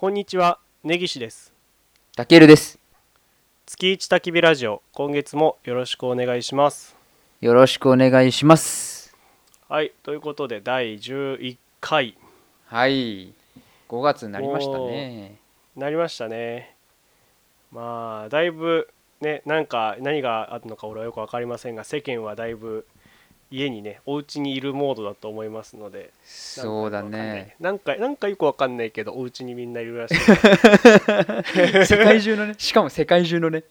[0.00, 1.52] こんにちは根岸です。
[2.14, 2.78] たけるです。
[3.66, 6.94] 月一焚き火ラジオ今月もよろしくお願いします。
[7.40, 9.12] よろしくお願いします。
[9.68, 12.16] はいということで第11回。
[12.66, 13.32] はい。
[13.88, 15.34] 5月になりましたね。
[15.74, 16.76] なりましたね。
[17.72, 18.88] まあだいぶ
[19.20, 22.86] ねなんか何があるのか俺はよく分かりませんが世間はだいぶ
[23.50, 26.10] 家にねお家にいるモードだと思いますので。
[26.24, 27.56] そうだね。
[27.60, 30.14] なんかなんかよくわかんないけどお家にみんないるらしい。
[31.86, 32.54] 世界中のね。
[32.58, 33.64] しかも世界中のね。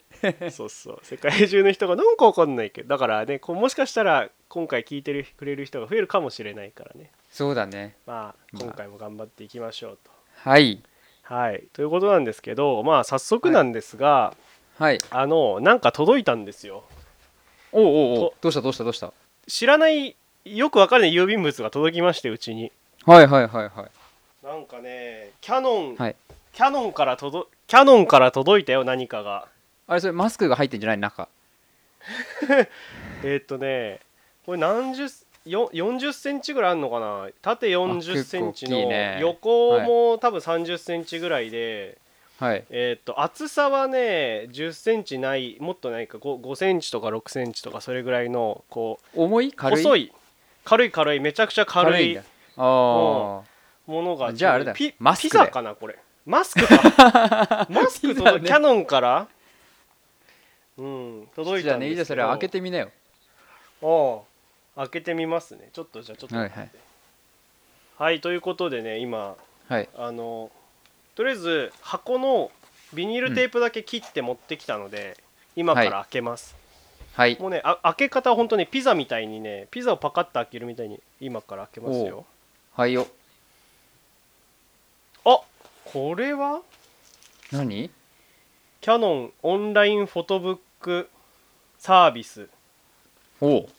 [0.49, 0.99] そうそう。
[1.03, 2.89] 世界中の人がなんかわかんないけど。
[2.89, 7.11] だからねこうもしかしたら今回聞いてるくれる人が増えるかもしれないからね。
[7.29, 7.95] そうだね。
[8.05, 10.11] まあ今回も頑張っていきましょうと。
[10.35, 10.81] はい。
[11.21, 11.63] はい。
[11.73, 14.33] ということなんですけどまあ早速なんですが、
[14.79, 14.97] はい。
[15.11, 16.83] あのなんか届いたんですよ。
[17.71, 18.31] おうおうおう。
[18.31, 19.13] とどうしたどうしたどうした？
[19.47, 20.15] 知らない
[20.45, 22.71] よくわかんない郵便物が届きましてうちに。
[23.05, 24.45] はいはいはいはい。
[24.45, 26.15] なんかねキャノン、はい。
[26.53, 29.47] キャノンから届キャノンから届いたよ何かが。
[29.87, 31.27] あれそれマスクが入ってんじゃない中。
[33.23, 33.99] えーっとね
[34.45, 35.07] これ何十
[35.45, 37.29] よ40センチぐらいあるのかな？
[37.41, 38.79] 縦40センチの、
[39.19, 41.97] 横も多分30センチぐらいで、
[42.39, 42.63] はい。
[42.69, 49.51] えーっと厚さはね10センチないもっとないか 5, 5センチとか6センチとかそれぐらいのこう重い？
[49.53, 49.81] 軽い？
[49.81, 50.13] い細い。
[50.63, 51.19] 軽い軽い。
[51.19, 52.17] めちゃくちゃ軽い。
[52.19, 52.21] あ
[52.57, 53.43] あも
[53.87, 54.73] のがじゃああれだ。
[54.73, 55.97] ピマスクピザかなこれ。
[56.25, 57.67] マスクか。
[57.71, 59.27] マスクとキャノンから？
[60.77, 61.27] うん。
[61.35, 62.91] 届いじゃあねいいじゃたんですけどあそれ開けてみなよ。
[63.81, 65.69] ああ開けてみますね。
[65.73, 66.59] ちょっとじゃあちょっと待って。
[66.59, 66.69] はい。
[67.97, 69.35] はい、ということでね今
[69.69, 69.89] はい。
[69.97, 70.51] あの
[71.17, 72.51] とりあえず箱の
[72.93, 75.17] ビニールテープだけ切って持ってきたので、
[75.55, 76.55] 今から開けます、
[77.15, 77.39] はい。
[77.39, 82.23] もうねあ開け方は本当ねピザみたいにねピザをパカッと開けるみたいに今から開けますよ。
[82.75, 83.07] はいよ。
[85.25, 85.41] あ
[85.85, 86.61] これは？
[87.51, 87.89] 何？
[88.79, 91.09] キャノンオンラインフォトブック
[91.79, 92.47] サービス。
[93.41, 93.69] おう。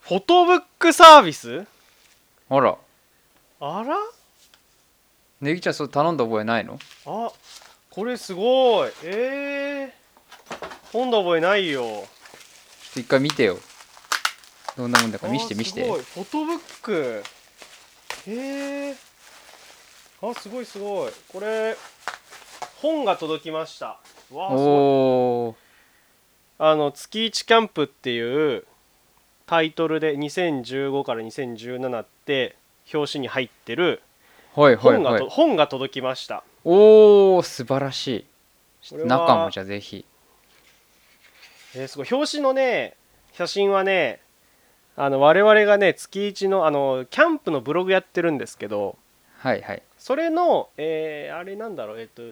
[0.00, 1.64] フォトブックサービス？
[2.48, 2.76] あら。
[3.60, 3.96] あら？
[5.40, 6.78] ネギちゃんそれ頼んだ覚えないの？
[7.06, 7.32] あ
[7.90, 8.90] これすごい。
[9.04, 11.82] えー、飲んだ覚えないよ。
[11.82, 12.04] ちょっ
[12.94, 13.58] と一回見てよ。
[14.76, 15.82] どんなもんだか見して見して。
[15.82, 16.00] すごい。
[16.02, 17.24] フォトブック。
[18.26, 18.96] へえ
[20.22, 21.12] あすごいすごい。
[21.32, 21.74] これ
[22.76, 23.86] 本が届きました。
[23.86, 24.56] わあすごい。
[24.56, 24.58] お
[25.48, 25.56] お
[26.58, 28.66] あの月一キャンプっていう
[29.46, 32.56] タイトルで2015から2017って
[32.92, 34.02] 表紙に入ってる
[34.54, 36.42] はいはい本が本が届きました。
[36.64, 38.26] おお素晴らしい。
[38.90, 40.04] これは中もじゃあぜひ。
[41.76, 42.08] えーすごい。
[42.10, 42.96] 表紙のね
[43.32, 44.20] 写真はね
[44.96, 48.96] あの我々がね月一のあのキャンプのブログやってるんですけど
[49.38, 49.82] はいはい。
[49.98, 52.22] それの、えーあれなんだろうえっ、と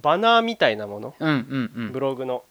[0.00, 1.92] バナーみたいなもの、うんうんうん。
[1.92, 2.44] ブログの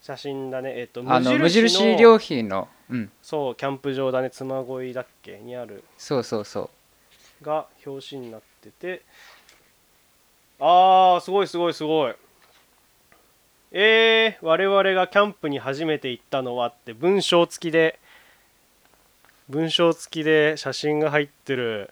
[0.00, 0.74] 写真だね。
[0.78, 3.10] えっ、とあの無の印良品のうん。
[3.20, 4.30] そうキャンプ場だね。
[4.30, 5.38] 妻恋だっけ？
[5.40, 5.82] にある。
[5.98, 6.70] そうそうそう
[7.42, 9.02] が表紙になってて。
[10.60, 12.14] あーすごいすごいすごい。
[13.70, 18.00] えー、我々がキャンプに初めて行ったのはって文章付きで
[19.48, 21.90] 文章付きで写真が入ってる。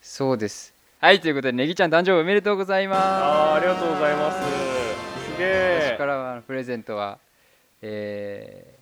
[0.00, 0.74] そうです。
[1.00, 3.00] はいということでネギちゃん誕生日おめでとうございます。
[3.02, 4.38] あーありがとうございます。
[5.32, 7.18] すげえ私からはプレゼントは
[7.82, 8.73] えー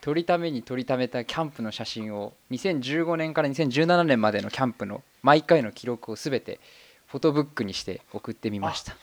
[0.00, 6.58] 撮りために撮りためたキャンプの写真を2015年から2017年までのキャンプの毎回の記録をすべて
[7.06, 8.96] フォトブックにして送ってみました。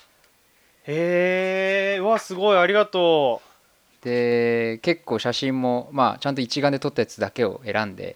[0.87, 2.57] へえうわすごい。
[2.57, 3.41] ありがと
[4.01, 8.15] で結構写真もまあちゃんと一眼で撮ったやつだけを選んで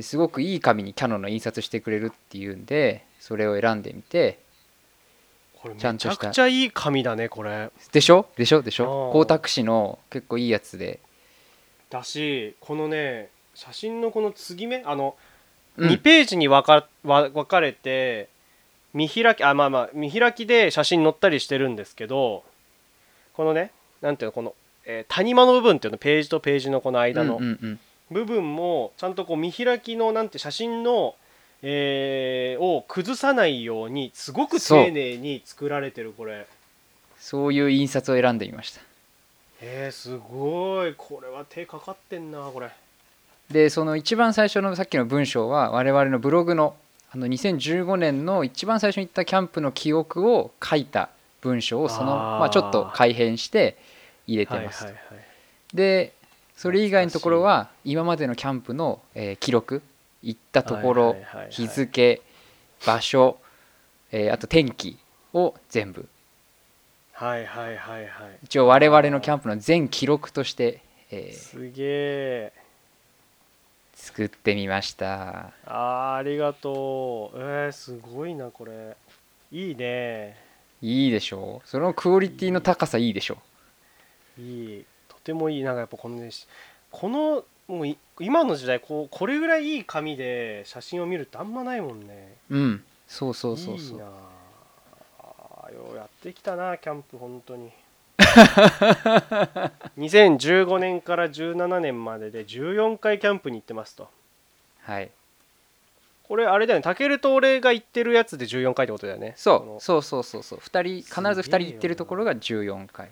[0.00, 4.41] すごくいい紙にキャノンの印刷してくれるっていうんでそれを選んでみて
[5.78, 6.22] ちゃんとした。
[6.24, 7.70] ちゃくちゃいい紙だねこれ。
[7.92, 8.26] でしょ？
[8.36, 8.62] でしょ？
[8.62, 9.10] でしょ？
[9.12, 11.00] 光沢紙の結構いいやつで、
[11.90, 15.14] だしこのね写真のこの継ぎ目あの
[15.76, 15.90] うん。
[15.90, 18.28] 2ページに分かわ分かれて
[18.94, 22.44] 見開きあまあまあ見開きで写真載ったりしてるんですけど
[23.34, 23.70] このね
[24.00, 24.54] なんていうのこの、
[24.84, 27.40] えー谷間の部分っていうのページとページのこの間の。
[28.10, 31.14] 部分もちゃんとこう見開きのなんて写真の、
[31.62, 36.46] えーを崩さないようにすごく丁寧に作られてるこれ。
[37.18, 38.80] そういう印刷を選んでみました。
[39.60, 40.94] えー、すごい。
[40.96, 42.68] これは手かかってんなこれ。
[43.50, 46.74] でその一番最初のさっきの文章は我々のブログの
[47.14, 51.10] あの2015年の一番最初に行ったキャンプの記憶を書いた
[51.42, 53.76] 文章をそのまあ、ちょっと改変して
[54.26, 55.24] 入れてます、はいはいはい
[55.74, 56.12] で
[56.54, 59.82] それ以外のところは今までのキャンプの、えー記録
[60.22, 61.16] 行ったところ、
[61.50, 62.22] 日付
[62.86, 63.38] 場所
[64.10, 64.98] えーあと天気
[65.32, 66.08] を全部。
[67.12, 68.38] はいはいはいはい。
[68.44, 70.80] 一応我々のキャンプの全記録として、
[71.10, 72.52] えーすげえ。
[73.94, 75.52] 作ってみました。
[75.64, 77.38] あーありがとう。
[77.38, 78.96] えー、すごいなこれ。
[79.52, 80.36] いいね。
[80.80, 81.62] いいでしょ？
[81.64, 83.38] うそのクオリティの高さいいでしょ？
[84.38, 84.42] い
[84.80, 84.84] い。
[85.08, 85.62] とてもいい。
[85.62, 86.48] なんかやっぱこのねし
[86.90, 92.36] このもうい今の時代こうこれぐらいいい紙で写真を見るってあんまないもんね。
[92.50, 92.84] うん。
[93.06, 93.94] そうそうそうそいう。
[93.96, 94.06] いな
[95.18, 95.68] あ。
[95.70, 97.70] ーようやってきたなキャンプ本当に。
[99.98, 104.08] 2015年から17年までで14回キャンプに行ってますと。
[104.82, 105.10] はい。
[106.28, 109.34] これあれだよねたけると俺が行ってるやつで14回ってことだよね。
[109.36, 109.82] そう。
[109.82, 110.58] そうそうそうそう。
[110.60, 113.10] 2人必ず2人行ってるところが14回。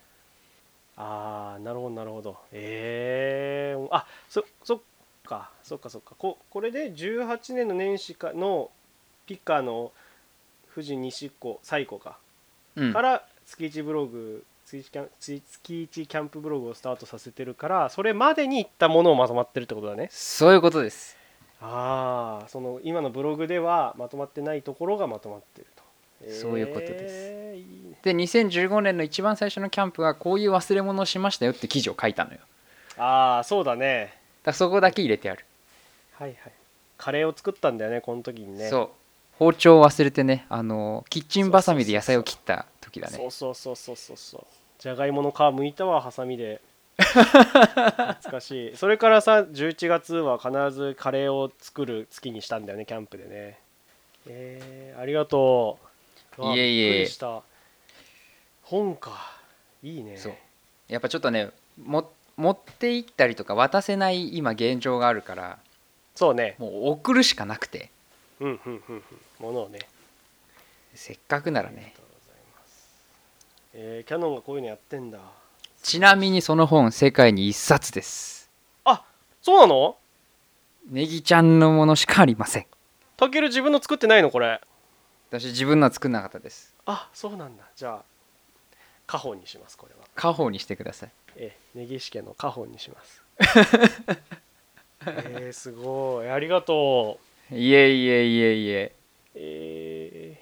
[0.96, 2.36] ああなるほどなるほど。
[2.52, 4.80] えー、あそそっ
[5.30, 5.50] か。
[5.62, 6.16] そっかそっか。
[6.18, 8.70] ここれで18年の年始かの
[9.26, 9.92] ピカの
[10.74, 12.18] 富士西湖最古か、
[12.74, 12.92] うん。
[12.92, 20.08] から月一ブログ月一キャン月月一キャンプブログをスタートさせてるからそれまでに行ったものをまとまってるってことだね。
[20.10, 21.16] そういうことです。
[21.62, 25.84] ああその今のブログではまとまってないところがまとまってると。
[26.28, 27.14] そういうことです。
[27.30, 27.98] えーいいね。
[28.02, 32.38] で2015年の一番最初のキャンプはこういう忘れ物をしましたよって記事を書いたのよ。
[32.96, 35.44] ああそうだねらそこだけ入れてある、
[36.12, 36.52] はいはい。
[36.96, 38.68] カレーを作ったんだよねこの時にね。
[38.68, 38.88] そう。
[39.38, 43.16] 包丁を忘れてねあのキッチンバサミで野菜を切った時だね。
[43.16, 44.46] そうそうそうそうそうそう。
[44.78, 46.60] じゃがいもの皮むいたわハサミで。
[47.00, 48.76] 懐かしい。
[48.76, 53.58] それからさ11月は必ずカレーを作る月にしたんだよねキャンプでね。
[54.26, 55.78] えー、ありがと
[56.38, 56.54] う。
[56.54, 57.08] いえいえ。
[58.62, 59.38] 本か。
[59.82, 60.18] いいね。
[60.18, 60.34] そう。
[60.88, 61.50] やっぱちょっとね
[61.82, 65.58] も持って行ったりとか渡せない今現状があるから
[66.14, 66.56] そうね。
[66.58, 67.90] もう送るしかなくて。
[68.40, 69.02] うんうんうんうん。
[69.38, 69.78] ものをね。
[70.94, 71.94] せっかくならありがね。
[71.96, 72.88] とうございます
[73.74, 75.18] えー、キャノンがこういうのやってんだ。
[75.82, 78.50] ちなみにその本世界に一冊です。
[78.84, 79.04] あ
[79.40, 79.96] そうなの？
[80.90, 82.66] ネギちゃんのものしかありません。
[83.16, 84.60] たける自分の作ってないのこれ。
[85.30, 86.74] 私自分のは作んなかったです。
[86.86, 87.64] あそうなんだ。
[87.76, 88.02] じゃあ
[89.06, 90.06] 家宝にしますこれは。
[90.16, 93.22] 家宝にしてくださいええ根岸家の家宝にします。
[95.06, 96.30] えー、すごい。
[96.30, 97.18] ありがと
[97.50, 97.54] う。
[97.54, 98.92] いえいえいえいえ。
[99.34, 100.40] え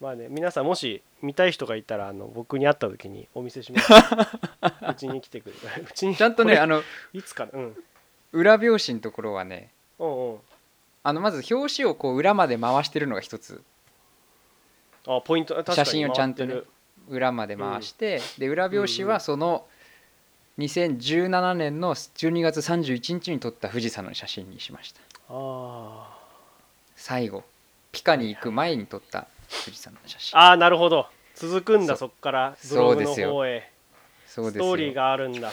[0.00, 3.92] ー、まあね皆さんもし見たい人がいたらあの僕に会った時にお見せします。
[4.90, 5.54] うちに来てくれ。
[5.82, 6.82] うちにちゃんとねあの
[7.12, 7.52] いつかな？
[7.52, 7.84] うん。
[8.32, 10.38] 裏表紙のところはねうんうん。
[11.02, 13.62] あのまず表紙をこう裏まで回してるのが一つ。
[15.06, 15.54] あポイント。
[15.54, 16.62] 確かに写真をちゃんとね
[17.08, 19.66] 裏まで回して、で裏表紙はその
[20.58, 25.00] 2017年の12月31日に撮った富士山の写真にしました。
[25.28, 26.16] あ
[26.94, 27.44] 最後
[27.92, 29.26] ピカに行く前に撮った
[29.64, 30.38] 富士山の写真。
[30.38, 31.06] ーあーなるほど。
[31.34, 33.70] 続くんだそそっからブログの方へ。
[34.26, 34.64] そうですよ。
[34.64, 35.48] ストーリーがあるんだ。
[35.48, 35.52] へ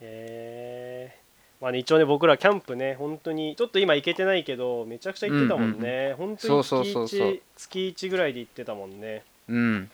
[0.00, 1.16] え
[1.60, 7.40] まあね一応ね僕らキャンプね本当にちょっと今行けてないけどめちゃくちゃ行ってたもんね、本当にそうそうそうそう。
[7.56, 9.24] 月1月1ぐらいで行ってたもんね。
[9.48, 9.90] うん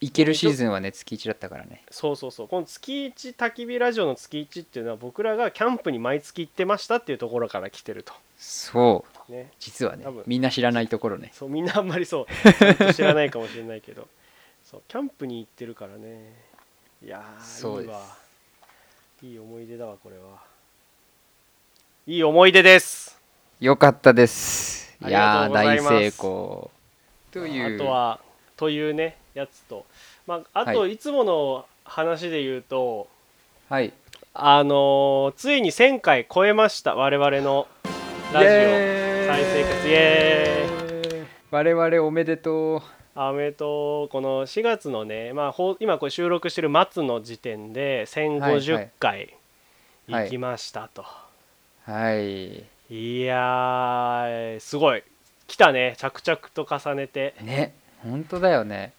[0.00, 1.82] 行けるシーズンはね月1だったからね。
[1.90, 2.48] そうそうそう。
[2.48, 8.12] この月1焚き火ラジオの月1っていうのは僕らがキャンプに毎月行ってましたっていうところから来てると。
[8.38, 9.32] そう。
[9.32, 9.50] ね。
[9.58, 10.24] 実はね多分。
[10.26, 11.30] みんな知らないところね。
[11.34, 14.06] そうみんなあんまりそうちゃんと知らないかもしれないけど。
[14.64, 16.32] そうキャンプに行ってるからね。
[17.04, 17.88] いやーそうです。
[17.88, 18.02] いいわ。
[19.22, 20.38] いい思い出だわこれは。
[22.06, 23.18] いい思い出です。
[23.60, 24.96] よかったです。
[25.02, 25.88] いありがやーとうございます。
[25.88, 26.70] 大成功。
[27.32, 27.74] という。
[27.74, 28.20] あとは
[28.56, 29.86] というねやつと。
[30.26, 30.92] まああとはい。
[30.92, 33.08] いつもの話で言うと、
[33.68, 33.92] はい。
[34.34, 37.66] あのーついに1000回超えました我々の
[38.32, 38.50] ラジオ。
[39.28, 41.26] 再生活イエーイ。
[41.50, 42.82] 我々おめでと
[43.14, 49.34] アメとこの4月のね、まあ、今これ収録してる末の時点で1050回
[50.08, 51.04] はい行きましたと、
[51.86, 52.64] うはい。
[52.90, 55.02] い、やーすごい。
[55.46, 55.94] 来たね。
[55.98, 57.34] 着々と重ねて。
[57.42, 57.74] ね。
[58.02, 58.92] 本当だよね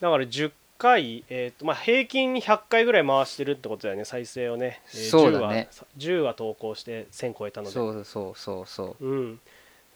[0.00, 5.68] だから10回、えーとまあ、平均100回ぐらい回してるってことだよね再生をね、えーそうだね。
[5.72, 7.72] 10, は10は投稿して1000超えたので。
[7.72, 9.14] そうそうそうそうう。
[9.14, 9.40] ん、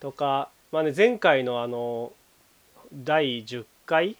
[0.00, 2.12] とか、まあね、前回のあの
[2.95, 4.17] 第10回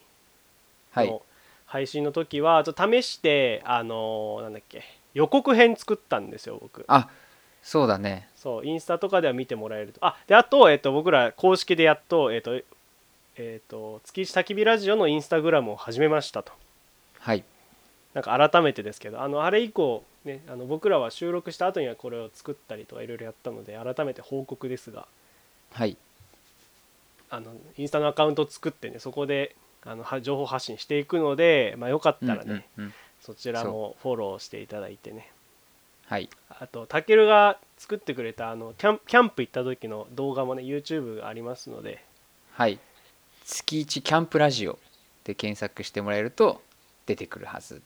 [0.91, 1.07] はい。
[1.07, 1.21] の
[1.65, 4.83] 配信の時はちょっと試してあのなんだっけ
[5.13, 6.83] 予告編作ったんですよ僕。
[6.87, 7.09] あ
[7.61, 8.27] そうだね。
[8.35, 10.03] そうインスタとかでは見てもらえると。
[10.05, 12.59] あであと,、えっと僕ら公式でやっと,、えっと
[13.41, 16.51] えっと月一焚き火ラジオのインスタグラムを始めましたと。
[17.19, 17.45] はい。
[18.13, 25.07] なんか改めてですけどあのあれ以降、ね、あの僕らは収録した後にはこれを作ったりとかいろいろやったので改めて報告ですが
[25.71, 25.95] はい。
[27.29, 29.55] あのインスタのアカウントを作ってねそこで
[29.85, 32.93] あのは情報発信していくので、まあ、よかったらね、うんうんうん。
[33.21, 35.31] そちらもフォローしていただいてね。
[36.07, 36.29] はい。
[36.49, 42.03] あとたけるが作ってくれたあのキャンキャンプ行った時の動画もね YouTube がありますので
[42.51, 42.79] はい
[43.49, 44.77] 月一キャンプラジオ
[45.23, 46.61] で検索してもらえると
[47.07, 47.81] 出てくるはず。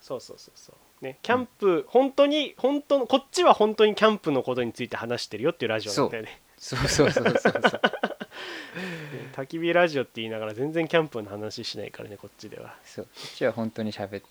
[0.00, 1.04] そうそうそうそう。
[1.04, 6.40] ねキャンプ、本当に本当のこっちは本当にキャンプのことについて話してるよっていうラジオなんだよね。
[6.58, 6.78] そう。
[6.88, 12.74] そうそうそうそう ね焚き火ラジオって言いながら全然キャンプの話しないからねこっちでは。
[12.84, 13.04] そう。
[13.04, 14.24] こっちは本当に喋ってる。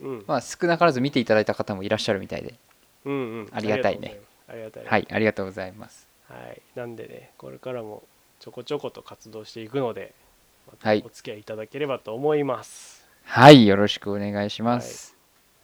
[0.00, 2.54] うん、まあ少なからず見ていただいた方もいらっしゃるみたいで。
[3.04, 3.48] うんうん。
[3.52, 4.18] ありがたいね。
[4.48, 4.84] ありがたい。
[4.86, 6.06] はいありがとうございます。
[6.28, 8.02] はい、なんでねこれからも
[8.38, 10.12] ちょこちょこと活動していくので、
[10.66, 13.06] まお付き合いいただければと思います。
[13.24, 15.16] はいよろしくお願いします、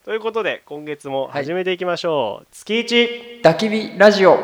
[0.04, 3.40] ということで今月も始めていきましょう、月一。
[3.42, 4.38] 焚き火ラジオ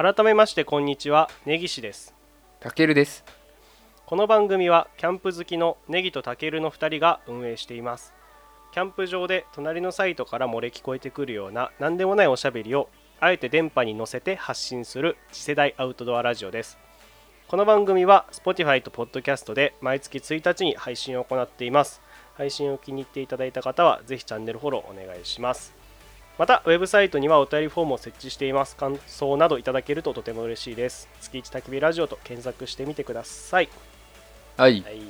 [0.00, 2.14] 改めましてこんにちは根岸です。
[2.60, 3.24] たけるです。
[4.06, 8.14] この番組はキャンプ好きのネギとタケルの2人が運営しています。
[8.72, 12.88] キャンプ場で隣のサイトから漏れ聞こえてくるような何でもないおしゃべりを
[13.18, 16.78] あえて電波に乗せて発信する次世代アウトドアラジオです。
[17.48, 22.00] この番組は Spotify と Podcast で毎月1日に配信を行っています。
[22.38, 25.74] 配信を気に入っていただいた方はぜひチャンネルフォローお願いします
[26.38, 28.76] またウェブサイトにはお便りフォームを設置しています。
[28.76, 31.08] 感想などいただけるととても嬉しいです。
[31.20, 33.68] 月一焚き火ラジオと検索してみてください。
[34.56, 34.82] はい。
[34.82, 35.02] はい、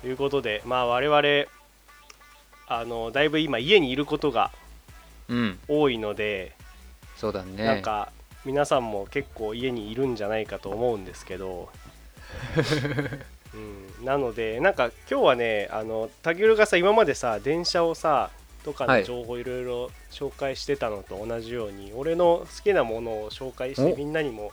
[0.00, 1.50] ということで、まあ、我々
[2.66, 4.50] あのだいぶ今家にいることが
[5.28, 5.58] うん。
[5.68, 6.56] 多いので、
[7.16, 7.64] そうだね。
[7.64, 8.10] なんか
[8.44, 11.68] 皆さんも結構家にいるんじゃないかと思うんですけど、
[13.54, 18.30] うん、なのでなんか今日はねあのタケルがさ今までさ電車をさ
[18.66, 23.96] とかはいの情報いろいろ紹介してたのと同じように、俺の好きなものを紹介してお。
[23.96, 24.50] みんなにも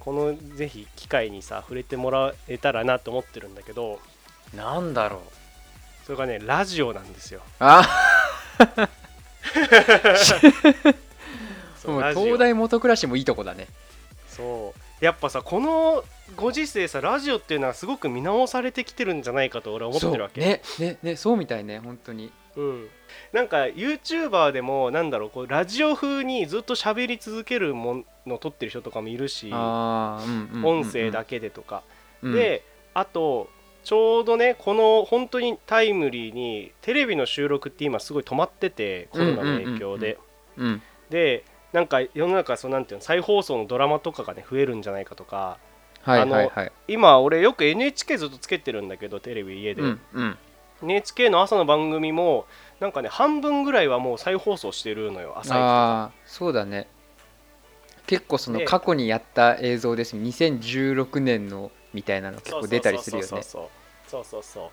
[0.00, 4.00] このぜひ機会にさ触れてもらえたらなと思ってるんだけど
[4.56, 5.20] なんだろう。
[6.06, 7.42] それがねラジオなんですよ。
[7.58, 7.86] あ。
[11.86, 13.66] もう東大元暮らしもいいとこだね。
[14.28, 15.04] そう。
[15.04, 16.02] やっぱさこの
[16.34, 20.40] ご時世さラジオっていうのはすごく見直されてきてるんじゃないかと俺は思ってるわけ。
[20.40, 22.88] ねねねそうみたいね本当にうん、
[23.32, 31.82] なんか YouTuber でもなんだろうこうラジオ風にずっと喋り続けるものを撮ってる人とかもいるしああうんうん音声だけでとか、
[32.22, 32.32] うん。
[32.32, 33.50] であと
[33.84, 40.18] ちょうどねこの本当にタイムリーにテレビの収録って今すごい止まっててコロナの影響で、
[40.56, 45.58] うんでなんか世の中そうなんていうの再放送のドラマとかがね増えるんじゃないかとか。
[46.02, 46.48] はいあのはい。
[46.48, 50.38] はい今俺よく NHK ずっとつけてるんだけどテレビ家で、うんうん
[50.82, 52.46] NHK の朝の番組も
[52.80, 56.88] なんかね半分ぐらいはもう再放送してるのよ朝一ああそうだね。
[58.06, 60.16] 結構そので過去にやった映像です。
[60.16, 63.28] 2016年のみたいなの結構出たりするよね。
[63.28, 63.68] そうそう
[64.06, 64.42] そうそうそう。
[64.42, 64.70] そ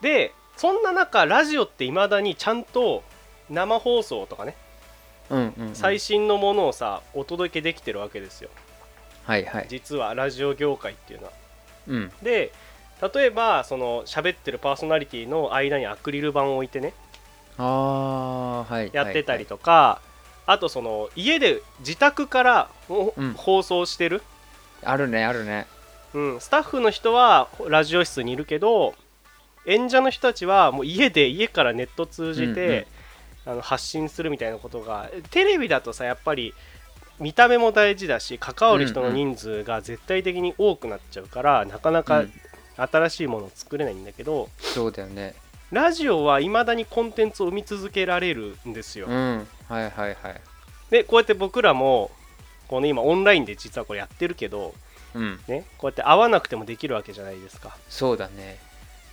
[0.00, 3.02] うでそんな中ラジオっていまだにちゃんと
[3.50, 4.56] 生放送とかね、
[5.30, 5.74] うんうんうん。
[5.74, 8.50] 最新のものをさお届けできてるわけですよ。
[9.24, 9.66] はいはい。
[9.68, 11.32] 実はラジオ業界っていうのは。
[11.86, 12.12] うん。
[12.22, 12.52] で
[13.00, 16.92] 例えばその喋ってるパーソナリティの間にアクリル板を置いてね。
[17.56, 20.00] ああはいやってたりとか、
[20.46, 22.68] あとその家で自宅から
[23.36, 24.22] 放送してる、
[24.82, 25.66] あるねあるね。
[26.14, 28.94] うん、スタッフの人はラジオ室にいるけど
[29.66, 32.86] 演者の人たちはもう家で家からネット通じて、
[33.46, 36.54] あの発信するみたいなことがテレビだとさやっぱり
[37.20, 42.32] 見た目も大事だし関わる人の人数が絶対的に多くなっちゃうから、なかなかうん
[42.76, 45.34] 新しいものを作れないんだけど、そうだよね。
[45.70, 49.06] ラジオはいまだにコンテンツを生み続けられるんですよ。
[49.06, 49.46] うん。
[49.68, 50.40] はいはいはい。
[50.90, 52.10] でこうやって僕らも
[52.68, 54.74] この今オンラインで実はこれやってるけど、
[55.14, 55.40] うん。
[55.48, 57.76] ね、こうやって会わなくてもできるわけじゃないですか。
[57.88, 58.58] そうだね。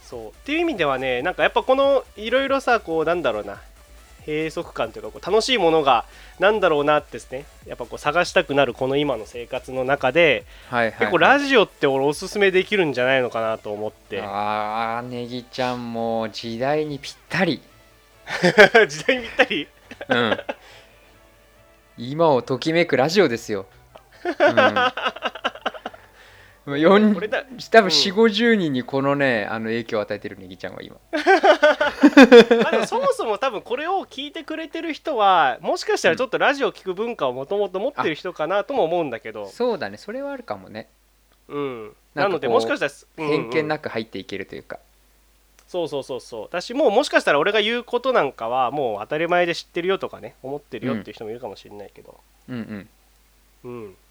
[0.03, 0.27] そう。
[0.29, 3.61] っていう意味ではねなんかやっぱこのいろいろさこうなんだろうな
[4.25, 6.05] 閉塞感というかこう楽しいものが
[6.39, 14.21] なんだろうなってですねやっぱこう探したくなるこの今の生活の中ではいはい、はい、結構ラジオって俺おすすめできるんじゃないのかなと思って。
[14.21, 17.61] ああネギちゃんも時代にぴったり。
[18.87, 19.67] 時代にぴったり？
[20.09, 20.39] うん。
[21.97, 23.67] 今をときめくラジオですよ、
[24.25, 24.33] うん、
[26.67, 27.91] よんこれだ多分うん。
[27.91, 30.97] 4 5 0人にこのねあの影響を与えてるネギちゃんは今。
[32.67, 39.97] あでもそもそも多分これを聞いてくれてる人はもしかしたらちょっとラジオを聞く文化をもともと持ってる人かなとも思うんだけど、そうだね。
[39.97, 40.87] それはあるかもね。
[41.47, 43.31] うん、なのでもしかしたら、うんうん。
[43.31, 44.79] 偏見なく入っていけるというか、
[45.67, 46.43] そうそうそうそう。
[46.43, 52.87] 私もうもしかしたら俺が言うことなんかはもう当たり前で知ってるよとかね思ってるよっていう人もいるかもしれないけど、うん
[53.63, 53.71] うん。
[53.71, 53.95] うん。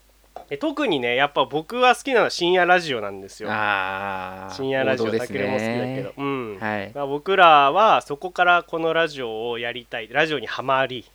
[0.59, 3.49] 特にねやっぱ僕は好きなのは深夜ラジオなんですよ。
[3.51, 6.57] ああ深夜ラジオだけでも好きだけねど、うん。
[6.59, 6.91] はい。
[6.93, 11.05] まあ、僕らはそこからこのラジオをやりたいラジオにはまり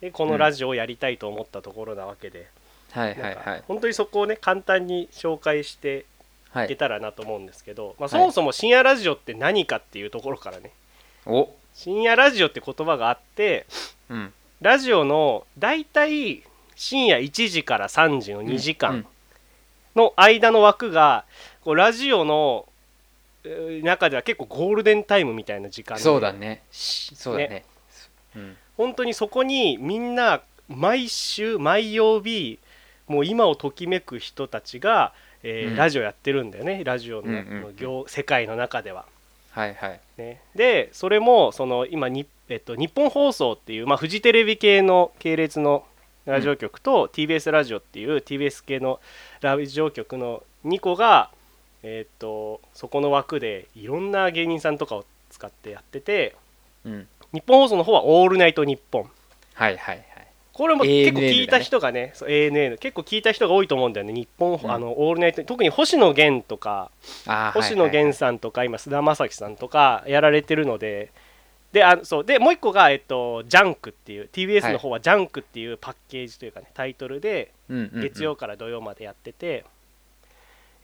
[0.00, 2.48] でこのラジオをやりたいと思ったところなわけで、
[2.92, 3.64] はいなんかはいはい。
[3.68, 6.06] 本当にそこをね簡単に紹介して
[6.52, 6.72] けはい。
[6.72, 8.10] いたらなと思うんですけど、まあ、はい。
[8.10, 10.72] そもそも深夜ラジオって何かっていうところからね。
[11.26, 11.48] お。
[11.74, 13.66] 深夜ラジオって言葉があって
[14.08, 14.32] うん。
[14.60, 16.42] ラジオのだいたい
[16.80, 18.76] 深夜1時から3時の2時うん。
[18.78, 19.04] 間
[19.94, 21.26] の間の枠が
[21.62, 22.66] こうラジオの
[23.44, 26.02] えー中では結構ゴールデンタイムみたいな時間で。
[26.02, 26.62] そうだね。
[26.70, 27.66] しそうだね。
[28.34, 28.56] うん。
[28.78, 32.58] 本当にそこにみんな毎週毎曜日
[33.06, 35.76] もう今をときめく人たちが、えーうん。
[35.76, 36.82] ラジオやってるんだよね。
[36.82, 39.04] ラジオの,、業世界の中では。
[39.50, 40.00] はいはい。
[40.16, 45.84] ね、でそれもその今に、えっと、日本放送っていう、まあ、フジテレビ系の系列の
[46.26, 49.00] ラジオ局と、TBS ラジオっていう TBS 系の
[49.40, 51.30] ラジオ局の2個が、
[51.82, 56.36] えっと、そこの枠でいろんな芸人さんとかを使ってやってて
[56.84, 57.08] うん。
[57.32, 59.10] 日本放送の方は「オールナイトニッポン」
[59.54, 60.06] はいはいはい。
[60.52, 64.70] これも結構聞いた人がね ANN 結構聞いた人が多いと思うんだよね日本、うん。
[64.70, 66.90] あのオールナイト特に星野源とか
[67.54, 71.12] 星野源さんとか今菅田将暉さんとかやられてるので
[71.72, 72.24] であそう。
[72.24, 79.64] でもう一個が、えっと、ジャンクっていう TBS の方はジャンクっていうパッケージというかねタイトルで月曜から土曜までやってて、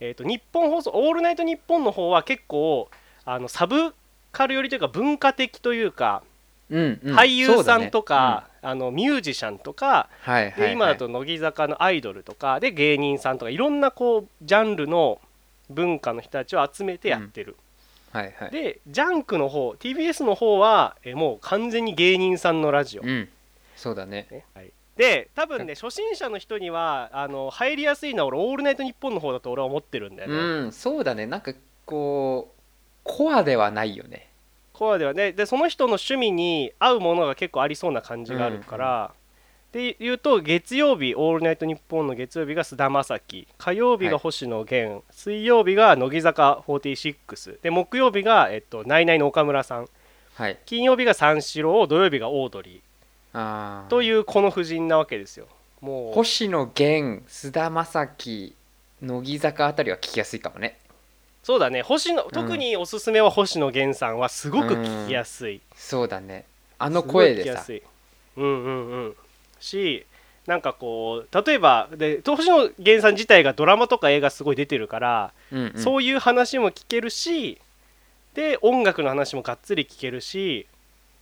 [0.00, 2.88] えっと日本放送「オールナイトニッポン」の方は結構
[3.24, 3.94] あのサブ
[4.30, 6.22] カル寄りというか文化的というか、
[6.70, 7.14] うんうん。
[7.16, 10.60] 俳優さんとそうか、あのミュージシャンとかはいはいはい。
[10.68, 15.20] で今だと乃木坂のアイドルとかで芸人さんとかいろんなこうジャンルの
[15.70, 17.56] 文化の人たちを集めてやってる、
[18.16, 18.50] はいはい。
[18.50, 23.28] でジャンクの方 TBS の方はえもう完全に芸人さんのラジオ、うん。
[23.76, 24.26] そうだね。
[24.30, 31.26] ねはい、で多分ね初心者の人にはあの入りやすいのは俺「オールナイトニッポン」の方だと俺は思ってるんだよね、うんそうだね。
[31.26, 31.52] なんか
[31.84, 32.60] こう
[33.04, 34.30] コアではないよね。
[34.72, 35.32] コアではね。
[35.32, 39.12] でその人の趣味に合うものが結構ありそうな感じがあるから、
[39.76, 49.88] で言うと月曜日「オールナイトニッポン」の月曜日が菅田将暉火曜日が星野源、水曜日が乃木坂46で木曜日が、えっと、ナイナイの岡村さん
[50.32, 50.58] はい。
[50.64, 52.80] 金曜日が三四郎土曜日がオードリ
[53.34, 53.86] あー。
[53.86, 55.46] ーというこの布陣なわけですよ。
[55.82, 56.14] もう。
[56.14, 58.54] 星野源菅田将暉
[59.02, 60.78] 乃木坂あたりは聞きやすいかもね。
[61.42, 61.82] そうだね。
[61.82, 66.46] 星野特におすすめは星野源さんはすごく聞きやすい、そうだね。
[66.78, 67.48] あの声でさ。
[67.50, 67.82] やすい。
[68.36, 69.16] うんうんうん
[69.60, 70.06] し
[70.46, 75.80] なんかこう例えばで星野源さん自体がドラマとか映画すごい出てるから、うんうん。
[75.80, 77.60] そういう話も聞けるし
[78.34, 80.66] で音楽の話もがっつり聞けるし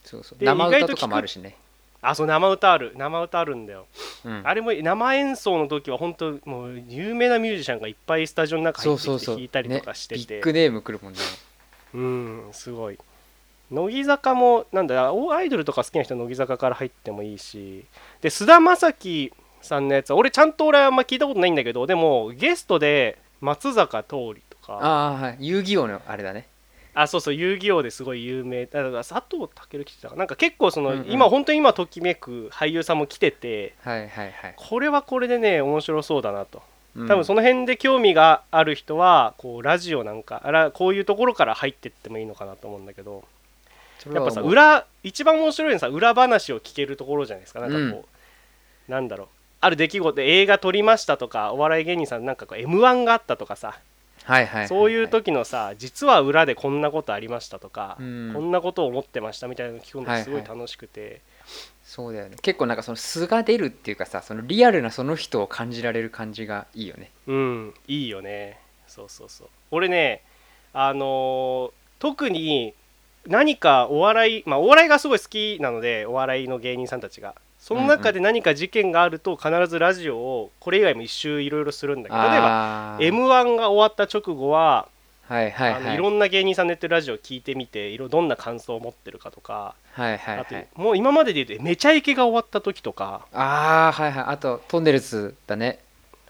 [0.04, 0.38] そうそう。
[0.38, 1.56] で生歌とかもあるしね。
[2.02, 2.92] あそう生歌ある。
[2.96, 3.86] 生歌あるんだよ、
[4.24, 4.42] うん。
[4.44, 9.36] あれも生演奏の時は本当もう有名なミュージシャンがいっぱいスタジオの中入ってきてそうそうそう。
[9.36, 10.20] 弾いたりとかしてて。
[10.20, 10.26] ね。
[10.26, 11.18] ビッグネーム来るもんね。
[11.94, 12.98] うんすごい
[13.70, 17.84] 乃木坂もなんだおアイドルとか好きな人は乃木坂から入ってもいいし
[18.20, 24.78] で菅田将暉さんのやつは俺ちゃんと俺はあんま聞いたことないんだけどでもゲストで松坂桃李とか。
[24.80, 25.36] ああはい。
[25.40, 26.48] 遊戯王のあれだね。
[26.94, 28.64] あそうそう遊戯王ですごい有名。
[28.64, 30.20] だから佐藤健来てたかな。
[30.20, 31.10] なんか結構その、うんうん。
[31.10, 34.54] 今本当に今ときめく俳優さんも来ててはいはいはい。
[34.56, 36.62] これはこれでね面白そうだなと。
[36.96, 37.08] うん。
[37.08, 43.24] 多分その辺で興味がある人はこうラジオなんかあらこういうところから入ってってもいいのかなと思うんだけど
[44.12, 47.60] やっぱさ裏一番面白いのはさ裏話を聞けるところじゃないですか。
[47.60, 48.04] なんかこ
[48.88, 49.28] う、なんだろう。
[49.60, 53.78] ある出来事で映画撮りましたとかお笑い芸人さんなんかこう m 1があったとかさ。
[54.24, 58.30] はいはいはそういう時のさ実は裏でこんなことありましたとか、うん。
[58.34, 60.48] こんなことを思ってましたみたいなの聞くのすごいはい。
[60.48, 61.20] はい楽しくて、
[61.84, 62.36] そうだよね。
[62.40, 67.10] 結構なんかその素が出るっていうかさそのリアルなその人を感じられる感じがいいよね。
[67.26, 67.74] うん。
[67.86, 68.58] いいよね。
[68.86, 69.48] そうそうそう。
[69.70, 70.22] 俺ね
[70.72, 72.74] あのー特に
[73.26, 77.34] 何かお笑いまあお笑いがすごい好きなのでお笑いの芸人さんたちが。
[77.58, 84.86] その中で何か事件があると必ずラジオをこれ以外も一周いろいろするんだけど例えば m 1が終わった直後は、
[85.28, 93.26] はいはいあのはいいろんな芸人さんのやってるラジオを聞いてみていろどんな感想を持ってるかとか、はいはいはあといもう今までで言うとめちゃイケが終わった時とか。
[93.32, 94.24] ああはいはい。
[94.26, 95.78] あとトンネルズだね。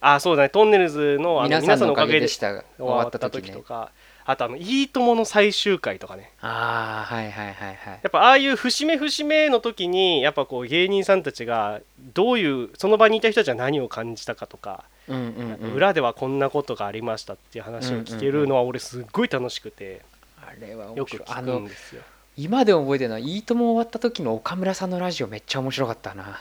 [0.00, 0.50] あそうだね。
[0.50, 2.52] トンネルズのあの皆さんのおかげでした。
[2.52, 3.90] が終終わった時とか
[4.26, 6.30] あとあの「いいとも!」の最終回とかね。
[6.40, 7.76] ああはいはいはいはい。
[8.02, 11.80] やっぱああいう節目節目の時にやっぱこう芸人さんたちが
[12.14, 15.72] どういうその場にいた人たちは何を感じたかとか、うんうんうん。
[15.74, 20.00] 裏ではこんなことがありましたっていう話を聞けるのは俺すっごい楽しくて
[20.40, 22.02] あれは面よく聞くんですよ。
[22.36, 26.40] 今でも覚えてるのは「いいとも!」終わった時の岡村さんのラジオめっちゃ面白かったな。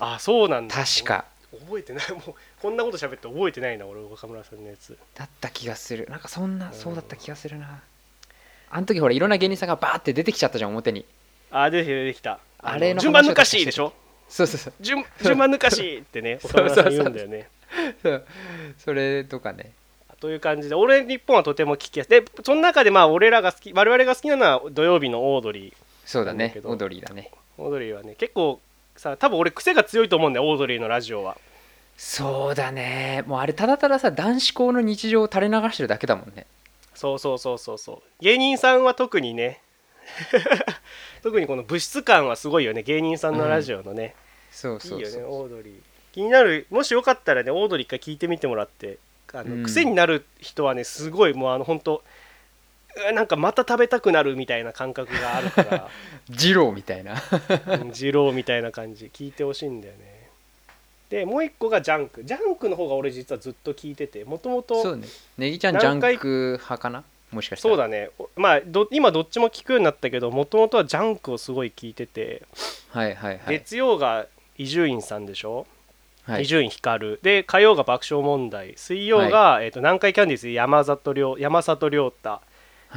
[0.00, 1.24] あそうなんだ確か
[1.60, 2.10] 覚えてない。
[2.12, 4.96] もうこんなこと喋って覚えてないな俺岡村さんのやつ。
[5.14, 6.06] だった気がする。
[6.10, 6.74] なんかそんなうん。
[6.74, 7.80] そうだった気がするな。
[8.70, 11.04] あの時ほらいろんな芸人さんがバーって出てきちゃったじゃん表に。
[11.50, 12.38] あ出てきた出てきた。
[12.58, 13.92] あれの順番抜かしでしょ？
[14.28, 14.72] そうそうそう。
[14.80, 17.48] 順順番抜かしってねそう 岡村さん言うんだよね。
[18.02, 18.26] そう。
[18.78, 19.72] それとかね。
[20.20, 22.10] という感じで俺日本はとても聞きやすい。
[22.10, 25.74] でその中でまあ俺らが好き我々が好きなのは土曜日のオードリー。
[26.06, 26.54] そうだね。
[26.64, 27.30] オードリーだね。
[27.58, 28.60] オードリーはね結構
[28.96, 31.36] さ多分俺癖が強いと思うんだよオードリーのラジオは。
[31.96, 33.22] そうだね。
[33.26, 36.46] もうあれただたださ男子校の日常を垂れ流してるだけだもんね。
[36.94, 38.02] そうそうそうそうそう。
[38.20, 39.60] 芸人さんは特にね。
[41.22, 42.82] 特にこの物質感はすごいよね。
[42.82, 44.14] 芸人さんのラジオのね、
[44.50, 44.98] そうそうそう。
[45.00, 45.74] いいよねオードリー。
[46.12, 48.98] 気になるもしよかったらねオードリー一回聞いてみてもらって。
[49.32, 49.62] あの、うん。
[49.64, 52.02] 癖になる人はねすごいもうあの本当
[53.12, 55.88] なんかまた食べたくなるみたいな感覚があるから。
[56.28, 57.14] 二郎みたいな。
[57.80, 59.10] うん二郎みたいな感じ。
[59.12, 60.28] 聞いてほしいんだよね。
[61.10, 62.24] でもう一個がジャンク。
[62.24, 64.24] ジャンクの方が俺実はずっと聞いてて。
[64.24, 65.06] もともとそうね。
[65.38, 67.04] ネギちゃんジャンク派かな？
[67.30, 67.74] もしかしたら。
[67.74, 68.10] そうだね。
[68.18, 72.42] おまあど今どっちも聞くようになったけどもともとはジャンクをすごい聞いてて、
[72.90, 73.58] はいはいはい。
[73.58, 74.26] 月曜が
[74.56, 75.66] 伊集院さんでしょ？
[76.24, 76.44] はい。
[76.44, 77.18] 伊集院光。
[77.22, 78.74] で火曜が爆笑問題。
[78.76, 82.30] 水曜が、えー、と南海キャンディーズ山里亮山里亮太。
[82.30, 82.40] で、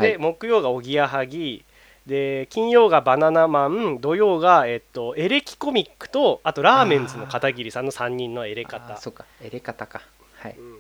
[0.02, 0.18] はい。
[0.18, 1.64] 木曜がおぎやはぎ。
[2.06, 4.00] で金曜がバナナマン。
[4.00, 9.26] 土曜が、えっとエレキコミックとあとラーメンズの片桐さんの3人のエレあ方ーそうか。
[9.42, 10.02] エレ方か。
[10.40, 10.56] はい。
[10.58, 10.78] うん。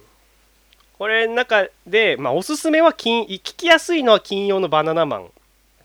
[0.97, 5.29] これの中で、まあ、おすすめは金聞きやすいのは金曜のバナナマン。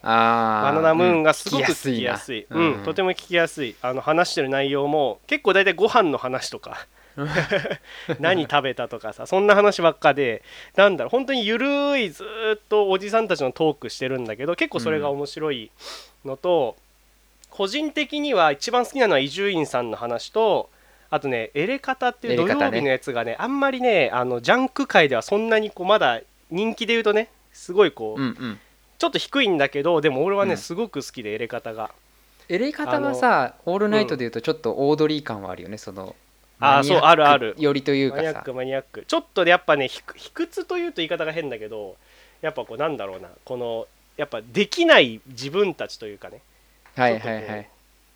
[0.04, 2.56] あバナナムーンがすごくうん聞きやすい、な。
[2.56, 3.76] うんとても聞きやすい。
[3.82, 6.86] あの話してる内容も結構大体ご飯の話とか
[8.20, 10.42] 何食べたとかさそんな話ばっかで
[10.76, 15.70] なんだろう本当にゆるいずーっとおじさんたちのトークしてるんだけど結構それが面白い
[16.24, 16.76] のと、
[17.50, 20.70] 個人的には一番好きなのは伊集院さんの話と
[21.10, 26.20] あとねエレカタっていう土曜日のやつがねあんまりねあのジャンク界ではそんなにこうまだ
[26.50, 28.58] 人気で言うとねすごいこう、うんうん。
[28.98, 30.56] ちょっと低いんだけどでも俺はね、うん。
[30.56, 31.90] すごく好きでエレカタが。
[32.48, 36.16] エレ方はさオールナイトでいうとちょっとオードリー感はあるよねその
[36.62, 37.54] あーそうあるある。
[37.58, 38.22] よりというかさ。
[38.22, 39.04] マニアックマニアック。
[39.06, 41.96] ちょっとねやっぱねひく卑屈というと言い方が変だけど
[42.40, 43.28] やっぱこうなんだろうな。
[43.44, 46.40] このやっぱできない自分たちというかね。
[46.94, 47.68] はいはいはい。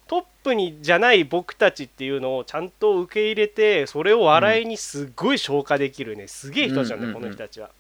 [0.09, 7.23] トップにじゃない僕たちっていうのをちゃんと受け入れてそれを笑いにすっごい消化できるね、すげえ人たちなんだよ、うんうんうん。
[7.23, 7.71] この人たちは。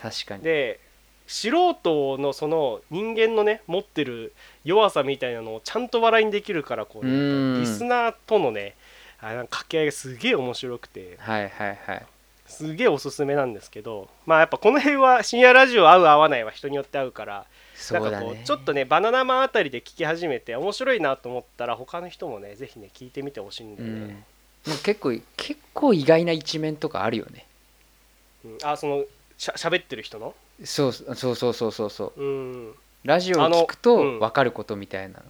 [0.00, 0.42] 確かに。
[0.42, 0.80] で
[1.26, 4.32] 素人のその人間のね持ってる
[4.64, 7.60] 弱さみたいなのをちゃんと笑いにできるからこう、うん。
[7.60, 8.74] リスナーとのね
[9.28, 11.16] あなんか掛け合いがすげえ面白くて。
[11.18, 12.06] はいはいはい。
[12.48, 24.06] すげえおすすめなんですけどまあやっぱこの辺は深夜ラジオ合う合わないは人によって合うからそうだなんかこうねちょっとねバナナマンあたりで聞き始めて面白いなと思ったら他の人もねぜひね聞いてみてほしいんだようん。
[24.06, 24.24] ね、
[24.64, 27.46] でも結構結構意外な一面とかあるよね。
[28.44, 28.58] うん。
[28.62, 29.04] あその
[29.36, 30.32] しゃ喋ってる人の？
[30.64, 32.22] そうそうそうそうそうそう。
[32.22, 32.74] うん。
[33.02, 34.18] ラジオをあの聞くとうん。
[34.20, 35.24] 分かることみたいなの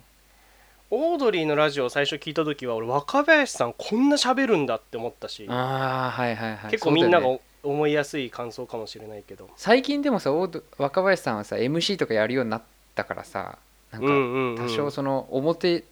[0.90, 6.70] オードリーのラジオを最初聞いた時は俺若林さんこんな喋るんだって思ったしああはいはいはい。
[6.70, 7.26] 結構みんなが
[7.62, 9.48] 思いやすい感想かもしれないけど。
[9.56, 12.62] 最近でもさオード若林さんはさ MC とかやるようになっ
[12.94, 13.58] たからさ
[13.90, 15.84] なんか多少その表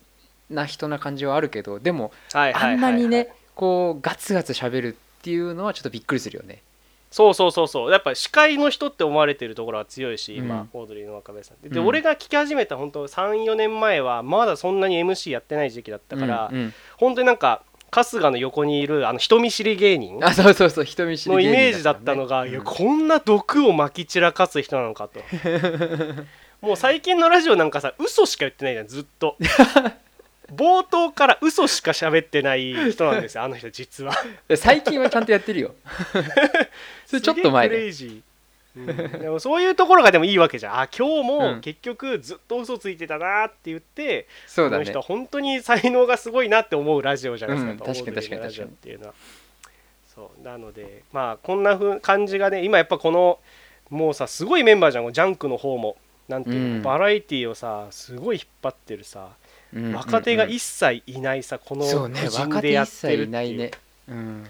[0.51, 6.61] な人な感じはあるけどでもあんなにねこうガツガツ喋るっていうのはちょっとびっくりするよね
[7.15, 7.93] そうそうそうそう。
[7.93, 10.71] やっぱ司会の人って思われてるところは強いし今、うん。
[10.73, 11.87] オードリーの若林さんでで、うん。
[11.87, 16.75] 俺が聞き始めた本当34年前はまだそんなに MC やってない時期だったから、うんうん。
[16.99, 25.21] 本当になんか春日の横にいるあの人見知り芸人あそうそうそう人見知りのイ芸人メージだったのが、いやこんな毒をまき散らかす人なのかと。
[26.61, 29.37] もう最近のラジオなんかさ嘘しか言ってないじゃんずっと
[30.57, 34.15] 冒頭から嘘しか喋ってない人なんですよ あの人実は。
[34.49, 35.75] うん最近はちゃんとやってるよ。
[37.07, 37.89] それちょっと前で
[38.77, 39.21] うん。
[39.21, 40.81] でもそういうところがでもいいわけじゃん。
[40.81, 41.61] あ今日うもん。
[41.61, 44.85] 結局ずっと嘘ついてたなって言って、そうだね。
[44.85, 48.71] この人は本当に才能がすごいなって思うラジオじゃないですか、うん確かにオードリーのラジオ確かに。
[48.71, 49.15] っていうのは。
[50.15, 50.45] そう。
[50.45, 53.39] なのでまあこんなふう感じがね今やっぱこの
[53.91, 55.13] もうさすごいメンバーじゃん。
[55.13, 55.97] ジャンクの方も。
[56.27, 56.83] なんていうの、うん。
[56.83, 59.29] バラエティーをさすごい引っ張ってるさ、
[59.75, 59.85] うん。
[59.85, 63.29] うんうん若手が一切いないさこのそうね若手でやっ一切てるっていう。
[63.29, 63.71] いないね。
[64.09, 64.47] うん。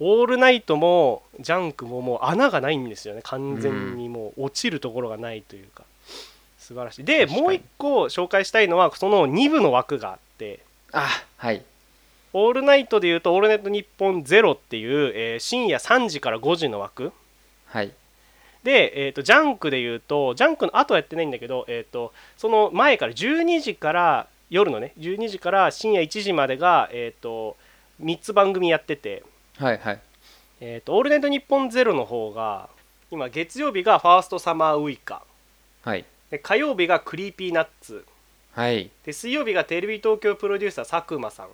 [0.00, 3.20] オールナイトもジャンクももう穴がないんですよね。
[3.22, 5.84] 完全にもう落ちるところがないというか。
[6.58, 7.04] 素晴らしい。
[7.04, 10.60] でもう一個紹介したいのはその2部の枠があって。
[10.92, 11.62] あはい。
[12.32, 17.12] オールナイトでいうと「オールナイトニッポンゼロっていう、えー深夜3時から5時の枠。
[17.66, 17.92] はい。
[18.64, 27.56] で、えー、とジャンクでいうとジャンクの後はやってないんだけど、えー、とその前から12時から夜のね12時から深夜1時までが、えー、と
[28.02, 29.22] 3つ番組やってて。
[29.56, 30.00] はいはい
[30.60, 32.68] 「えー、とオールナイトニッポンゼロの方が
[33.10, 35.22] 今月曜日がファーストサマーウイカ。
[35.82, 36.04] はい。
[36.30, 38.04] で火曜日がクリーピーナッツ。
[38.52, 38.90] はい。
[39.04, 41.48] で水曜日がテレビ東京プロデューサー佐久間さん。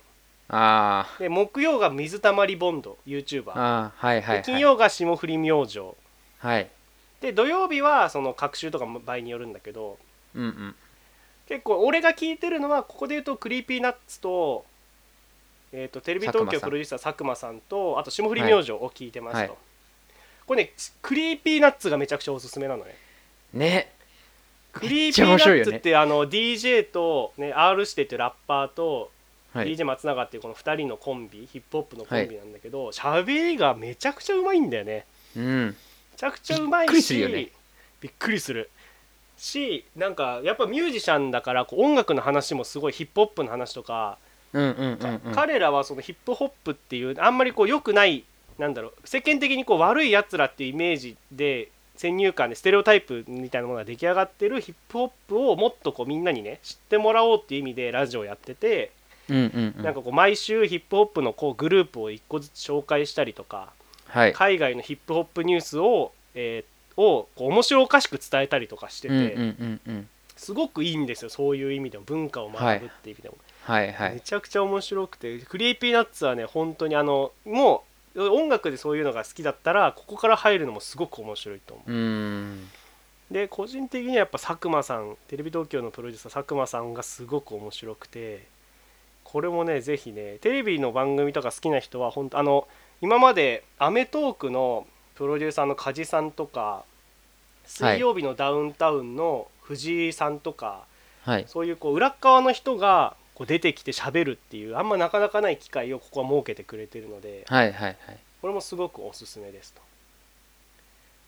[0.49, 4.37] あで木曜が水たまりボンド YouTuber ーあーはいはいはい。
[4.39, 5.79] で金曜が霜降り明星。
[6.39, 6.69] はい。
[7.21, 9.97] で土曜日はその各週とかも場合によるんだけど。
[10.35, 10.75] うんうん
[11.51, 14.63] 結構俺が聞いてるのはここで言うとクリーピーナッツと,、
[15.73, 19.51] えー、とテレビ東京プロデューサー佐久間さんとあと霜降り明星を聞いてますと、はい。
[20.47, 22.95] これねクリーピーナッツがめちゃくちゃおすすめなのね。
[23.53, 23.91] ね。
[24.71, 29.11] クリーピーナッツって、あの DJ と、ね、R してっていうラッパーと、
[29.51, 29.75] はい。
[29.75, 35.05] DJ 松永っていうこの2人のコンビヒップホップのコンビなんだけど喋、りがめちゃくちゃうまいんだよね。
[35.35, 35.65] うん。
[35.67, 35.73] め
[36.15, 37.49] ちゃくちゃうまいしびっくりするよね。
[37.99, 38.69] びっくりする
[39.41, 44.19] しなんかやっぱミュージシャンだからこう音楽の話もすごいヒップホップの話とか、
[44.53, 44.69] うんうん
[45.01, 45.33] うんうん。
[45.33, 48.23] 彼らはそのヒップホップっていうあんまりこう良くない
[48.59, 58.91] なんだろう世間的にこう悪いやつらっていうイメージで先入観でステレオタイプみたいなものが出来上がってるヒップホップをもっとこうみんなにね知ってもらおうっていう意味でラジオやってて、
[59.27, 59.83] うんうんうん。
[59.83, 63.73] なんかこう毎週ヒップホップのこうグループを一個ずつ紹介したりとか
[64.07, 64.33] はい。
[64.33, 69.37] 海外のヒップホップニュースを、えーをこう面白おかしく伝えたりとかしてて、
[70.35, 74.13] すごくいいんですよそういう意味でも文化を学ぶっていう意味でも、はいはい。
[74.15, 77.83] めちゃくちゃ面白くてクリーピーナッツはね本当にあのも
[78.15, 81.91] う音楽でそういうのが好きだったらここから入るのもすごく面白いと思う。
[81.91, 82.55] う
[83.31, 88.45] で個人的にはやっぱ佐久間さんテレビ東京のプロデューサー佐久間さんがすごく面白くて
[89.23, 92.67] これもねぜひねテレビの番組とか好きな人は本当あの
[93.01, 94.85] 今まで『アメトーーク』の
[95.21, 96.83] プロデューサーの梶さんとか
[97.63, 100.85] 水曜日のダウンタウンの藤井さんとか、
[101.21, 101.45] はい。
[101.47, 108.17] そういうこう裏っ側の人がこう出てきて喋るっていうあんまなかなかない機会をここは設けてくれてるのではいはいはい。
[108.41, 109.81] これもすごくおすすめですと。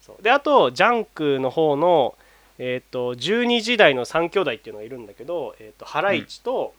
[0.01, 0.23] そう。
[0.23, 2.15] であとジャンクの方の、
[2.57, 6.73] えー、と12時台の3兄弟っていうのがいるんだけど、えー、とハライチと、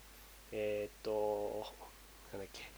[0.51, 1.65] えっ、と
[2.33, 2.74] なんだっけ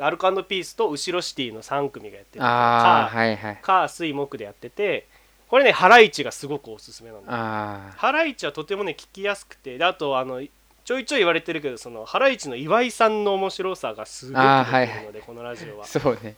[0.00, 2.44] アルコピースと後ろシティの3組がやってる。
[2.44, 3.58] ああかはいはい。
[3.62, 5.06] 火水木でやってて
[5.48, 10.40] これねハライチがすごくおすすめなんだあハライチはとてもね聞きやすくてであとあの
[10.84, 15.84] ちょいちょい言われてるけどそのハライチの岩井さんの面白さがすごく出てるので、このラジオは。
[15.84, 16.36] あ、 そうね。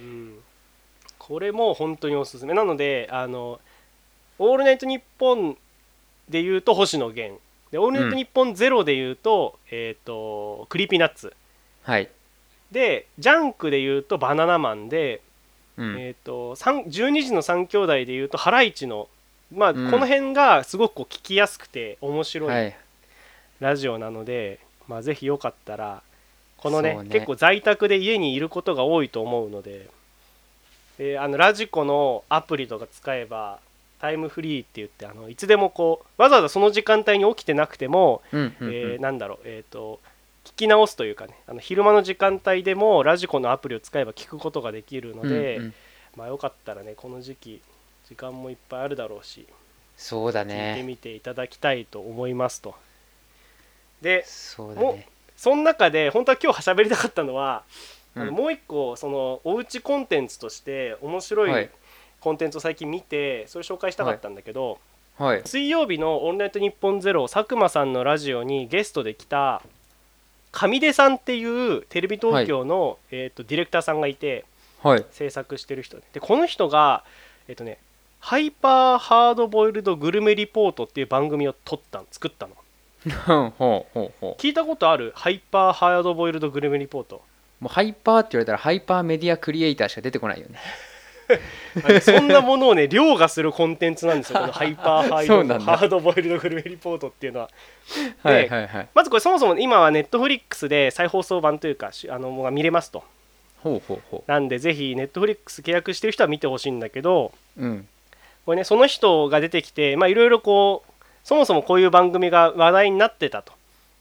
[0.00, 0.38] うん、
[1.18, 2.52] これも本当におすすめ。
[2.52, 3.60] なので「あの
[4.38, 5.56] オールナイトニッポン」
[6.28, 7.40] で言うと星野源。
[7.70, 11.32] で「オールナイトニッポンゼロで言うと,、えー、とクリーピーナッツ。
[11.84, 12.10] はい
[12.72, 15.20] でジャンクで言うとバナナマンで、
[15.76, 15.96] うん。
[15.98, 19.08] えー、と3 12時の3兄弟で言うとハライチの
[19.52, 19.90] まあ、うん。
[19.90, 22.76] この辺がすごくこう聞きやすくて面白いはい。
[23.60, 26.02] ラジオなので、まあ、ぜひよかったら
[26.56, 27.08] このねね。
[27.10, 29.88] 結構在宅で家にいることが多いと思うので、
[30.98, 33.58] えーあのラジコのアプリとか使えば
[34.00, 38.74] タイムフリーって言ってあのいつでもこうわざわざその時間帯に起きてなくても、うんうんうん。
[38.74, 40.00] えーなんだろうえっ、と
[40.50, 45.74] 聞き直すというかねあの昼間の時間帯でもラジコのアプリを使えば聞くことができるので、うんうん。
[46.16, 47.62] まあよかったらねこの時期
[48.08, 49.46] 時間もいっぱいあるだろうし
[49.96, 52.74] そうだ聞いてねみていただきたいと思いますと。
[54.02, 55.08] でもそうだね。
[55.36, 57.62] その中で本当は今日喋りたかったのは、
[58.14, 61.64] あのうんもう一個そのおうちコンテンツとして面白はい。
[61.64, 61.68] い
[62.20, 64.78] コンテンツを最近見てそれ紹介したかったんだけど、
[65.16, 65.42] はい。
[65.46, 69.62] 水曜日の「オールナイトニッポンゼロ佐久間さんのラジオにゲストで来た
[70.52, 74.44] 上出さんっていうテレビ東京の、えー、とディレクターさんがいて
[74.82, 75.04] はい。
[75.10, 76.02] 制作してる人で。
[76.14, 77.04] でこの人が
[77.48, 77.78] えっ、とね
[78.18, 82.06] ハイパーハードボイルドグルメリポートっていう番組を撮ったの。
[82.10, 82.54] 作ったの。
[84.38, 85.12] 聞いたことある？
[85.14, 87.22] ハイパーハードボイルドグルメリポート。
[87.60, 90.58] もうハイパーって言われたらハイパーメディアクリエイターしか出てこないよね
[92.00, 97.50] そんなものをね凌駕するコンテンツなんですよこのハイパーハイドハードボイルドグルメリポートっていうのは。
[98.22, 98.88] はいはいはい。
[98.94, 103.04] まずこれそもそも今はネットフリックスで再放送版というかしあのもう見れますと。
[103.62, 107.88] ほうほうほなんでぜひネットフリックス契約してる人は見てほしいんだけどううん。
[108.46, 110.92] これねその人が出てきてまあいろいろこう
[111.24, 113.52] そもそもこういう番組が話題になってたと。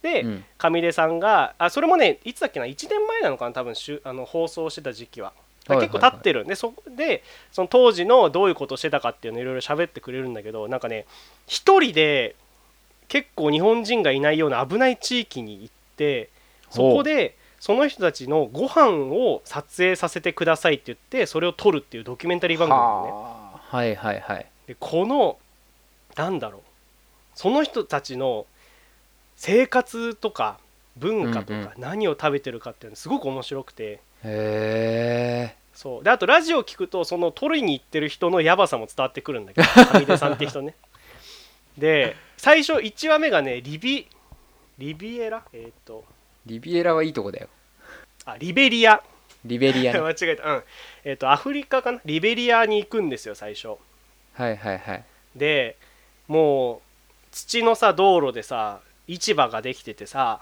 [0.01, 0.45] で、うん。
[0.57, 3.51] 上出さんがあそれもねいつだっけな？1年前なのかな？
[3.51, 5.33] 多分しゅあの放送してた時期は
[5.75, 6.45] 結構立ってる。
[6.45, 11.05] んでそでその当時のどういうことをしてたかっていうのをいろいろ喋ってくれるんだけどなんかね
[11.47, 12.35] 一人で
[13.07, 16.29] 結構日本人がいないような危ない地域に行って
[16.69, 23.59] そこでその人たちのご飯を撮影させてくださいって言ってそれを撮るっていうドキュメンタリー番組なのね。
[23.69, 24.45] はいはいはい。
[24.67, 25.37] でこの
[26.15, 26.61] なんだろう。
[27.35, 28.45] その人たちの
[29.35, 30.59] 生活とか
[30.97, 34.01] 文化とうんか何を食べてるかっていうのすごく面白くて。
[34.23, 36.03] へえそう。
[36.03, 40.75] であとラジオ聞くとその取りに行ってる人のヤバさも伝わってくるんだけど 上出さんって人ね。
[41.77, 44.05] で最初1話目がねリビ
[44.77, 45.41] リビエラ？
[45.53, 46.03] えっ、と。
[46.45, 47.47] リビエラはいいとこだよ。
[48.25, 49.01] あリベリア。
[49.45, 50.01] リベリアね。
[50.03, 50.51] 間違えた。
[50.51, 50.63] うん。
[51.05, 52.01] えっ、とアフリカかな？
[52.03, 53.69] リベリアに行くんですよ最初。
[54.33, 55.03] はいはいはい。
[55.33, 55.77] で
[56.27, 56.81] もう
[57.31, 60.41] 土のさ道路でさ市場ができててさ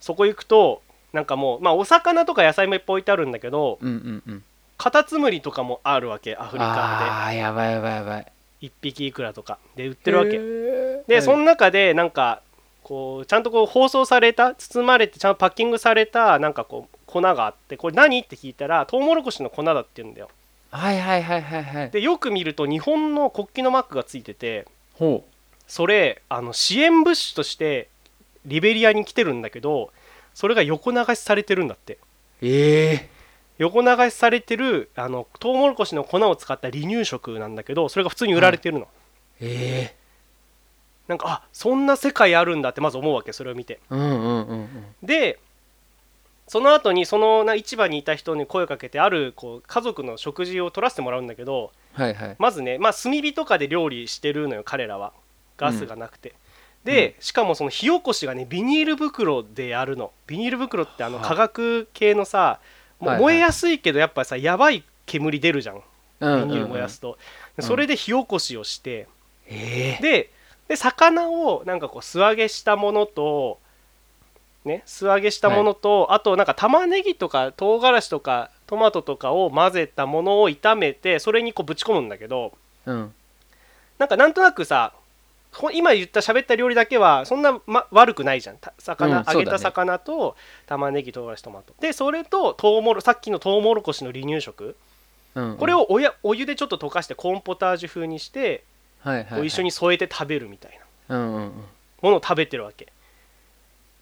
[0.00, 4.44] そこ行くとなんかもうまあお魚とか野菜もいっぱい置いてあるんだけどうんうんうん。
[4.76, 8.24] カタツムリとかもあるわけアフリカああやばいやばいやばい。
[8.60, 9.58] で1匹いくらとか。
[9.76, 10.32] で売ってるわけ。
[10.32, 10.38] け
[11.06, 12.42] でその中でなんか
[12.82, 18.20] こうちゃんとこう包装された包まれてちゃんとパッキングされたなんかこう粉があってこれ何？
[18.20, 20.28] って聞いたらトウモロコシの粉だって言うんだよ。
[20.70, 21.90] はいはいはいはいはい。
[21.90, 25.24] でよく見ると日本の国旗のマークがついててほ
[25.66, 27.88] それあの支援物資として
[28.46, 29.90] リベリアに来てるんだけど
[30.38, 31.94] それが横流しされてるんだって。
[31.94, 31.98] う
[32.42, 33.08] ええ
[33.58, 38.86] 横流しされてるあのトウモロコシの粉を使った離乳食なんだけどそれが普通に売られてるの、
[39.40, 39.96] ええ
[41.08, 43.80] なんかあそんな世界あるんだってまず思うわけそれを見て。
[43.90, 44.68] うんうんうんうん。
[45.02, 45.40] で
[46.46, 52.36] その後にそのな市場にいた人に声をかけてあるこう家族の食事を取らせてもらうんだけどはいはい。
[52.38, 55.12] まずね、まあ、炭火とかで料理してるのよ彼らは。
[55.58, 56.34] ガスがなくて、
[56.84, 60.12] で、しかもその火起こしがねビニール袋でやるの。
[60.26, 61.28] ビニール袋ってあのはあ。
[61.28, 62.60] 化学系のさ
[62.98, 63.22] もうはいはい。
[63.22, 65.76] 燃えやすいけどやっぱさやばい煙出るじゃん。
[65.76, 67.18] ビニール燃やすと、
[67.56, 67.64] うん。
[67.64, 69.06] それで火起こしをして、
[69.46, 70.02] ええ。
[70.02, 70.30] で
[70.68, 73.58] で魚をなんかこう素揚げしたものと
[74.64, 82.52] ね素揚げしたものと、あとなんか玉ねぎとか唐辛子とかトマトとかを混ぜたものを炒めてそれにこうぶち込むんだけど
[82.86, 83.14] うん。
[83.98, 85.00] なんかなんとなくさこ
[85.72, 88.58] 今言った喋った料理だけはそんな、ま、悪くないじゃん。
[88.58, 89.32] た魚、うんね。
[89.32, 94.76] 揚げた魚と玉ねぎ唐辛子トマトでそれとトウモロさっきのトウモロコシの離乳食。
[95.34, 98.64] うんこれをおやお湯でちょっと溶かしてコーンポタージュ風にして
[99.00, 99.46] はいはいはい。
[99.46, 101.16] 一緒に添えて食べるみたいな。
[101.16, 101.52] うんうんうん。
[102.02, 102.92] ものを食べてるわけ。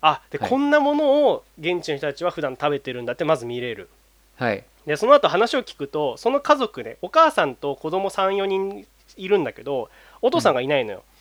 [0.00, 0.50] あで、はい。
[0.50, 3.88] こんなものを現地の人たちは普段食べてるんだってまず見れる。
[4.36, 4.64] はい。
[4.86, 9.90] でその後話を聞くとその家族ねお母さんと子供34人いるんだけど
[10.22, 11.15] お父さんがいないのよ、うん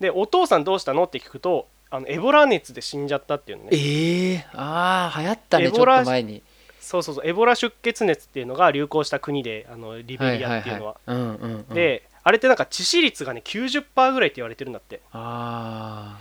[0.00, 1.04] でお父さんどうしたの？
[1.04, 3.70] って聞くとあのエボラ熱で死んじゃったっていうのね。
[3.72, 6.42] ええああ流行ったねちょっエボラと前に。
[6.80, 11.16] そうそうそうエボラ出血熱っていうのが流行した国であのリベリアっていうのは,、いいい。
[11.16, 11.74] うんうんうん。
[11.74, 15.00] であれってなんか致死率がね90%ぐらいって言われてるんだって。
[15.12, 16.18] あ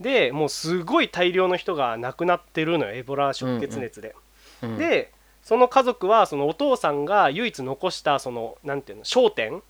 [0.00, 4.14] でもうすごい大量の人が亡くなってるのよエボラ出血熱で、
[4.60, 5.12] あ、うん、で
[5.44, 9.62] その家族はそのお父さんが唯一残したそのなんていうの商店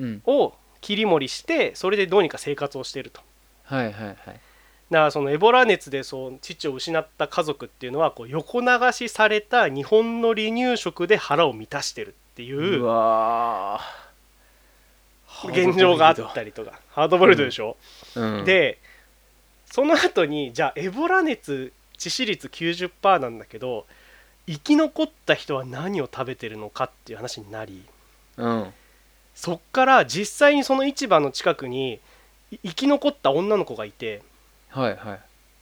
[0.00, 0.22] うん。
[0.26, 3.20] を切り盛りしてそれでどうにか生活をしてると。
[3.64, 4.16] はいはいはい。
[4.90, 12.84] だからそのエボラ熱でそう父を失った家族っていうのはこう横流しされた日本の離乳食で腹を満たしてるっていう
[15.44, 18.78] 現状があったりとかハードボイルドでしょ、ー、うん、で
[19.66, 23.84] その後にじゃあエボラ熱致死率90%なんだけど
[24.46, 27.82] 生き残った人は何を食べてるのかっていう話になり
[28.38, 28.72] うん
[29.38, 32.00] そっから実際にその市場の近くに
[32.50, 34.20] い生き残った女の子がいて
[34.68, 35.20] はいはい。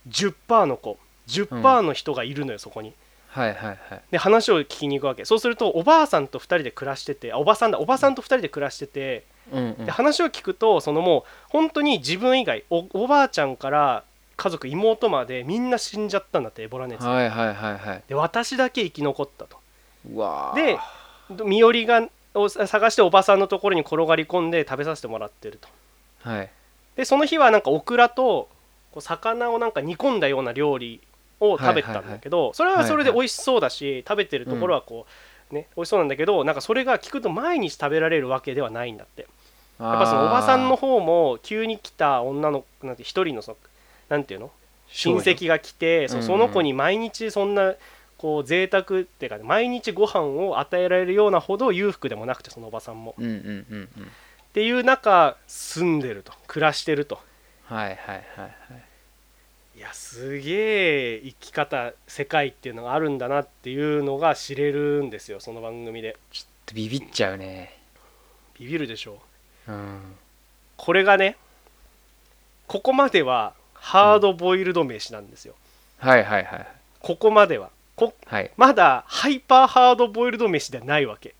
[0.08, 0.96] 10%の子。
[1.28, 2.94] 10%の人がいるのよ、そこに。
[3.28, 4.02] はいはいはい。
[4.10, 5.26] で話を聞きに行くわけ。
[5.26, 9.84] そうするとおばあさんと2人で暮らしててあおばさんだおばさんと2人で暮らしててうんうん。
[9.84, 14.04] で話を聞くとそのもう本当に自分以外おおばあちゃんから
[14.38, 18.02] 家族妹までみんな死んじゃったんだってエボラ熱ではいはいはいはい。
[18.08, 19.58] で私だけ生き残ったと。
[20.54, 20.78] で
[21.44, 22.08] 身寄りが
[22.38, 25.68] を探しておばさんのところに転がり込んで食べさせてもらってると。
[26.28, 26.50] はい。
[26.96, 28.48] でその日はなんかオクラと
[28.92, 31.00] こう魚をなんか煮込んだような料理
[31.40, 35.06] を食べたんだけど、それはそれで美味しそうだし、食べてるところはこ
[35.50, 39.26] う、ね美味しそうなんだけどなんかそれが聞くと毎日食べられるわけではないんだって。
[39.78, 43.56] ややっぱそのおばさんの方も急に来た女のなんて一人のその
[44.08, 44.50] なんていうの？
[44.88, 47.74] 親戚が来てその子に毎日そんな
[48.18, 53.14] こう贅沢っていうか、ね、毎日ご飯を与えられるようなほど裕福でもなくてそのおばさんも。
[53.18, 54.04] うんうんうんうん。
[54.04, 54.08] っ
[54.52, 57.20] ていう中住んでると暮らしてると。
[57.66, 58.50] はいはいはいはい。
[59.76, 66.16] いやすげえ生き方世界っていうのがあるんだなっていうのが知れるんですよその番組で。
[66.72, 67.78] ビビっちゃうね。
[68.58, 69.18] ビビるでしょ。
[69.68, 70.00] うん。
[70.78, 71.36] これがね
[72.66, 75.54] ここまではハードボイルド飯なんですよ、
[75.98, 76.66] はいはいはい。
[77.00, 78.50] ここまではこはい。
[78.56, 81.34] まだハイパーハードボイルド飯ではないわけ。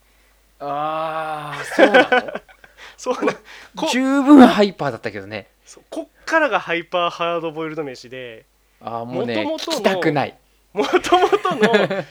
[0.58, 2.32] ああそうなの？
[2.96, 3.32] そうな
[3.76, 5.48] こ十分ハイパーだったけどね。
[5.90, 8.46] こっからがハイパーハードボイルド飯で
[8.80, 10.36] ああもうね元々の聞きたくない、
[10.72, 12.04] もともとの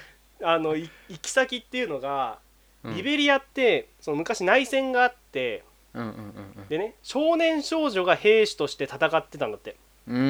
[0.43, 2.37] あのい行き先っていうのが、
[2.83, 2.95] うん。
[2.95, 6.67] リベリアってその昔内戦があってうんうんうん。
[6.67, 9.75] でね少年少女が兵士として戦ってたんだって、
[10.07, 10.21] うんう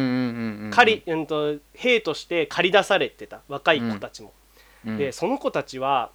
[0.69, 4.31] んりうんと兵として借り出されてた若い子たちも、
[4.85, 4.97] うん。
[4.97, 6.11] でその子たちは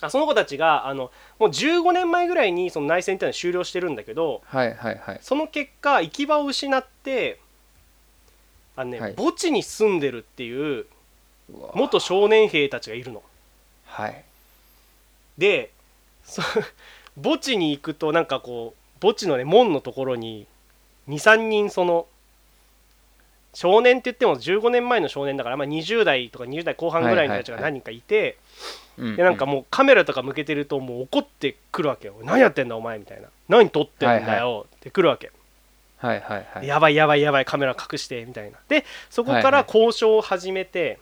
[0.00, 5.18] あその子たちがあのもう15年前ぐらいにその内戦っていうのは終了してるんだけどはいはいはい。
[5.22, 7.38] その結果行き場を失って
[8.76, 9.14] あのね、はい。
[9.16, 10.86] 墓地に住んでるっていう
[11.74, 13.22] 元少年兵たちがいるの。
[13.84, 14.24] はい。
[15.38, 15.70] で
[16.24, 16.42] そ
[17.22, 20.46] 墓地に行くとなんかこう墓地のね門のところに
[21.08, 22.06] 23人その
[23.56, 28.36] 少年って言っても15年前の少年だから、まあ、20代とか20代後半ぐらいの人たちが何人かいて、
[28.98, 35.30] うんでなんかもうカメラとか向けてるともう怒ってくるわけよ「何やってんだお前」みたいな「何撮ってんだよ」ってくるわけ、
[35.98, 36.66] はいはいはい。
[36.66, 38.58] やばいやばいやばいカメラ隠してみたいな。
[38.68, 40.98] でそこから交渉を始めて、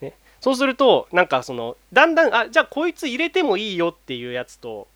[0.00, 4.88] ね、そうするとなんかそのだんだんあじゃあこいつ入れてもいいよっていうやつと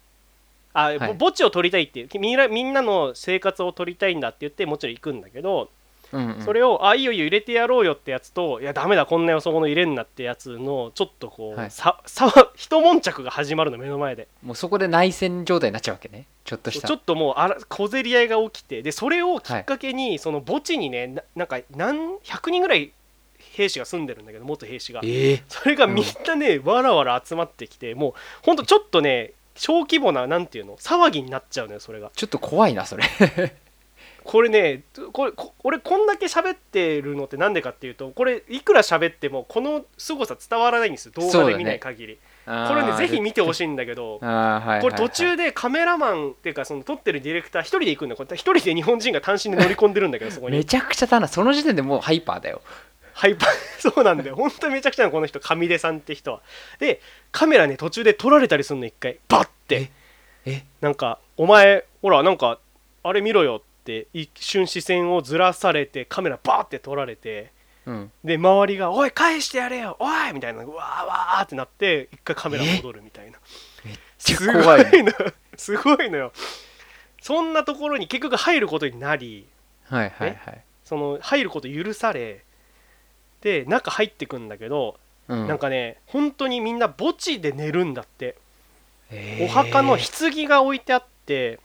[0.73, 5.71] あ、墓地を取りたいっていうみんなみんなの生活を取りたいんだって言ってもちろん行くんだけど、
[6.13, 6.43] うんうん。
[6.43, 11.71] それをあいいよいいよ入れてやろうよってやつといやダメだこんなよそこの入れんなってやつのちょっとこう、はい。
[11.71, 14.29] ささ一悶着が始まるの目の前で。
[14.43, 16.89] もうそこで内戦状態になっちゃうわけねちょっとした。
[16.89, 22.93] ちょっともうあら小競り合いが起きてでそれをきっかけに、その墓地にねななんか何100人ぐらい
[23.39, 25.01] 兵士が住んでるんだけど元兵士が。
[25.05, 25.43] ええ。
[25.49, 28.57] それがみんなね、わらわら集まってきてもうほん。
[28.57, 33.05] とちょっとね小規模ななんていうの騒ぎになっちゃうのよそれがちょっと怖いなそれ
[34.25, 41.13] これねこれこ俺こんだけ喋ってるのってなんでかっていうとこれいくら喋ってもこの凄さ伝わらないんですよ。
[41.15, 44.27] 動画で見ない限り、これねぜひ見てほしいんだけどこ
[44.89, 50.57] れ途中でカメラマンっていうかその撮ってるディレクター一人で行くんだよこれ一人で日本人が単身で乗り込んでるんだけど そこに。
[50.57, 51.29] めちゃくちゃだな。
[51.29, 52.63] その時点でもうハイパーだよ。
[53.13, 54.37] ハイパー そうなんだよ。
[54.37, 55.39] 本当にめちゃくちゃなのこの人。
[55.39, 56.41] 上出さんって人は。
[56.79, 57.01] で
[57.31, 59.19] カメラね途中で撮られたりするの一回。
[59.29, 59.91] バッて。
[60.47, 60.65] え？
[60.81, 62.59] なんか「お前ほらなんか
[63.03, 63.74] あれ見ろよ」って
[64.13, 67.53] 一瞬視線をずらされてカメラバーって撮られて
[67.87, 68.13] うん。
[68.25, 73.39] で周りが「おい返してやれよおい!」みたいなうわーわーってなって一回カメラ戻るみたいな。
[74.19, 75.15] すご怖いのよ。
[75.57, 76.33] すごいのよ。
[77.21, 79.47] そんなところに結局入ることになり
[79.85, 80.61] はいはいはい。
[80.85, 82.43] その入ること許され
[83.43, 85.47] で中入ってくんだけど、うん。
[85.47, 88.37] なんかね本当にみんな墓地で寝るんだって、
[89.11, 89.45] えー。
[89.45, 91.61] お墓の棺が置いてあって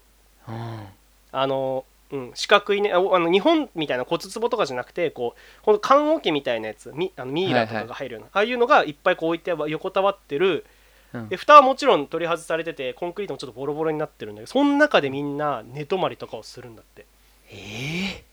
[0.47, 0.87] うん。
[1.31, 10.65] あの、うん、四角いねあの日本みたいな骨壺とかじゃなくてこうほんと棺桶みたいなやつミあのミイラとかが入るような、ああいうのがいっぱいこう置いて横たわってる。
[11.13, 11.29] うん。
[11.29, 17.05] で蓋はもちろん取り外されててコンクリートもちょっとボロボロになってるんだけどその中でみんな寝泊まりとかをするんだって。
[17.51, 18.23] え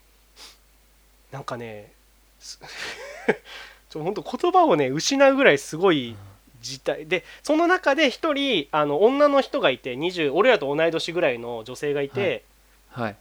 [1.31, 1.93] なんかね
[2.39, 2.59] す
[3.91, 6.17] ちょ本当言葉をね失うぐらいすごい
[6.63, 7.07] 事態。
[7.07, 12.43] でその中で一人あの女の人がいて20俺らと同い年ぐらいの女性がいて、
[12.89, 13.05] はい。
[13.05, 13.17] はい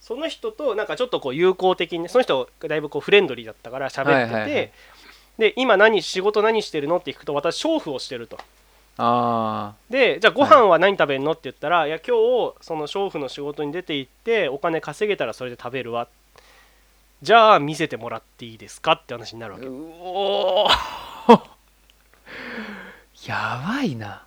[0.00, 4.72] その人となんかちょっとこう友好的にその人がだいぶこうフレンドリーだったから喋ってて、はいはいはい。
[5.38, 8.38] で今何仕事何してるのって聞くと私娼婦をしてると。
[9.02, 16.08] あでじゃあご飯は何食べるのって言ったら、い、や今日その娼婦の仕事に出て行ってお金稼げたらそれで食べるわ。
[17.22, 19.66] じゃあ見せてもらっていいですかって話になるわけ。
[19.66, 21.40] あうおー。
[23.28, 24.24] やばいな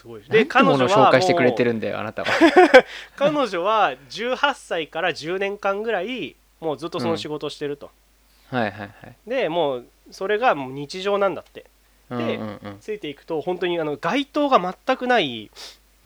[0.00, 2.28] すごいで彼女紹介してくれてるるんだよあなたは。
[3.16, 7.90] 彼女は18歳から10年間ぐらいもうずっとその仕事をしてると、
[8.50, 8.90] はいはいはい。
[9.26, 11.66] でもうそれがもう日常なんだって。
[12.08, 12.78] うんうんうん。
[12.80, 15.50] ついていくと本当にあの街灯が全くない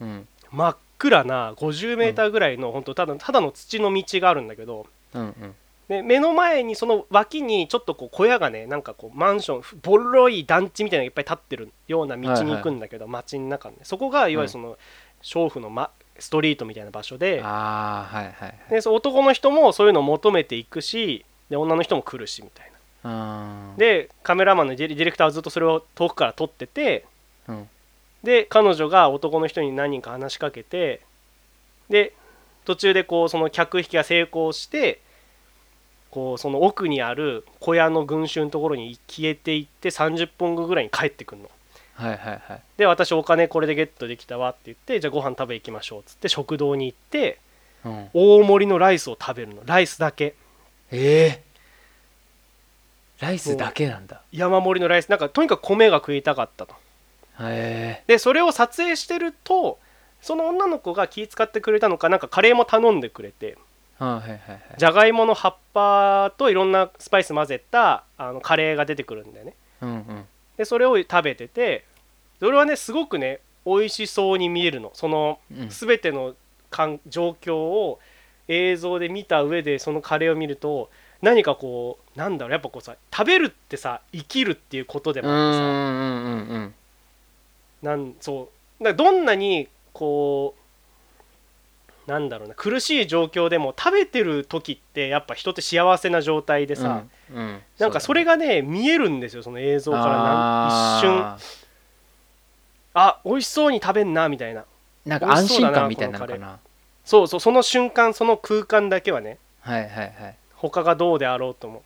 [0.01, 0.27] うん。
[0.51, 5.55] 真っ暗な50メーターぐらいの、本当ただただの土の道があるんだけどうんうん
[5.87, 13.81] で目の前にその脇にちょっとこう小屋がねなんかこうマンションボロい団地みたいなのがいっぱい立ってるような道に行くんだけど、街の中にね。
[13.83, 14.77] そこがいわゆるその
[15.21, 17.41] 娼婦の、ま、ストリートみたいな場所で。
[17.43, 18.55] ああはいはいはい。
[18.69, 22.71] でその男の人もそういうのを求めていくしで女の人も来るしみたい
[23.03, 23.75] な。
[23.77, 27.05] でカメラマンのディレクターはずっとそれを遠くから撮ってて
[27.47, 27.69] うん。
[28.23, 31.01] で彼女が男の人に何人か話しかけて
[31.89, 32.13] で
[32.65, 35.01] 途中でこうその客引きが成功して
[36.15, 41.49] こうその奥にある小屋の群衆のところに消えていって30分後ぐらいに帰ってくるの。
[41.95, 42.61] はいはいはい。
[42.77, 47.39] で私お金これでゲットできたわって言ってじゃあご飯食べ行きましょうっつって食堂に行って
[47.83, 48.09] うん。
[48.13, 49.61] 大盛りのライスを食べるの。
[49.65, 50.35] ライスだけ。
[50.89, 51.43] ええ
[53.19, 54.21] ライスだけなんだ。
[54.31, 55.09] 山盛りのライス。
[55.09, 56.75] なんかとにかく米が食いたかったと
[57.41, 59.79] へでそれを撮影してると
[60.21, 63.57] その女の子が気遣ってくれたのかなんかカレーも頼んでくれて
[64.77, 69.53] じゃがいもの葉っぱといろんなスパイス混ぜたあのカレーが出てくるんだよね。
[69.81, 70.25] うんうん。
[70.57, 71.85] でそれを食べてて
[72.39, 74.91] それはねすごくね美味しそうに見えるの。
[74.93, 75.69] そのうん。
[75.69, 76.35] 全ての
[76.69, 77.99] かん状況を
[78.47, 80.89] 映像で見た上でそのカレーを見ると
[81.21, 85.61] 何かこうなんだろうやっぱこうさ食べるってさ生きるっていうことでもあってさ。
[87.81, 88.49] なんそ
[88.81, 88.93] う。
[88.93, 90.61] どんなにこう
[92.07, 97.03] なんだろうな苦しい状況でも食べてる時ってやっぱ人って幸せな状態でさ、
[97.33, 97.59] うんうん。
[97.79, 100.03] なんかそれがね見えるんですよその映像から。
[100.05, 101.39] なん一瞬あ
[102.93, 104.61] あ美味しそうに食べんなみたいな。
[104.61, 106.59] ーなんか安心感みたいなのかな。
[107.03, 110.35] そうそうその瞬間その空間だけはねはいはいはい。
[110.53, 111.83] 他がどうであろうとも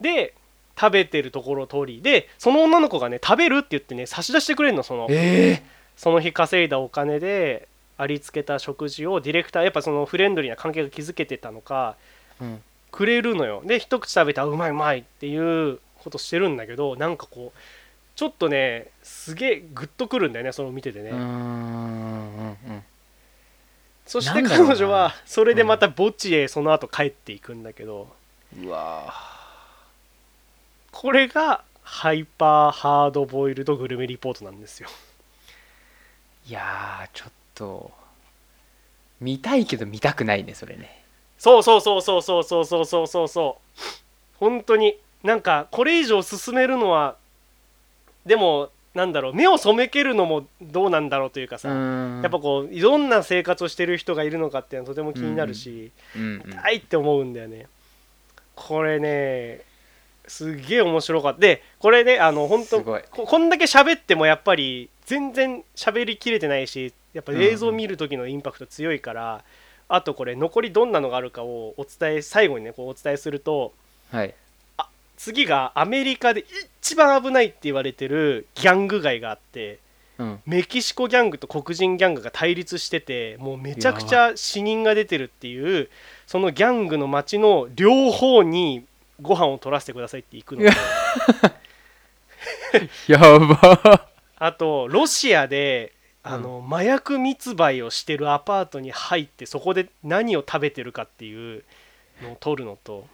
[0.00, 0.34] で
[0.78, 5.62] 食べてるところを通りでその女の子がね食べるって言ってね差し出してくれるのそのえ
[5.96, 7.68] その日稼いだお金で
[8.02, 11.96] ありつけた食事をディレクターやっぱそのフレンドリーな関係が築けてたのか
[12.40, 12.62] えうん。
[12.90, 13.62] くれるのよ。
[13.64, 17.58] で一口食べてあうまいうまいっていうことしてるんだけどなんかこう
[18.16, 22.82] ちょっとねすげえグッとくるんだよねその見ててね、うーんうんうん。
[24.04, 28.08] そして彼女はそれでまた墓地へその後帰っていくんだけど、
[28.56, 29.14] うんうわ
[30.90, 34.88] これがハイパーハードボイルドグルメリポートなんですよ。
[36.46, 37.90] ーいやーちょっと
[39.20, 41.02] 見たいけど見たくないねそれね。
[41.38, 43.28] そうそうそうそうそうそうそうそうそう。
[43.28, 43.80] そう
[44.38, 44.96] 本当に。
[45.22, 47.16] なんかこれ以上進めるのは
[48.26, 49.34] でもなんだろう。
[49.34, 56.42] 目を背けるのもどうなんだろうというかさ、ややっぱこうどんな生活をしてる人がいるのかっていうのはとても気になるし、うん。
[56.44, 56.50] うん。
[56.50, 57.66] 痛いって思うんだよね。
[58.54, 59.62] これね
[60.26, 61.40] すっげえ面白かった。
[61.40, 69.44] でこれねあの本当ここんだけ喋ってもやっぱり全然喋りきれてないしやっぱ映像見る時のインパクト強いから、
[69.88, 73.74] あとこれ残りどんなのがあるかをお伝え最後にねこうお伝えすると
[74.10, 74.34] はい。
[75.18, 76.44] 次がアメリカで
[76.80, 79.78] 一番危ないって言われてるギャング街があって
[80.18, 80.40] うん。
[80.46, 85.90] メキシコギャングと黒人ギャングが対立しててもうめちゃくちゃ死人が出てるっていう
[86.26, 88.86] そのギャングの街の両方に
[89.20, 90.70] ご飯を取らせてくださいって行くの。
[90.70, 90.76] と
[93.12, 94.08] やば。
[94.36, 95.92] あとロシアで
[96.24, 101.64] あの、麻薬密売をしてるアパートに入ってそこで何を食べてるかっていう
[102.22, 103.06] のを撮るのと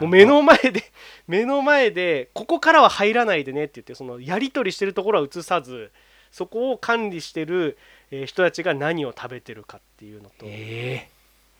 [0.00, 0.84] もう目の前で
[1.26, 5.90] 目の前でここからは入らないでねって言ってそのやり取りしてるところは映さず
[6.32, 7.78] そこを管理してる
[8.10, 11.08] えー人たちが何を食べてるかっていうのとえ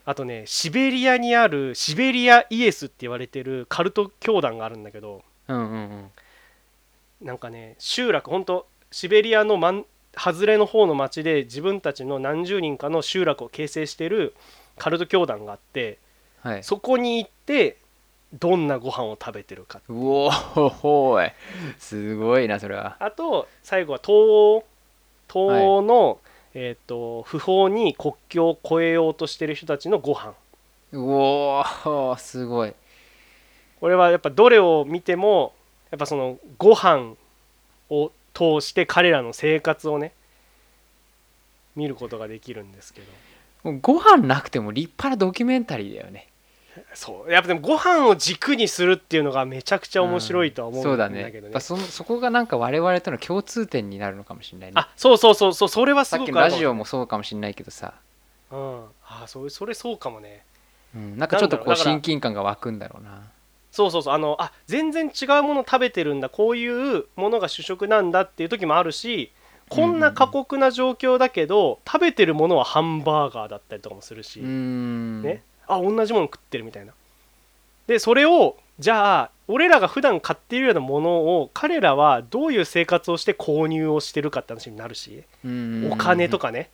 [0.05, 7.27] あとねシベリアにあるシベリアイエスって言われてるカルト教団があるんだけどえうんうんうん。
[7.27, 9.87] なんかね集落ほんとシベリアの真ん
[10.17, 14.35] 外れの方の町で自分たちの何十人かの集落を形成してる
[14.79, 15.99] カルト教団があって
[16.43, 16.63] はい。
[16.63, 17.79] そこに行って
[18.39, 19.81] どんなご飯を食べてるか。
[19.89, 21.33] うおーほーい
[21.79, 24.65] すごいなそれはあと最後は東欧
[25.29, 26.19] 東欧の、
[26.53, 30.35] えー、と不法に国境を越えようとしてる人たちのご飯
[30.93, 32.75] うおーすごい
[33.81, 35.55] これはやっぱどれを見ても
[35.91, 37.15] やっぱそのご飯
[37.89, 40.13] を通して彼らの生活をね
[41.77, 43.07] 見ることができるんですけど。
[43.81, 46.29] ご飯なくても立派なドキュメンタリーだよね。
[46.93, 47.33] そう。
[47.33, 51.43] やっぱでもご飯を軸にするっていうのがめちゃくちゃ面白いとは思うんそうだだけどね,、ね。
[51.45, 54.73] やっぱそのそこがなんか我々との共通点になるのかもしれないね。
[54.77, 57.95] あそうそうそうそうそれはすさっごくラジオもそうかもしれないけどさ、
[58.51, 58.85] うん。
[59.07, 60.45] あそれそれそうかもね。
[60.95, 63.23] うん、なんかちょっとこう親近感が湧くんだろうな
[63.75, 64.15] そうそうそう。
[64.15, 66.29] あのあ全然違うもの食べてるんだ。
[66.29, 69.33] こういうものが主食なんだっていう時もあるし
[69.69, 75.43] こんな過酷な状況だけど、食べてるものはハンバーガーだったりとかもするし、ね。
[75.67, 76.93] あ同じもの食ってるみたいな。
[77.89, 81.11] でそれをじゃあ俺らが普段買っているようなもの
[81.41, 86.71] を彼らはどういう生活をして購入をしてるかって話になるし、うんお金とかね、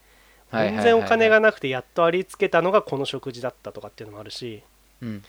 [0.53, 4.63] 全然お金がなくてやっとありつけたのがこの食事だったとかっていうのもあるし。
[5.01, 5.25] うん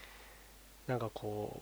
[0.91, 1.57] なんかこ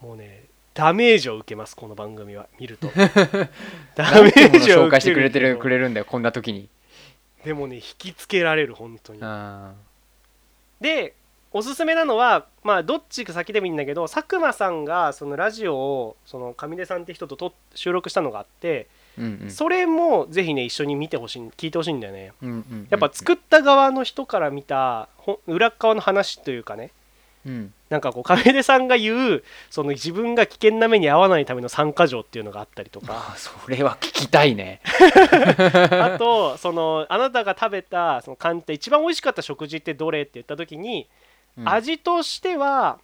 [0.00, 0.44] うもうね
[0.74, 2.86] ダメージを受けますこの番組は見ると。
[3.96, 6.68] ダメージを受け紹介してくれてるくれるんだよこんな時に。
[7.44, 9.18] でもね引きつけられる本当に。
[9.22, 9.72] あ
[10.80, 11.14] で
[11.50, 18.86] おすすめなのはまあどっちか先でもいいんだけど佐久間さんがそのラジオをその上出さんって人とと収録したのがあって、
[19.18, 19.50] うんうん。
[19.50, 22.32] それもぜひね一緒に見てほしい聞いてほしいんだよね。
[22.40, 22.86] うんうんうん。
[22.88, 26.92] やっぱ作った側の人から見たほ裏側の話というかね
[27.46, 27.72] うん。
[27.88, 33.32] なんかこう上出さんが言うその自分が危険な目に遭わないための参加条っていうのがあったりとか。
[33.32, 34.80] あそれは聞きたいね。
[35.90, 41.08] あとそのあなたが食べたその感じた一番美味しかった食事ってどれって言った時に、
[41.56, 41.68] うん。
[41.68, 42.98] 味としては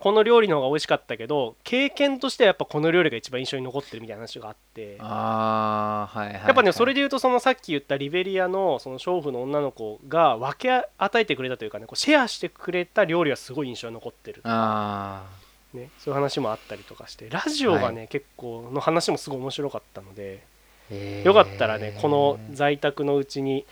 [0.00, 4.96] この料理の方が美味しかったけど経験としてはやっぱこの料理が一番印象に残ってるみたいな話があって。
[4.98, 15.26] ああはいはい、はい、やっぱねそれで言うとそのさっき言ったリベリアのその娼婦の女の子が分け与えてくれたというかねこうシェアしてくれた料理はすごい印象に残ってる、あ
[15.74, 20.42] ね、そういう話もあったりとかしてラジオがね、結構の話もすごい面白かったので
[20.90, 20.94] あ
[21.24, 23.66] よかったらねこの在宅のうちに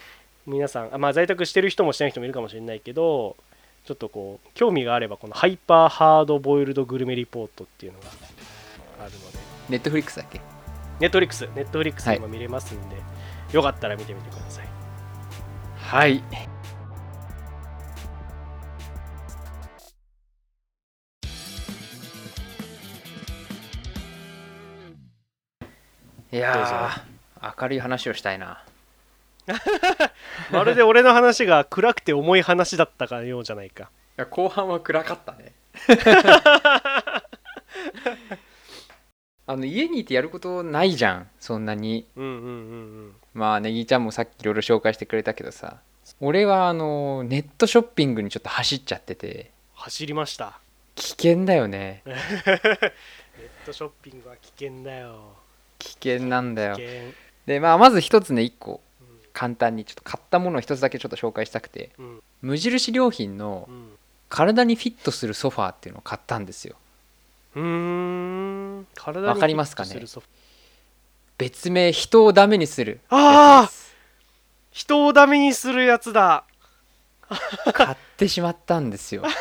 [0.47, 3.37] 皆さんあまあ在宅してる人もしてない人もいるかもしれないけど
[3.89, 8.05] ちょっとこう興味があればこのハイパーハードボイルドグルメリポートっていうのが
[9.01, 9.39] あるので。
[9.71, 10.43] ネットフリックスだっけ？
[11.01, 12.17] ネットフリックスネットフリックスはい。
[12.17, 12.97] でも見れますんで、
[13.51, 14.69] よかったら見てみてください。
[15.75, 16.17] はい。
[26.31, 28.63] いやー明るい話をしたいな
[30.51, 33.85] まるで俺の話が暗くて重い話だったかようじゃないか。
[33.85, 33.87] い
[34.21, 35.53] や後半は暗かったね。
[39.47, 41.31] あの家にいてやることないじゃん。
[41.41, 42.07] そんなに。
[42.17, 42.49] うんうんうんう
[43.09, 43.15] ん。
[43.33, 45.79] まあネギちゃんもさっきいろいろ紹介してくれたけどさ。
[46.21, 49.51] 俺はあのネットショッピングにちょっと走っちゃってて。
[49.75, 50.59] 走りました。
[50.97, 52.03] 危険だよね。
[52.07, 52.93] ネッ
[53.65, 55.37] トショッピングは危険だよ。
[55.79, 56.77] 危険なんだよ。
[57.47, 58.73] でまあまず一つね一個。
[58.73, 58.88] うん
[59.39, 62.23] 簡単にちょっと買ったものを一つだけちょっと紹介したくてうん。
[62.43, 63.89] 無印良品のうん。
[64.29, 66.75] 体にフィットするソファーっていうのを買ったんですよ。
[67.55, 67.63] うー
[68.81, 68.87] ん。
[68.97, 70.03] 体にわかりますかね？
[71.39, 73.63] 別名人をダメにするあー。
[73.63, 73.97] やつです。
[74.73, 76.45] 人をダメにするやつだ。
[77.73, 79.23] 買ってしまったんですよ。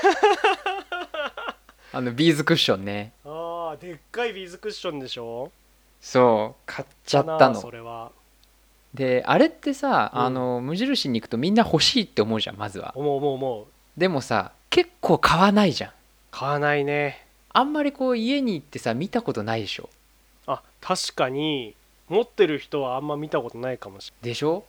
[1.91, 3.13] あのビーズクッションね。
[3.25, 5.51] あーでっかいビーズクッションでしょ？
[5.99, 7.59] そう買っちゃったの。
[7.59, 8.11] それは
[8.97, 10.21] であれってさ、うん。
[10.21, 12.91] あの無印に行くとみんな欲しいって思うじゃんまずは。
[12.95, 13.65] 思う思う思う。
[13.99, 15.91] でもさ結構買わないじゃん。
[16.31, 17.25] 買わないね。
[17.53, 19.89] あんまりこう家に行ってさ見たことないでしょ。
[20.45, 21.75] あ確かに。
[22.09, 24.63] 持ってる人はあんま見たことないかもしでしょ？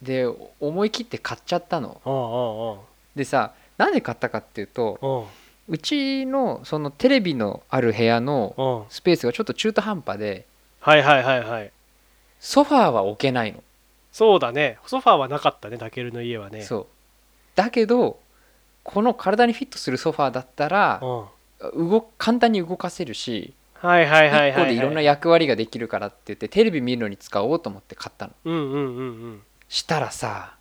[0.00, 0.26] で
[0.60, 2.00] 思い切って買っちゃったの。
[2.06, 5.28] れないでさなんで買ったかっていうと
[5.68, 8.90] うちのそのテレビのある部屋のうん。
[8.90, 10.46] スペースがちょっと中途半端で
[10.80, 11.72] はいはいはいはい
[12.44, 13.62] ソファーは置けないの、
[14.12, 14.76] そうだね。
[14.86, 16.60] ソファーはなかったねタケルの家はね。
[16.60, 16.86] そう。
[17.54, 18.20] だけど
[18.82, 21.06] この体にフィットするソファーだったらう
[21.74, 21.88] ん。
[21.88, 28.32] 動簡単に動かせるしはいはいはいはい、1個でいろんな役割ができるからって言ってテレビ見るのに使おうと思って買ったの。
[28.44, 29.42] うんうんうんうん。
[29.68, 30.56] したらさ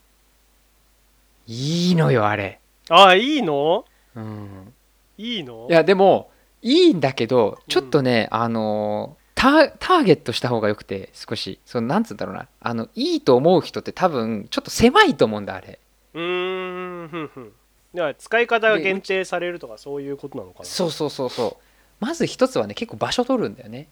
[1.45, 2.59] いいのよあれ。
[2.89, 3.83] ああいいの？
[4.15, 4.73] うん。
[5.17, 5.67] いいの？
[5.69, 6.31] いやでも
[6.61, 11.59] いいんだけどちょっとね、あのタターゲットした方がよくて少し。
[11.65, 12.47] そのなんつうんだろうな。
[12.61, 15.79] あのいいと思う人って多分ちょっと狭いと思うんだあれ。
[16.13, 17.51] うーんふんふん。
[17.93, 20.65] では使い方が限定されるとかそういうことなのかな。
[20.65, 21.63] そうそうそうそう。
[21.99, 23.89] まず一つはね結構場所取るんだよね。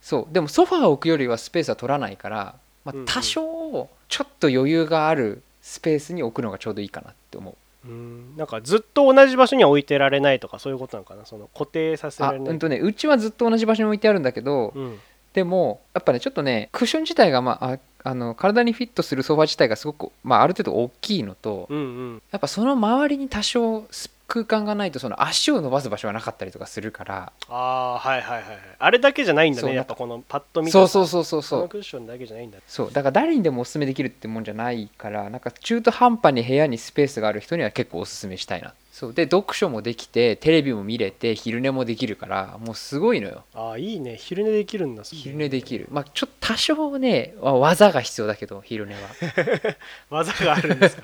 [0.00, 0.32] そう。
[0.32, 2.54] でもソファーを置くよりはスペースは取らないから、
[2.86, 7.54] まあ多少ちょっと余裕があるスペースに置くのがちょうどいいかなって思う
[7.84, 8.36] うーん。
[8.36, 11.24] なんかずっと同じ場所には置いてられないとかそういうことなのかな？
[11.26, 12.48] その固定させらあれない。
[12.50, 14.98] うんとねうちはずっと同じ場所に置いてあるんだけど、うん。
[15.32, 21.80] でもやっぱねちょっとねクッション自体が、まあ、ああの体にフィットするソファー自体がすごく、まあ、ある程度大きいのとうんう
[22.14, 22.22] ん。
[22.30, 23.84] やっぱその周りに多少
[24.26, 27.32] 空間がないとその足を伸ばす場所がなかったりとかするから。
[27.48, 28.58] ああはいはいはいはい。
[28.78, 32.92] あれだけじゃないんだそうねやっぱこのパッと見そうそうそうそうそそうのクッションだけじゃないんだそう。
[32.92, 38.72] だから誰にでもおすすめできるってもんじゃないからなんか中途半端に部屋にスペースがある人には結構おすすめしたいな。
[38.92, 39.12] そう。
[39.12, 43.44] で読書もできてテレビも見れて昼寝もできるからもうすごいのよ。
[43.54, 44.16] ああいいね。
[44.16, 45.86] 昼寝できるんだ昼寝できる。
[45.90, 49.00] まあちょっと多少ねわ技が必要だけど昼寝は、
[50.10, 51.02] 技があるんですか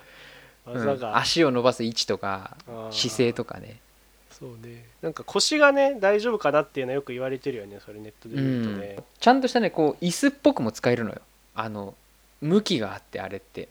[0.73, 0.87] うん。
[0.87, 2.57] 技が、足を伸ばす位置とか
[2.91, 3.79] 姿勢とかね。
[4.31, 4.85] そうね。
[5.03, 11.21] なんか腰がね大丈夫かなっていうのはよく言われてるよねそれネットで見るとね、ちゃんとしたねこう椅子っぽくも使えるのよ。
[11.55, 11.95] あの
[12.41, 13.69] 向きがあってあれって。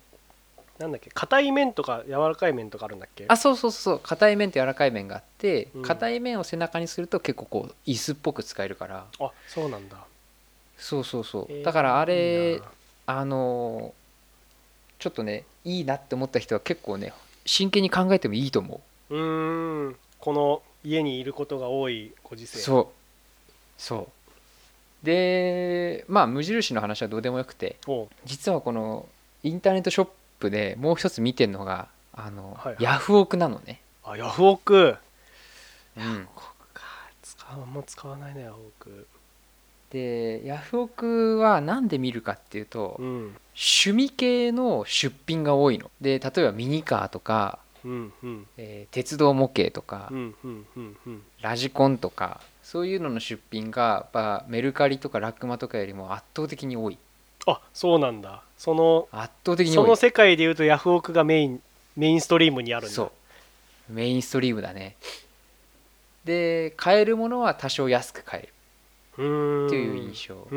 [0.78, 3.26] なんだっけ硬い面とか柔らかい面とかあるんだっけ？
[3.28, 5.82] あそうそうそう硬い面と柔らかい面があってうん。
[5.82, 9.06] 硬い面を背中にすると結構こう椅子っぽく使えるから。
[9.20, 9.97] あそうなんだ。
[10.78, 11.64] そうそうそう、えー。
[11.64, 12.62] だからあれ
[13.08, 13.99] あのー
[15.00, 17.14] ちょっとねいいなって思った人は結構ね
[17.45, 19.16] 真剣に考えてもいいと思う。
[19.16, 19.95] ーん。
[20.20, 22.60] この家にいることが多いご時世。
[22.60, 22.88] そう。
[23.78, 24.10] そ
[25.04, 25.06] う。
[25.06, 27.78] でまあ無印の話はどうでもよくて
[28.26, 29.08] 実はこの
[29.43, 32.84] インターネットショップでもう一つ見てるのがあの、はいはい。
[32.84, 34.97] ヤフオクなのね、あヤフオク。
[35.95, 36.43] うん、こ
[36.74, 36.84] か。
[37.24, 39.08] 使うあんま使わないねヤフオク
[39.91, 45.91] でヤフオクは何で見るかっていうと、うん趣味系の出品が多いの。
[45.99, 48.47] で例えばミニカーとか、うんうん。
[48.55, 51.21] えー鉄道模型とか、うんうんうんうん。
[51.41, 56.97] ラジコンとかそういうのの出品がやっぱメルカリとかラックマとかよりも圧倒的に多い。
[57.47, 58.43] あそうなんだ。
[58.57, 59.83] その圧倒的に多い。
[59.83, 61.61] その世界でいうとヤフオクがメイン
[61.97, 62.95] メインストリームにあるんだ。
[62.95, 63.11] そ
[63.89, 63.93] う。
[63.93, 64.95] メインストリームだね。
[66.23, 68.53] で買えるものは多少安く買える
[69.67, 70.47] っていう印象、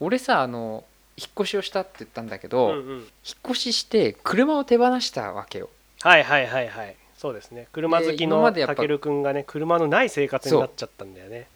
[0.00, 0.84] 俺さあの
[1.16, 2.90] 引っ越しをしたって言ったんだけうど、んうん。
[2.96, 3.04] 引っ
[3.50, 5.68] 越しして車を手放したわけよ。
[6.02, 6.96] はいはいはいはい。
[7.16, 7.68] そうですね。
[7.72, 11.46] 車好き今のたけるくんがね車のない生活になっちゃったんだよね。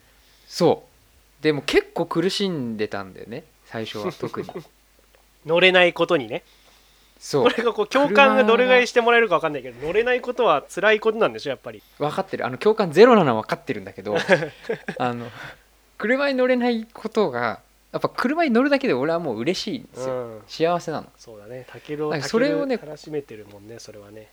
[0.46, 0.84] そ
[1.40, 1.42] う。
[1.42, 4.48] でも結構苦しんでたんだよね最初は 特に。
[5.44, 6.42] 乗れないことにね。
[7.18, 7.42] そう。
[7.44, 11.82] これがこう共感がどれぐらいしてもらえるか分かんないけど乗れないことは辛いことなんでしょやっぱり。
[11.98, 12.46] 分かってる。
[12.46, 14.16] あの共感ゼロなのは分かってるんだけど
[14.98, 15.26] あの
[15.98, 17.60] 車に乗れないことが
[17.92, 20.42] やっぱ車に乗るだけで俺はもう嬉しいんですよ、うん。
[20.46, 21.06] 幸せなの。
[21.16, 21.66] そうだね。
[21.68, 24.28] たけるをそれをねたけるらしめてるもんねそれはね。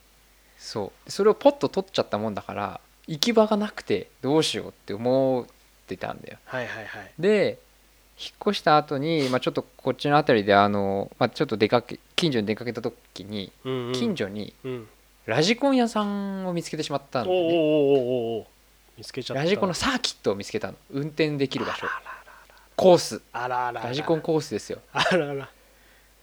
[0.58, 1.10] そう。
[1.10, 5.46] それをポッと取っちゃったもんだから行き場がなくてどうしようって思っ
[5.86, 6.38] てたんだよ。
[6.44, 7.12] はいはいはい。
[7.18, 7.58] で
[8.18, 13.92] 引っ越した後に、まあ、ちょっとこっちの辺りであの、まあ、ちょっと出かけ近所に出かけた時にうんうん。
[13.92, 14.88] 近所にうん。
[15.24, 17.48] ラジコン屋さんを見つけてしまったんだよね。
[17.48, 18.46] おうおうおうおうおう
[18.96, 19.42] 見つけちゃった。
[19.42, 20.74] ラジコンのサーキットを見つけたの。
[20.90, 21.86] 運転できる場所。
[22.76, 23.22] コース。
[23.32, 24.78] あらあらラジコンコースですよ。
[24.92, 25.48] あらあら。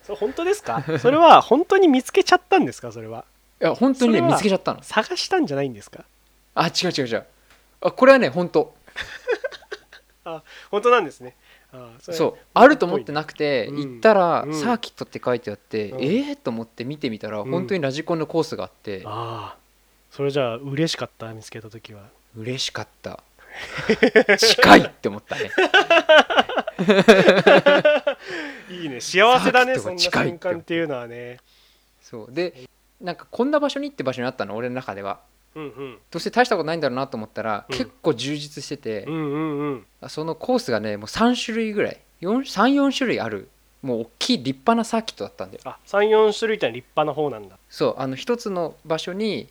[0.03, 0.84] それ本当ですか？
[0.99, 2.91] それは本当に見つけちゃったんですか？
[2.91, 3.26] それは。
[3.61, 4.84] いや本当にね見つけちゃったの。
[4.84, 6.03] 探したんじゃないんですか？
[6.55, 7.26] あ違う違う違う。
[7.82, 8.74] あこれはね本当。
[10.71, 11.36] 本当なんですね。
[11.74, 12.38] あれそう。
[12.53, 13.78] あると思ってなくてうん。
[13.93, 14.53] 行ったらうん。
[14.53, 16.03] サーキットって書いてあってうん。
[16.03, 17.51] ええと思って見てみたらうん。
[17.51, 19.01] 本当にラジコンのコースがあって。
[19.05, 19.57] ああ
[20.11, 22.03] それじゃあ嬉しかった見つけた時は
[22.36, 23.23] 嬉しかった。
[24.38, 25.51] 近いって思ったね。
[28.69, 28.99] いいね。
[28.99, 31.38] 幸せだねそんなが近いって瞬間っていうのはね。
[32.01, 32.34] そう。
[32.34, 32.67] で
[33.01, 35.19] なんかこんな場所にって場所にあったの俺の中では。
[35.55, 35.97] うんうん。
[36.09, 37.77] どうせ大したことないんだろうなと思ったらうん。
[37.77, 39.03] 結構充実してて。
[39.03, 39.59] うんうん
[40.01, 40.09] うん。
[40.09, 41.99] そのコースがねもう3種類ぐらい。
[42.21, 43.49] 34種類ある。
[43.81, 45.61] もう大きい立派なサーキットだったんだよ。
[45.65, 47.57] あ34種類って立派な方なんだ。
[47.69, 47.95] そう。
[47.97, 49.49] あの一つの場所に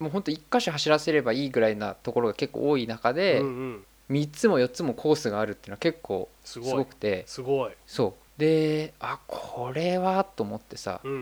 [0.00, 3.84] もうほんと1箇所走らせればいいぐらいなところが結構多い中で、うんうん。
[4.10, 7.72] 3つも4つもコースがあるっていうのは結構すすごくてすごい。
[7.86, 8.40] そう。
[8.40, 11.00] であこれはと思ってさ。
[11.04, 11.12] うん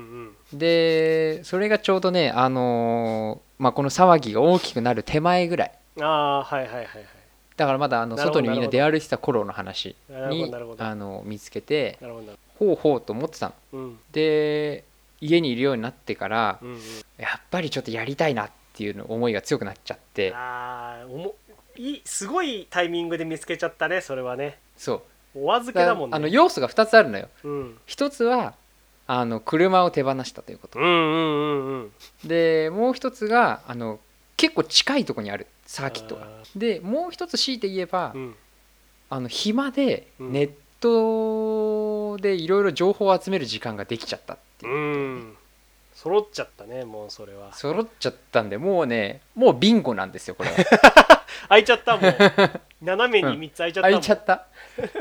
[0.52, 0.58] うん。
[0.58, 5.72] でそれがちょうどねあのーまあこの騒ぎが大きくなる手前ぐらい。
[6.00, 6.86] ああはいはいはいはい。
[7.56, 12.14] だからまだあの外にみんな出歩いてた頃の話にあの見つけてなる
[12.56, 13.54] ほうほうと思ってたの。
[13.72, 13.98] うん。
[14.12, 14.84] で
[15.20, 16.78] 家にいるようになってからうんうん。
[17.18, 18.52] やっぱりちょっとやりたいなって
[18.84, 20.32] いうの思いが強くなっちゃって。
[20.34, 21.34] ああおも
[21.76, 24.58] いいすごいタイミングで見つけちゃったねそれはね。
[24.76, 25.44] そう。
[25.44, 26.16] お預けだもんね。
[26.16, 27.28] あの要素が2つあるのよ。
[27.44, 27.78] うん。
[27.86, 28.54] 一つは
[29.06, 30.78] あの車を手放したということ。
[30.78, 31.92] うんうんうんうん。
[32.24, 34.00] でもう一つがあの
[34.36, 36.22] 結構近いところにあるサーキットが。
[36.24, 38.34] あでもう一つ強いて言えば、うん。
[39.10, 40.32] あの暇でうん。
[40.32, 40.50] ネッ
[40.80, 44.72] トでいろいろ情報を集める時間ができちゃったっていう。
[44.72, 45.36] う、ん
[46.00, 47.52] 揃っちゃったねもうそれは。
[47.52, 50.56] 揃っちゃったんでもうねもうビンゴなんですよこれは。
[51.48, 52.14] 開いちゃったもん。
[52.80, 54.00] 斜めに3つ開いちゃったもん。
[54.00, 54.46] 開いちゃった。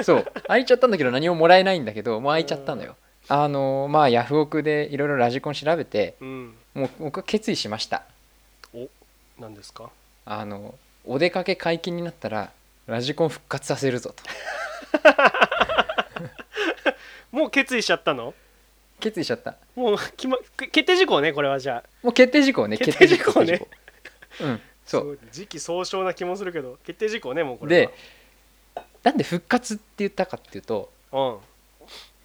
[0.04, 0.26] そう。
[0.48, 2.96] 開いちゃったんだけど何ももらえないんだけどもう開いちゃったのよ。
[3.30, 6.56] あのまあヤフオクでいろいろラジコン調べてうん。
[6.74, 8.02] もう僕は決意しました。
[9.40, 9.92] 何ですか？
[10.26, 10.74] あの
[11.06, 12.50] お出かけ解禁になったら
[12.88, 14.24] ラジコン復活させるぞと。
[17.32, 18.34] もう決意しちゃったの？
[19.00, 19.58] 決意しちゃった。
[19.76, 21.90] もう決,、ま、決定事項ねこれはじゃあ。
[22.04, 23.66] もう決定事項ね決定事項ね。
[24.42, 25.20] うんそう。
[25.32, 27.88] 時期尚早な気もするけど決定事項ねもうこれは。
[27.88, 31.38] でなんで復活って言ったかっていうとうん。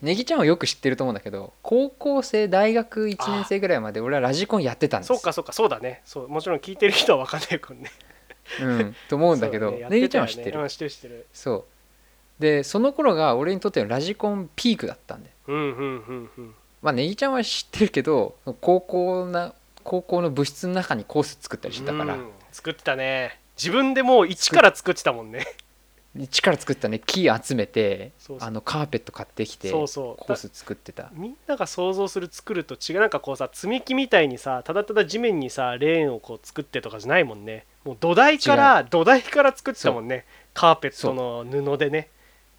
[0.01, 5.09] ネギちゃんはよく知ってると思うんだけど高校生大学1年生ぐらいまで俺はラジコンやってたんです。
[5.09, 6.03] そうかそうかそうだね。
[6.05, 7.91] そうもちろん聞いてる人は分かんないからね。
[8.61, 10.61] うん、と思うんだけど、そうねネギちゃんは知ってる。
[10.61, 11.27] うん知ってる知ってる。
[11.33, 11.65] そう。
[12.43, 19.55] でその頃が俺にとってのラジコンピークだったんでうんうんうんうんまあネギちゃんは知ってるけど高校な
[19.85, 22.31] 高校の部室の中にコース作ったりしてたから、うん。
[22.53, 23.41] 作ってたね。
[23.57, 25.47] 自分でもう一から作ってたもんね。
[26.19, 27.01] 一から作ったね。
[27.05, 28.49] 木集めてそうそう。
[28.49, 30.25] あのカーペット買ってきてそうそう。
[30.25, 31.11] コース作ってた。
[31.15, 33.01] みんなが想像する作ると違う。
[33.01, 37.65] なんかこうさ積み木みたいにさただただ地面にさレーンをこう作ってとかじゃないもんね。
[37.85, 40.27] もう土台から土台から作ってたもんね。
[40.53, 42.09] カーペットの布でね。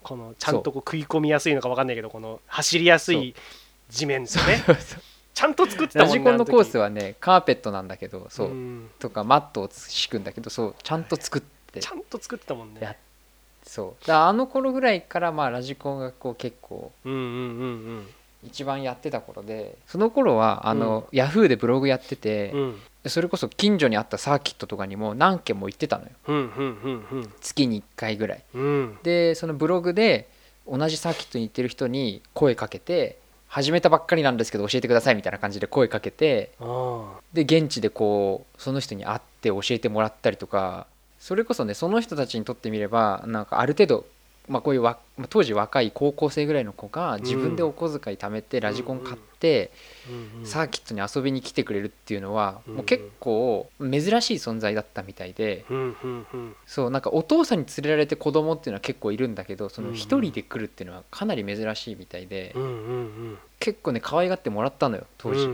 [0.01, 3.35] このちゃんとこう食い込みやすいのか分かんないけどこの走りやすい
[3.93, 4.63] 地面ですよね。
[5.33, 8.89] ちゃんと作ってたラもんねジコンのコースははねカーペットなんだけどそう、ん。
[8.99, 11.41] とかマットを敷くんだけどそうちゃんと作っ
[11.71, 11.79] て。
[11.79, 12.81] ちゃんと作ってたもんね。
[12.81, 12.95] や
[13.63, 14.07] そう。
[14.07, 17.31] だあの頃ぐらいからまあラジコンがこう結構うんうんうんう
[17.99, 18.09] ん。
[18.43, 22.81] 一番やってた頃でその頃はあの、ヤフーでブログやってて、うん。
[23.07, 26.09] それこそ近所にあったサーキットとかにも何軒も行ってたのよ。
[26.27, 28.43] うんうんうん月に1回ぐらい。
[28.53, 28.97] うんうん。
[29.01, 30.29] でそのブログで
[30.67, 33.17] 同じサーキットに行ってる人に声かけて
[33.53, 40.87] 始めたばっかりなんですけど教えてくださいみたいな感じで声かけてあで現地でこうその人に会って教えてもらったりとか
[41.19, 44.05] それこそねその人たちにとってみればなんかある程度、
[44.47, 49.71] まあ、こういうわまあ当時若い高校生ぐらいの子が自分でお小遣い貯めてラジコン買って
[50.43, 52.75] サーキットに遊びに来てくれるっていうのはうん。
[52.75, 55.63] もう結構珍しい存在だったみたいで
[56.65, 59.93] そうなんかお父さんに連れられて子供っていうのは結構いるんだけどそのうん。
[59.93, 62.53] うん一人で来るっていうのはかなり珍しいみたいで
[63.59, 65.47] 結構ね可愛がってもらったのよ当時。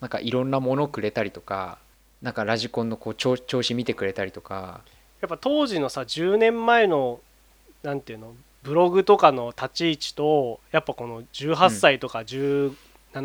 [0.00, 1.78] なんかいろんなものくれたりとか
[2.22, 4.80] なんかラジコンのこう調調子見てくれたりとか
[5.20, 7.20] やっぱ当時のさ10年前の
[7.82, 12.74] なんていうのブログとかの立ち位置とやっぱこの18歳とか17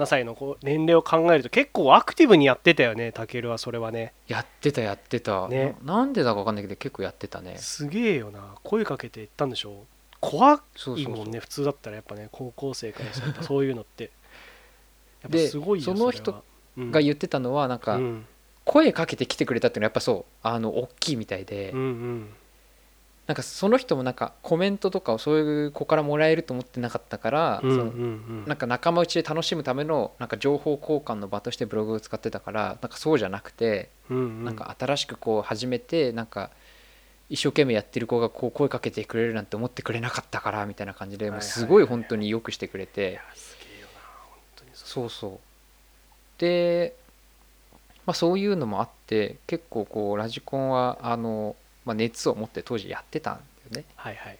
[0.05, 4.13] 歳の年齢を考えると結構アクティブにやってたよねたけるはそれはね。
[4.27, 5.75] やってたやってた、ね。
[5.83, 7.57] ななんでだか分かんないけど結構やってたね。
[7.57, 8.55] すげえよな。
[8.63, 9.73] 声かけて言ったんでしょう。
[10.21, 14.11] そうそういもんね普通だったらやっぱね高校生からそういうのって。
[15.23, 16.43] やっぱですごいよその人
[16.77, 18.25] が言ってたのはなんかうん
[18.65, 22.29] 声かけてきてくれたっていうのはやっぱそうあの大きいみたいで、うんうん。
[23.27, 28.43] なんかその人もなんかコメントとかをそういう子からもらえると思ってなかったから、うんうんうん。
[28.47, 34.45] なんか仲間内で楽しむためのなんか情報交換の場としてブログを使ってたからなんかそうじゃなくて、うんうん。
[34.45, 36.49] なんか新しくこう始めてなんか
[37.29, 45.39] 一生懸命やってる子がこう声かけてくれるなんて思ってくれなかったからみたいな感じでもうすごい本当によくしてくれいてやすげえよな本当にそそうそう。
[46.37, 46.93] で、
[48.05, 53.41] まあ、そういうのもあって結構こうラジコンはあの、まあ、熱を持って当時やってたんだ
[53.77, 53.85] よね。
[53.95, 54.37] はいはい。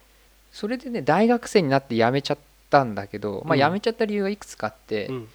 [0.52, 2.38] それでね大学生になって辞めちゃっ
[2.70, 3.60] たんだけど、まあ、うん。
[3.62, 5.30] 辞めちゃった理由はいくつかあって、うん。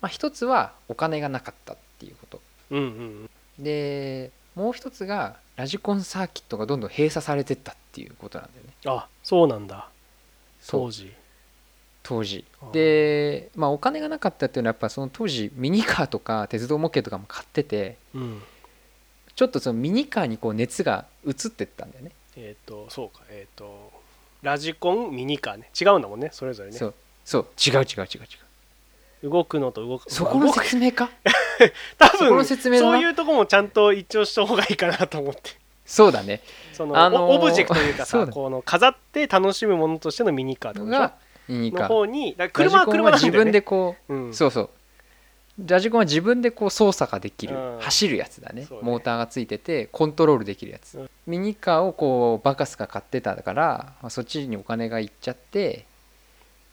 [0.00, 2.40] まあ、一つはお金がなかったっていうこと。
[2.70, 8.72] うんうんでもう一つがラジコンサーキットがどんどん閉鎖されてったっていうことなんだよね。
[8.86, 9.88] あそうなんだ。
[10.66, 11.12] 当時
[12.06, 12.44] 当時。
[12.72, 18.42] で、まあ、お金がなかったっていうのはやっぱその当時ミニカーとか鉄道模型とかも買っててうん。
[19.34, 22.12] ちょっとそのミニカーにこう熱が移ってったんだよね。
[22.36, 23.22] えっ、とそうか。
[23.28, 23.92] えっ、と
[24.42, 25.68] ラジコンミニカーね。
[25.78, 26.76] 違うんだもんねそれぞれね。
[26.78, 26.94] そう。
[27.24, 27.46] そう。
[27.66, 28.20] 違う違う違う
[29.22, 29.30] 違う。
[29.30, 30.10] 動くのと動く。
[30.10, 31.10] そこの説明か？
[31.98, 35.50] 多そこの分説明そういうとこもちゃんと一応した方がいいかなと思って。
[35.84, 36.40] そうだね。
[36.72, 40.98] その、あのーオオブジェクトというかさこの飾って楽しむものとしてのミニカーとでしょ？
[40.98, 43.38] がミニカのー方にだから車は車なんだよね。
[43.44, 44.34] 分でこううん。
[44.34, 44.70] そうそう。
[45.66, 47.78] ラジコンは自分でこう操作ができる、うん。
[47.80, 48.62] 走るやつだね。
[48.62, 48.68] ね。
[48.82, 51.10] モーターがついててコントロールできるやつ、うん。
[51.26, 55.86] ミニカーをこうバカスが買ってたから、まあ、そっちにお金がいっちゃって、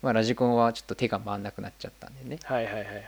[0.02, 2.40] まあ、ラジコンはちょっと手が回んなくなっちゃったんでね。
[2.44, 3.04] はいはいはいはい。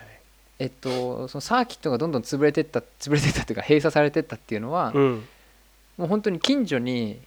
[0.59, 5.27] えっとそのサーキットがどんどん潰れてった潰れてったというか閉鎖されてったっていうのは、うん。
[5.97, 7.21] もう本当に近所に、まあ、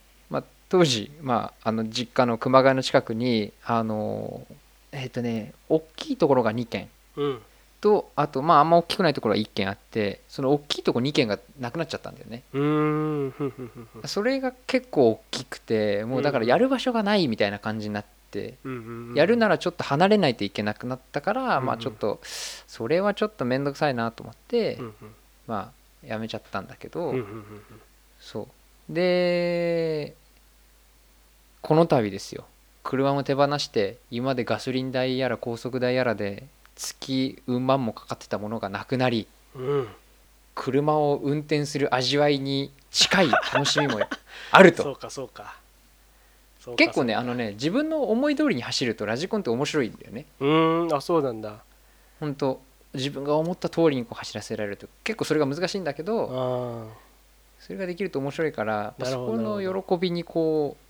[0.69, 4.47] 当時、まあ、あの実家の熊谷の近くにあの
[4.93, 6.89] えっとね大きいところが2軒。
[7.17, 7.43] うん。
[7.81, 12.43] とあとまああんま大きくないところが1軒あってその大きいところ2軒がなくなっちゃったんだよね。
[14.05, 24.95] それが結構大きくてもうだからやる場所がないみたいな感じになって、うんうんうんやるならちょっと離れないといけなくなったから、うんうんまあちょっとそれはちょっと面倒くさいなと思って、うんうん
[25.47, 27.45] まあやめちゃったんだけど、うんうんうん。
[28.19, 28.49] そ
[28.91, 28.93] う。
[28.93, 30.15] で
[31.61, 32.45] この度ですよ。
[32.85, 36.45] 車も手放して今までガソリン代やら高速代やらで
[36.77, 39.89] 月うん万もかかってたものがなくなりうん。
[40.55, 44.01] 車を運転する味わいに近い 楽しみも
[44.51, 45.57] あるそうとかそうか。
[46.61, 50.25] そうか結構ねあのね自分の思い通りに走るとラジコンって面白いんだよね。
[50.41, 51.59] うーんあそうなんだ。
[52.21, 52.61] 本当
[52.95, 54.89] 自分が思った通りにこう走らせられると。
[55.05, 56.95] 結構それが難しいんだけどあ
[57.61, 60.88] それができると面白いからなるそこの喜びにこう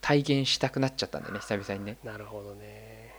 [0.00, 1.96] 体現したくなっちゃったんだよね久々にね。
[2.04, 3.14] あなるほどね。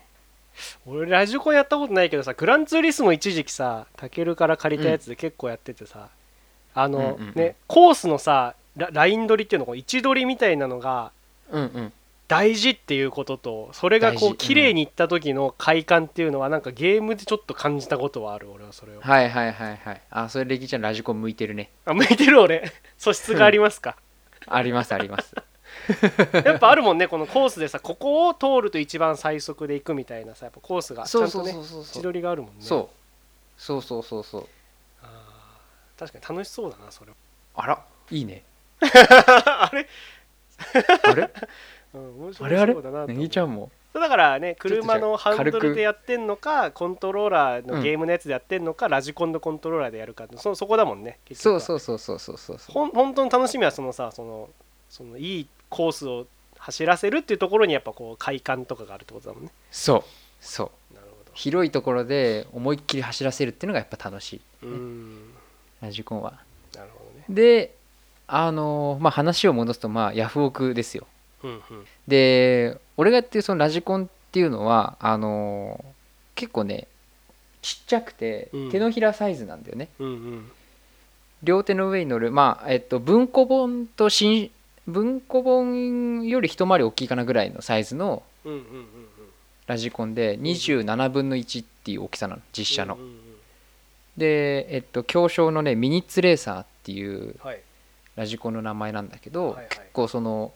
[0.86, 6.10] 俺ラジコンやったことないけどさグランツーリスモ一時期さタケルから借りたやつで結構やっててさ、
[6.74, 7.34] あの、うんうんうん。
[7.36, 11.12] ねコースのさラライン取りっていうのこう位置取りみたいなのが
[11.52, 11.94] うんうん。
[12.28, 19.00] 大事っていうこととそれがこう綺麗にいった時の快感っていうのはなんかゲームでちょっと感じたことはある俺はそれを。
[19.00, 20.02] はいはいはいはい。
[20.10, 21.70] あそれレギちゃんラジコン向いてるね。
[21.86, 22.70] あ向いてる俺。
[22.98, 23.96] 素質がありますか？
[24.46, 25.34] ありますあります
[26.46, 31.64] やっぱあるもんねこのコースでさここを通ると一番最速で行くみたいなさやっぱコースがちゃんとねそうそうそう。
[31.64, 32.04] そう位置そう。
[32.04, 32.58] 取りがあるもんね。
[32.62, 32.90] そ
[33.58, 34.24] うそうそうそう。
[34.24, 34.48] そう
[35.04, 37.18] あー確かに楽しそうだなそれは。
[37.56, 38.44] あらいいね。
[38.82, 39.88] あれ、
[41.04, 41.30] あれ？
[41.94, 43.24] うん、面あれあれ白そうだなとネ思う。
[43.24, 43.72] ギちゃんも。
[43.94, 52.58] だからね車のハンドルでやってんのかコントローラーのゲームのやつでやってんのか、ラジコンのコントローラーでやるかそそこだもんねそうそうそうそうそうそう。
[52.68, 54.50] ほん本当の楽しみはそのさその
[54.88, 59.52] そのいいコースを走らせるっていうところにやっぱこう快感とかがあるってことだもんね。
[59.72, 60.04] そう。
[60.42, 60.94] そう。
[60.96, 65.34] なるほ広いところで思いっきり走らせるっていうのがやっぱ楽しいどうん。
[65.82, 66.34] ラジコンは。
[66.76, 67.26] なるほどね。
[67.30, 67.76] で
[68.28, 71.06] あのーまあ話を戻すとまあヤフオクですよ。
[71.44, 71.62] うんうん。
[72.08, 75.88] で俺がやってるそのラジコンっていうのはあのー
[76.36, 76.88] 結構ね
[77.62, 78.72] ちっちゃくてうん。
[78.72, 80.52] 手のひらサイズなんだよね、うんうん。
[81.44, 84.50] 両手の上に乗るまあえっと文庫本と新
[84.88, 88.24] 文庫本より一回り大きいかなぐらいのサイズの
[89.68, 92.98] ラジコンで27分の1っていう大きさなの実写の、
[94.16, 97.62] でえっと強小のねミニッツレーサーっていうはい。
[98.18, 100.52] ラジコンの名前なんだけど、結構その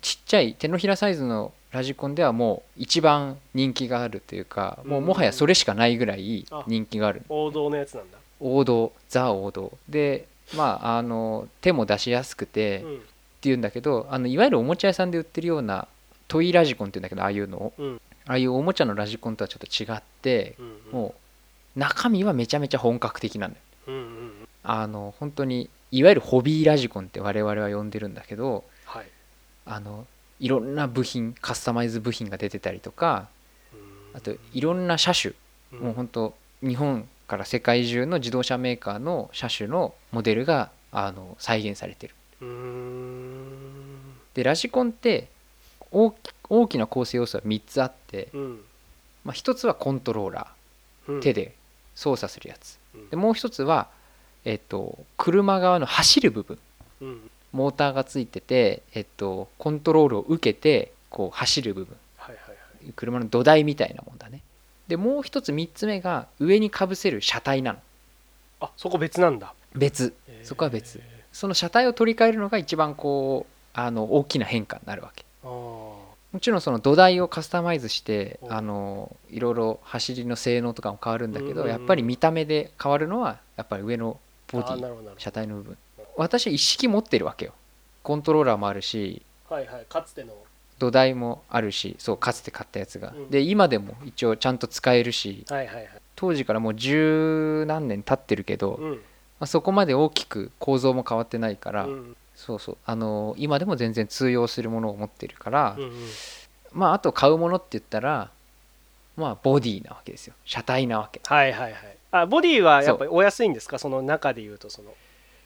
[0.00, 7.22] ちっちゃい手のひらサイズのラジコンではもう一番人気があるというか、もうもはやそれしかないぐらい人気がある。
[7.28, 8.18] 王道のやつなんだ。
[8.38, 9.76] 王道ザ王道。
[9.88, 13.00] でまああの手も出しやすくて、うん
[13.38, 15.86] っていうんだけどあのいわゆるおもちゃ屋さんで売ってるような
[16.26, 17.72] トイラジコンっていうんだけどああいうのを。
[17.78, 18.00] うん。
[18.26, 20.92] ああいうおもちゃのラジコンとはちょっと違ってうんうん。
[20.92, 21.14] も
[21.76, 23.60] う中身はめちゃめちゃ本格的なのよ。
[23.86, 24.32] うんうんうん。
[24.64, 29.06] あの本当にいわゆるホビーラジコンって我々は呼んでるんだけどはい。
[29.64, 30.06] あの
[30.40, 33.28] いろんな部品カスタマイズ部品が出てたりとか
[33.72, 34.16] うん。
[34.16, 35.34] あといろんな車種。
[35.72, 35.78] うん。
[35.80, 42.14] もう本当日本から世界中の自動車メーカーの車種のモデルがあの再現されてる
[44.38, 45.26] でラジコンって
[45.90, 46.16] 大き
[46.48, 48.60] 大きな構成要素は3つあって、うん。
[49.24, 50.46] まあ、1つはコントローラ
[51.08, 51.18] うん。
[51.18, 51.56] ー手で
[51.96, 52.78] 操作するやつ。
[52.94, 53.10] うん。
[53.10, 53.88] でもう1つは、
[54.44, 56.56] えっと、車側の走る部分。
[57.00, 57.30] うん。
[57.52, 61.96] モーターがついてて、えっと、コントロールを受けてこう走る部分。
[62.16, 62.54] はいはいは
[62.88, 62.92] い。
[62.94, 64.42] 車の土台みたいなもんだね。
[64.86, 67.80] でもう一つ3つ目が上にかぶせる車体なの。
[68.60, 69.52] あそこ別なんだ。
[69.74, 70.14] 別。
[70.44, 71.00] そこは別。
[71.32, 75.24] その車体を取り替えるのが一番こうあの大きな変化になるわけ。
[75.44, 78.48] もちろんその土台をカスタマイズしてう。
[78.48, 84.18] んあのいろいろ走りの性能とかも変わるんだけどやっぱり見た目で変わるのはやっぱり上の
[84.52, 85.76] ボディ車体の部分。
[86.16, 87.52] 私は一式持ってるわけよ。
[88.02, 89.86] コントローラーもあるしはいはい。
[89.88, 90.34] かつての。
[90.80, 93.30] 土台もあるしそうかつて買ったやつが、うん。
[93.30, 95.88] で今でも一応ちゃんと使えるしはいはいはい。
[96.16, 99.00] 当時からもう十何年経ってるけど、まうん。
[99.38, 102.16] あ、そこまで大きく構造も変わってないから、うん
[102.48, 102.76] そうそう。
[102.86, 105.92] あの今でも全然通用するものを持ってるから、うんうん。
[106.72, 108.30] まああと買うものって言ったら
[109.18, 110.34] まあボディなわけですよ。
[110.46, 111.20] 車体なわけ。
[111.22, 111.74] はいはいはい。
[112.10, 113.78] あボディはやっぱりお安いんですか？
[113.78, 114.94] その中で言うとその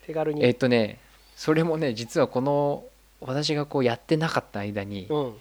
[0.07, 0.45] 手軽に。
[0.45, 1.01] えっとね
[1.35, 2.85] それもね実はこの
[3.21, 5.35] 私がこうやってなかった間にうん。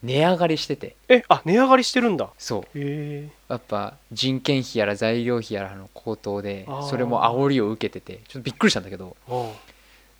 [0.00, 0.94] 値上がりしてて。
[1.08, 2.28] えあ値上がりしてるんだ。
[2.38, 2.78] そう。
[2.78, 9.50] やっぱ人件費やら材料費やらの高騰でそれも煽りを受けててちょっとびっくりしたんだけどうん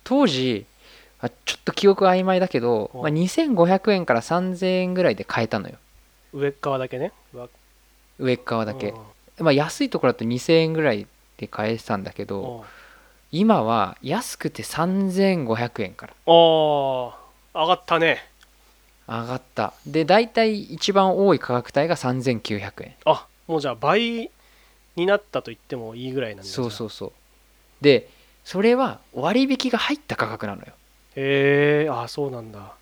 [0.09, 0.64] 当時
[1.20, 5.76] あちょっと記憶曖昧だけど、うんまあ、2500円から3000円ぐらいで買えたのよ。
[6.32, 7.12] 上っ側だけね。
[8.18, 8.90] 上側だけ。
[8.90, 9.44] うん。
[9.44, 11.06] まあ安いところだと2000円ぐらい
[11.36, 12.66] で買えてたんだけどうん。
[13.32, 16.14] 今は安くて3500円から。
[16.26, 17.12] あー。
[17.54, 18.24] 上がったね。
[19.06, 19.74] 上がった。
[19.86, 22.94] で大体一番多い価格帯が3900円。
[23.04, 24.30] あもうじゃあ倍
[24.96, 26.50] になったと言ってもいいぐらいなんだ。
[26.50, 27.12] そうそううそう。
[27.82, 28.09] で
[28.49, 30.68] それは割引が入った価格なのよ。
[31.16, 32.72] へえあそうなんだ。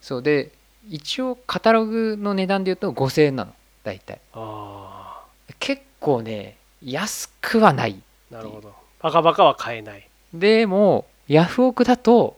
[0.00, 0.52] そうで
[0.88, 3.52] 一応カタログの値段で言うと5000円なの。
[3.82, 4.20] 大体。
[4.32, 5.24] あ
[5.58, 8.00] 結構ね安くはない
[8.30, 8.72] あなるほど。
[9.00, 10.08] バカバカは買えない。
[10.32, 12.36] でもヤフオクだと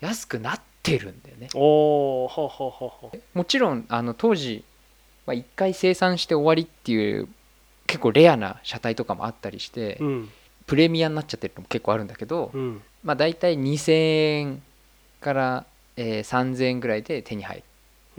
[0.00, 1.48] 安くなってるんだよね。
[1.52, 3.20] おおほうほうほうほう。
[3.36, 4.64] もちろんあの当時
[5.26, 7.28] まあ1回生産して終わりっていう
[7.86, 10.30] 結構レアな車体とかもあったりして、うん
[10.70, 12.80] プレミアになっちゃってるのも結構あるんだけど、うん。
[13.02, 13.92] まあ大体2000
[14.38, 14.62] 円
[15.20, 15.64] から、
[15.96, 17.62] えー3000円ぐらいで手に入る。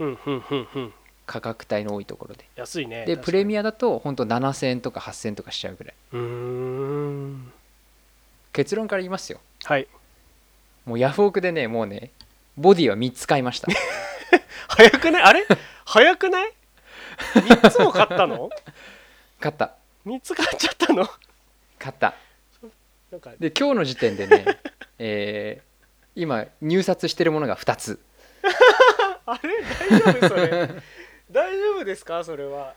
[0.00, 0.92] うんうんうんうん。
[1.24, 2.44] 価格帯の多いところで。
[2.56, 5.94] 安いねでプレミアアだと本当7000円とか8000円とかしちゃうぐらい。
[6.12, 7.52] うーん。
[8.52, 9.40] 結論から言いますよ。
[9.64, 9.88] はい。
[10.84, 12.10] もうヤフオクでねもうね
[12.58, 13.68] ボディは3つ買いました。
[14.68, 15.22] 早くない？
[15.22, 15.46] あれ？
[15.86, 16.52] 早くない
[17.32, 18.50] ？3つも買ったの？
[19.40, 19.72] 買った
[20.04, 21.08] ?3 つ買っちゃったの？
[21.78, 22.14] 買った
[23.38, 24.44] で今日の時点でね
[24.98, 25.72] えー
[26.14, 27.98] 今入札してるものが2つ。
[29.24, 29.50] あれ？
[29.88, 30.68] 大丈夫それ？
[31.30, 32.22] 大丈夫ですか？
[32.22, 32.74] それは。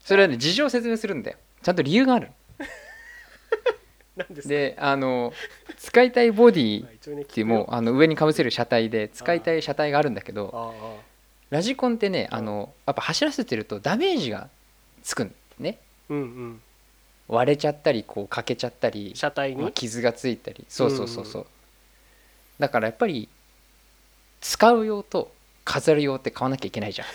[0.00, 1.36] それはね事情を説明するんだよ。
[1.62, 2.30] ちゃんと理由がある
[4.16, 5.32] 何であの
[5.78, 10.84] 使いたいボディっていうもうあの上にかぶせる車体で使いたい車体があるんだけど
[11.50, 14.48] ラジコンってねあのやっぱ走らせてるとダメージが
[15.02, 15.78] つくんね。
[16.08, 16.62] うんうん
[17.28, 20.64] 割れちゃったりこう欠けちゃったり、車体に、まあ、傷がついたり。
[20.68, 21.46] そうそうそうそう、
[22.58, 23.28] だからやっぱり
[24.40, 25.32] 使う用と
[25.64, 27.08] 飾る用って買わなきゃいけないじゃん。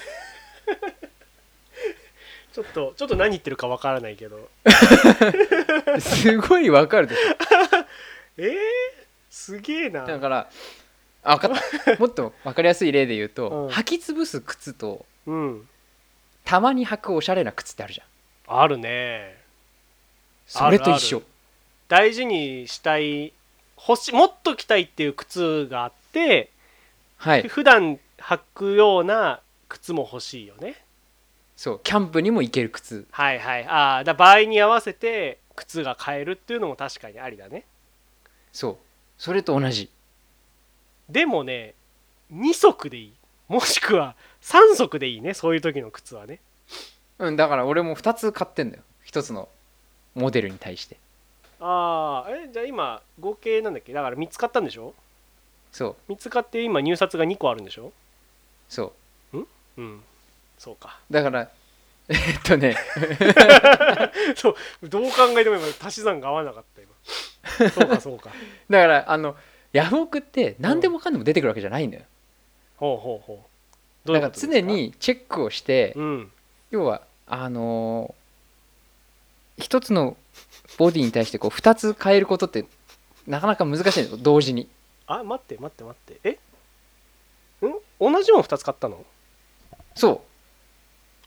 [2.53, 4.49] ちょっとちょっと何言ってるかわからないけど。
[5.99, 7.21] すごいわかるでしょ。
[8.37, 8.55] えー、
[9.29, 10.05] すげえな。
[10.05, 10.49] だから
[11.23, 11.95] あ分かった。
[11.95, 13.69] もっと分かりやすい例で言うと、うん。
[13.69, 15.69] 履き潰す靴とうん。
[16.43, 18.07] たまに履くおしゃれな靴ってあるじゃん。
[18.59, 19.40] あるね
[20.51, 21.23] それと一緒。
[21.87, 23.31] 大事にしたい
[23.87, 26.49] 欲しもっと着たいっていう靴があって、
[27.15, 27.43] はい。
[27.47, 29.39] 普段履くような
[29.69, 30.75] 靴も欲しいよね。
[31.55, 31.81] そう。
[31.85, 33.07] キャンプにも行ける靴。
[33.11, 33.65] はいはい。
[33.65, 37.63] ああだ場合に合わせて靴が買えるっていうのも確かにありだね。
[38.51, 38.77] そう。
[39.17, 39.89] それと同じ。
[41.07, 41.75] でもね
[42.33, 43.13] 2足でいい。
[43.47, 46.39] もしくは3足でいいねそういう時の靴はね。
[47.19, 48.83] うんだから俺も2つ買ってんだよ。
[49.05, 49.47] 1つの
[50.15, 50.97] モデルに対して。
[51.59, 53.93] ああえじゃあ今合計なんだっけ？
[53.93, 54.93] だから3つ買ったんでしょ？
[55.71, 56.11] そう。
[56.13, 57.91] 3つ買って今入札が2個あるんでしょ？
[58.69, 58.93] そ
[59.33, 59.45] う。
[59.77, 60.01] うん。
[60.57, 60.99] そうか。
[61.09, 61.49] だから
[62.09, 62.75] えっとね。
[64.35, 64.49] そ
[64.81, 64.89] う。
[64.89, 67.69] どう考えても今足し算が合わなかった今。
[67.69, 68.31] そうかそうか。
[68.69, 69.35] だからあの
[69.71, 72.03] ヤフオクって何でもかんでも出てくるわけじゃないんだよ。
[72.77, 73.45] ほうほうほ
[74.05, 74.11] う。
[74.13, 76.31] だから常にチェックをしてうん。
[76.71, 78.20] 要はあのー
[79.61, 80.17] 一つの
[80.77, 82.65] ボディに対してこう2つ変えることって
[83.27, 84.67] なかなか難しいんですよ同時に。
[85.07, 86.19] あ待って待って待って。
[86.23, 87.65] え？
[87.67, 87.73] ん？
[87.99, 89.05] 同じもの2つ買ったの？
[89.95, 90.19] そう。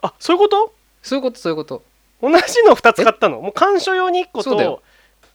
[0.03, 0.75] あそういうこと？
[1.03, 1.83] そういうことそういうこと。
[2.21, 3.41] 同じの2つ買ったの？
[3.41, 4.83] もう鑑賞用に1個とそうだよ。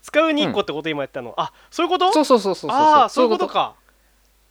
[0.02, 2.12] 使うに1個ってこと今やったの、あそういうこと？
[2.14, 2.80] そうそうそうそうそう。
[2.80, 3.48] ああそういうこと。
[3.48, 3.76] かか。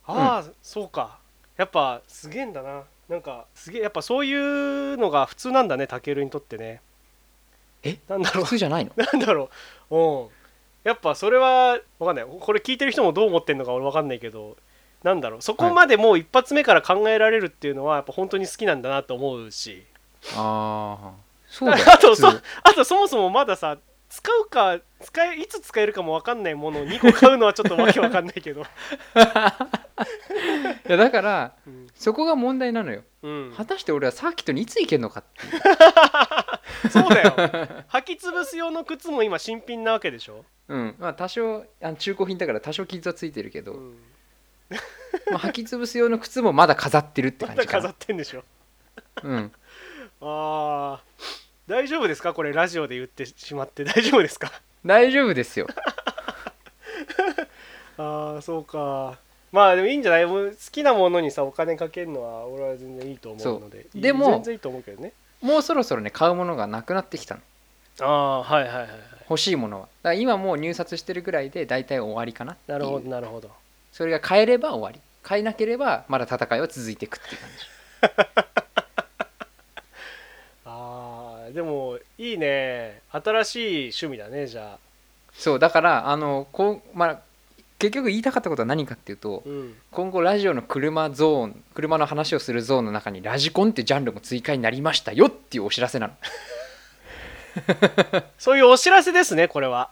[0.06, 1.18] ああ、そうか。
[1.56, 2.84] やっぱすげえんだな。
[3.08, 6.82] なんかすげえやっぱそういうのが普通なんだねたけるにとってね
[7.82, 7.98] え？
[8.08, 8.44] なんだろう。
[8.44, 8.92] 普通じゃないの？
[8.96, 9.50] なんだろ
[9.90, 9.96] う。
[9.96, 10.28] うん。
[10.84, 12.26] やっぱそれは分かんない。
[12.40, 14.56] これ聞いてる人もどう思ってんのか俺分かんないけど
[15.02, 15.42] なんだろう。
[15.42, 19.84] そこまでもう一発目から考えられるっていうのはやっぱ本当に好きなんだなと思うし。
[20.36, 21.12] あ あ
[21.48, 21.84] そうだよ。
[21.92, 22.42] あとそ普通。
[22.62, 23.76] あとそもそもまださ
[24.08, 28.64] 使うか使えいつ使えるかも分かんないものを2個買うのはちょっとわけ分かんないけど、い
[30.88, 31.86] やだからうん。
[31.94, 33.02] そこが問題なのよ。
[33.22, 35.24] うん、果たして俺はサーキットにいつ行けんのかっ
[36.82, 37.30] て そうだよ。
[37.90, 40.94] 履き潰す用の靴も今新品なわけでしょ、うん。
[40.98, 43.98] まあ多少あの中古品だから多少傷はついてるけど、うん、
[45.30, 47.92] まあ、履き潰す用の靴もまだ飾ってるってまだ飾感じかな。
[47.92, 48.44] ってんでしょ。
[49.24, 49.52] うん。
[50.20, 52.32] あー大丈夫ですか？
[52.34, 53.84] これラジオで言ってしまって。
[53.84, 54.50] 大丈夫ですか？
[54.84, 55.66] 大丈夫ですよ。
[57.98, 59.18] ああそうか。
[59.52, 60.26] まあでもいいんじゃない？
[60.26, 63.86] 好きなものにさお金かけるのは俺は全然いいと思うので。
[63.94, 65.12] でも全然いいと思うけどね。
[65.40, 67.40] もうそろそろね買うものがなくなってきたの。
[68.00, 68.90] ああはいはいはいはい。
[69.28, 69.86] 欲しいものは。
[69.86, 73.50] だから今もう入札してるぐらいで大体終わりかななるほどなるほど。
[73.92, 75.00] それが買えれば終わり。
[75.22, 77.50] 買えなければまだ戦いは続いていくっていう感
[78.54, 78.58] じ
[81.48, 83.00] あーでもいいね。
[83.10, 84.78] 新しい趣味だねじゃあ。
[85.32, 87.20] そうだからあのこうまあ
[87.78, 89.74] 結局言いたかったことは何かっていうとうん。
[89.90, 96.14] 今後ラジオの車ゾーン車の話をするゾーンの中にラジコンってジャンルも追加になりましたよっていうお知らせなの。
[98.38, 99.90] そういうお知らせですねこれは。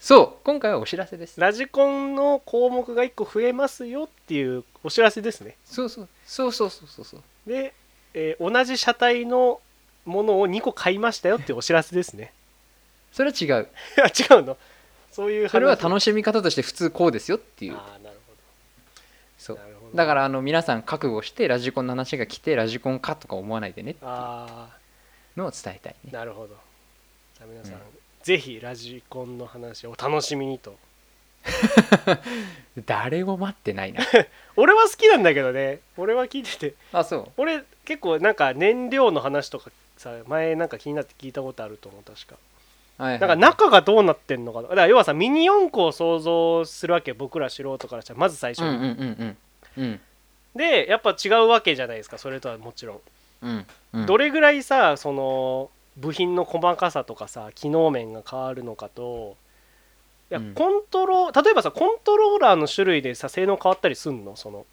[0.00, 1.38] そう今回はお知らせです。
[1.40, 5.56] ラジコンの項目が1個増えますよっていうお知らせですね。
[5.64, 6.52] そうそうそう。
[6.52, 7.22] そうそうそうそう。
[7.46, 7.74] で、
[8.14, 9.60] えー同じ車体の
[10.04, 12.32] ものを2個買いましたよってお知らせですね。
[13.12, 13.68] それは違う。
[13.98, 14.06] あ
[14.36, 14.56] 違うの？
[15.12, 17.76] そういう話それは楽しみ方として普通こうですよっていう。
[17.76, 18.32] ああなるほ
[19.38, 19.56] そう。
[19.56, 19.96] どなるほど。
[19.96, 24.68] だからあの皆さん覚悟してラジコンの話が来てラジコンかとか思わないでねっていうあ
[25.36, 26.10] のを伝えたいね。
[26.14, 26.56] あなるほど。
[27.36, 27.80] じゃあ皆さん、うん。
[28.22, 30.76] ぜひラジコンの話をお楽しみにと。
[32.86, 34.02] 誰も待ってないな。
[34.56, 35.80] 俺は好きなんだけどね。
[35.96, 36.74] 俺は聞いてて。
[36.92, 37.28] あそう。
[37.36, 39.70] 俺結構なんか燃料の話とか
[40.00, 42.36] さ前なんか気になって聞いたことあると思う確か。
[42.96, 43.20] はいはい。
[43.20, 48.18] なんか中がどうなってんのかだから要はさミニ四駆を想像するわけ僕ら素人からしたら。
[48.18, 49.36] まず最初に、うんうんうん
[49.76, 49.84] うん。
[49.84, 50.00] うん。
[50.56, 53.00] でやっぱ違うわけじゃないですかそれとはもちろん、
[53.42, 54.06] うんうん。
[54.06, 59.36] どれぐらいさその部品の細かさとかさ機能面が変わるのかと。
[60.30, 60.54] いや、うん。
[60.54, 64.34] コントロ例えばさコントローラーの種類でさ性能変わったりすんの？
[64.36, 64.64] その。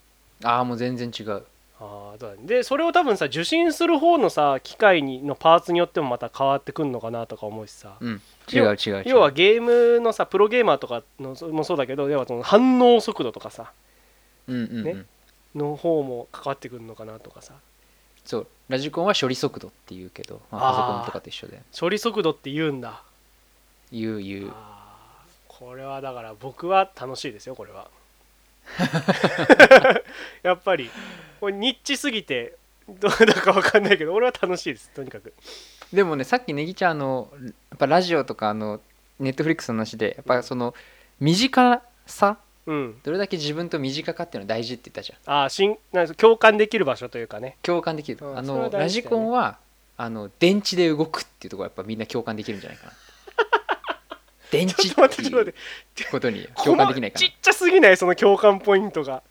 [0.43, 1.43] ああもう全然違う
[1.79, 2.47] あーそうだね。
[2.47, 8.21] でそれを多分さ受信する方のさ機械にのパーツによってもまた変わってくんのかなとか思うしさ、うん。
[8.51, 9.03] 違う違う違う。
[9.05, 13.71] 要はゲームのさプロゲーマーとかのそもそうだけど要はその反応速度とかさ
[14.47, 15.05] うんうんうん、ね
[15.55, 17.53] の方も関わってくるのかなとかさ。
[18.25, 18.47] そう。
[18.69, 21.61] ラジコンは処理速度って言うけど、まあ、パソコンとかと一緒で。
[21.77, 23.01] 処理速度って言うんだ。
[23.91, 24.53] 言う言う。
[25.47, 27.89] これはだから僕は楽しいですよこれは。
[30.43, 30.91] やっぱり
[31.39, 32.55] これニッチすぎて
[32.87, 35.33] どうだか分かんないけど俺は楽しいですとにかく。
[35.91, 38.81] でもねさっきねぎちゃんあのやっぱラジオとかあの
[39.19, 40.73] ネットフリックスの話でやっぱその
[41.19, 42.99] 身近さうん。
[43.03, 45.33] どれだけ自分と身近かっていうの大事って言ったじゃん。
[45.33, 47.57] ああしんなんか共感できる場所というかね。
[47.61, 48.77] 共感できる、あうんそれは大事だよね。
[48.77, 49.57] のラジコンは
[49.95, 52.93] あの電池で動くっていうところやっぱみんな共感できるんじゃないかな。
[54.51, 59.21] 電池っていうことに共感できないかちっちゃすぎないその共感ポイントが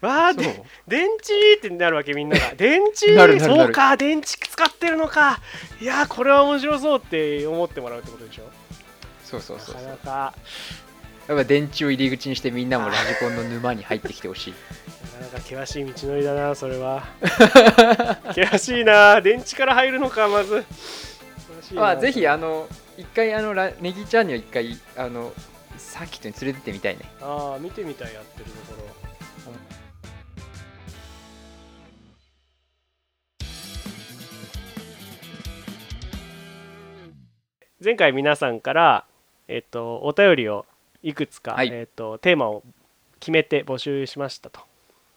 [0.00, 2.54] わあで電池ってなるわけみんなが。
[2.56, 5.40] 電池そうか電池使ってるのか。
[5.80, 8.50] いやーこれは面白そうって思ってもらうってことでしょ？
[9.24, 9.82] そうそうそうそう。
[9.82, 10.34] なかなか。
[11.28, 14.54] やっぱ電池を入り口にしてみんなもラジコンの沼に入ってきてほしい。
[15.20, 17.06] なかなか険しい道のりだなそれは。
[18.34, 19.20] 険しいな。
[19.20, 20.64] 電池から入るのかまず。
[21.74, 22.66] まあぜひあの
[22.96, 25.32] 一回あのラネギちゃんには一回あの
[25.78, 27.04] サーキットに連れてってみたいね。
[27.20, 28.99] ああ見てみたいやってるところ
[37.82, 39.04] 前回皆さんから、
[39.48, 40.66] えっと、お便りを
[41.02, 41.68] いくつか、はい。
[41.72, 42.62] えっと、テーマを
[43.20, 44.60] 決めて募集しましたと。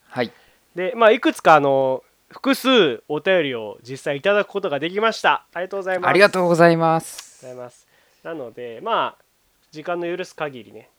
[0.07, 0.31] はい。
[0.76, 5.45] でまあいくつかあの複数お便りを実際いただくことができました。
[5.53, 6.10] ありがとうございます。
[6.10, 7.45] ありがとうございます。
[7.45, 7.88] ございます。
[8.23, 9.23] なのでまあ
[9.72, 10.90] 時間の許す限りね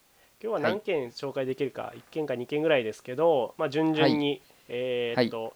[0.42, 5.54] 今日は何件紹介できるか、1件か2件ぐらいですけど、まあ、順々に、えーっと、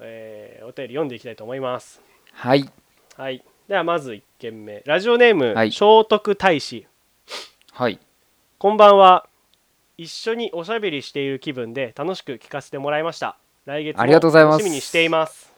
[0.00, 2.02] えーお便り読んでいきたいと思います。
[2.32, 2.68] はい。
[3.16, 4.84] はいではまず1件目。
[4.86, 5.72] ラジオネーム、はい。
[5.72, 6.86] 聖徳太子。
[7.72, 7.98] はい。
[8.58, 9.26] こんばんは。
[9.98, 13.36] 一緒におしゃべりしている気分で楽しく聞かせてもらいました。
[13.64, 14.58] 来月もありがとうございます。
[14.58, 15.52] 楽しみにしています。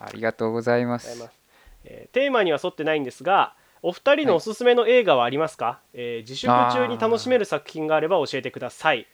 [0.00, 1.30] ありがとうございます。
[1.84, 9.06] えーテーマには沿ってないんですがお二人のおすすめの映画はありますか、えー自粛中に楽しめる作品があれば教えてください。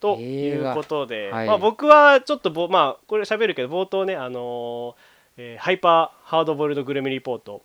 [0.00, 4.94] ということで、はいまあ、僕はちょっとぼ、まあ、これ喋るけど冒頭ね、あのー
[5.36, 7.62] えーハイパーハードボイルドグルメリポート。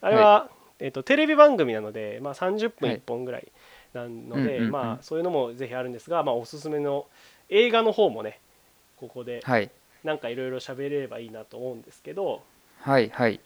[0.00, 3.48] あれは、えー、とテレビ番組なので、まあ、30分はい1本ぐらい
[3.92, 7.06] なので、うんまあ、そういうのもぜひあるんですが、まあ、おすすめの
[7.50, 8.38] 映画の方もね
[8.96, 9.70] ここではい。
[10.04, 12.42] なんかいろいろ喋れればいいなと思うんですけど
[12.80, 13.40] はいはい。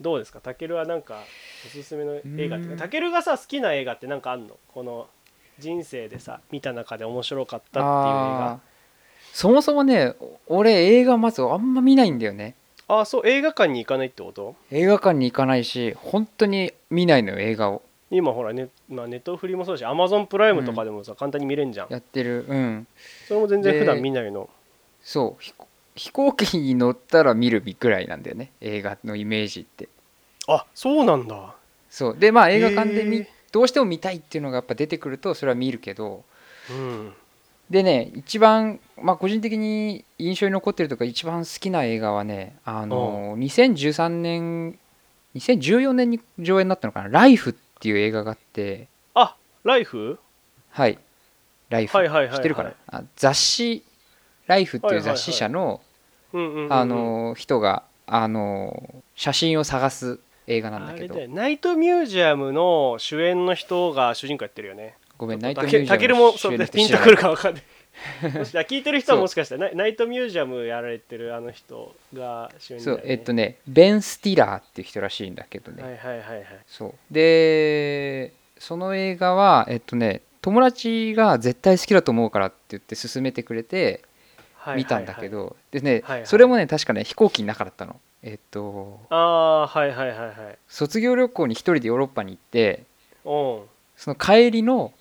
[0.00, 0.40] どうですか？
[0.40, 1.22] たけるはなんか
[1.66, 4.56] おすすめの映画ってたけるがさ好きな映画ってなんかあんの？
[4.74, 5.06] この
[5.60, 8.60] 人生でさ見た中で面白かったっていう映画。
[9.32, 10.14] そもそもね
[10.48, 12.56] 俺映画まずあんま見ないんだよね
[12.90, 14.56] ああそう映画館に行かないってこと？
[14.72, 17.82] 映画館に行かないし本当に見ないのよ映画を。
[18.10, 21.86] 今ほらね、まあ、ネットフリもそうだしアマゾンプライムとかでもさ、簡単に見れんじゃん。
[21.88, 22.44] やってる。
[22.48, 22.86] うん。
[23.28, 24.50] それも全然普段で見ないの？
[25.04, 25.42] そう
[25.94, 29.88] 飛行機に乗ったら見るぐらいなんだよね映画のイメージって。
[30.48, 31.54] あそうなんだ。
[31.88, 32.16] そう。
[32.18, 36.24] でまあ映画館で見、どうしても見たいっていうのがやっぱ出てくるとそれは見るけど
[36.68, 37.12] うん
[37.70, 44.78] でね一番まあ個人的に印象に残ってるとか一番好きな映画はねあの2013年
[45.36, 48.88] 2014年に上映になったのかな「ライフっていう映画があって。
[49.14, 50.18] あライフ
[50.70, 50.98] はい
[51.70, 52.36] 「ライフはいはいはいはい。
[52.36, 52.74] 知ってるかな？
[52.88, 53.84] あ雑誌
[54.48, 55.80] 「ライフっていう雑誌社の
[57.36, 60.18] 人があの写真を探す
[60.48, 67.62] 映画なんあだけどナイトミュージアムの主演の人が主人公やってるよねごめんナイトたミュージアムけたけるもそうピンとくるかわかんない。
[68.38, 76.44] もし聞いてる人はもしかしたらナイトミュージアムやられてるあの人が主演ねそうえっとねベン・スティラーっていう人らしいんだけどね、はいはいはいはい。
[76.66, 76.94] そう。
[77.10, 84.02] でその映画はえっとね友達が絶対好きだと思うからって言って勧めてくれて
[84.54, 86.26] はい見たんだけはいはいど、でね、はいはい。
[86.26, 88.00] それもね確かね飛行機の中だったの。
[88.22, 90.34] えっとああはいはいはいはい。
[90.68, 92.84] 卒業旅行に一人でヨーロッパに行って
[93.26, 93.68] うん。
[93.96, 94.94] その帰りの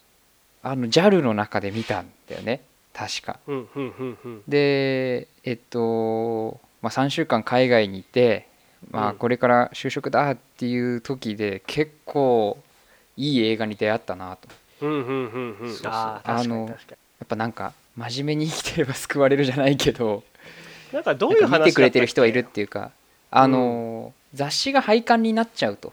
[0.61, 2.61] あの JAL の中で見たんだよね。
[2.93, 3.39] 確か。
[4.47, 8.47] でえっと、まあ、3週間海外にいて
[8.91, 9.17] まあうん。
[9.17, 12.57] これから就職だっていう時で結構
[13.17, 14.47] いい映画に出会ったなと。
[14.81, 15.69] うんうんうんうん。
[15.69, 15.91] そうそう。
[15.93, 20.23] あー確かにあの確かやっぱなんか真面目に生きてれば救われるじゃないけど
[20.91, 22.91] になんかどういう見てくれてる人はいるっだていうか
[23.31, 25.91] あのー雑誌が廃刊になっちゃうと。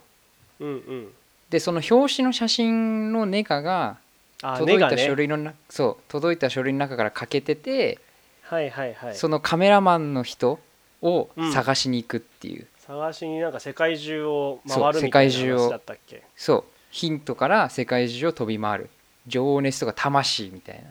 [0.60, 1.08] うんうん。
[1.50, 3.96] でその表紙の写真のネガがあ
[4.40, 7.98] 届いた書類のな、そう届いた書類の中から欠けてて、
[8.42, 9.14] はいはいはい。
[9.14, 10.58] そのカメラマンの人
[11.02, 11.52] をうん。
[11.52, 16.22] 探しに行くっていう、探しになんか世界中を回るみたいな世界中を話だったっけ？
[16.36, 18.90] そうヒントから世界中を飛び回る。
[19.26, 20.82] 情熱とか魂みたいな。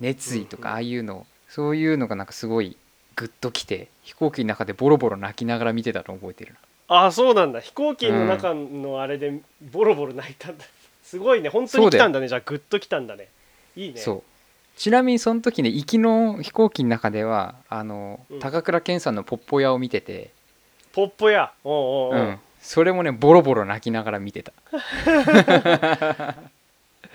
[0.00, 0.64] 熱意とうんうん。
[0.64, 2.76] かああいうの、そういうのがなんかすごい
[3.16, 6.58] グッときて飛行機の中でボロボロ泣きながら見てたの覚えてるな。
[6.96, 7.60] ああそうなんだ。
[7.60, 9.40] 飛行機の中のあれで
[9.72, 10.64] ボロボロ泣いたんだ、
[11.14, 11.48] すごいね。
[11.48, 12.26] 本当に来たんだね。
[12.26, 13.28] じゃあグッと来たんだね。
[13.76, 14.00] いいね。
[14.00, 14.22] そう。
[14.76, 18.40] ちなみにその時ね行きの飛行機の中ではあの、うん。
[18.40, 20.32] 高倉健さんの「ポッポ屋」を見てて、
[20.92, 24.52] ポッポやおうおうおう、うん、それもねボロボロ泣きながら見てた。
[24.66, 24.76] ポ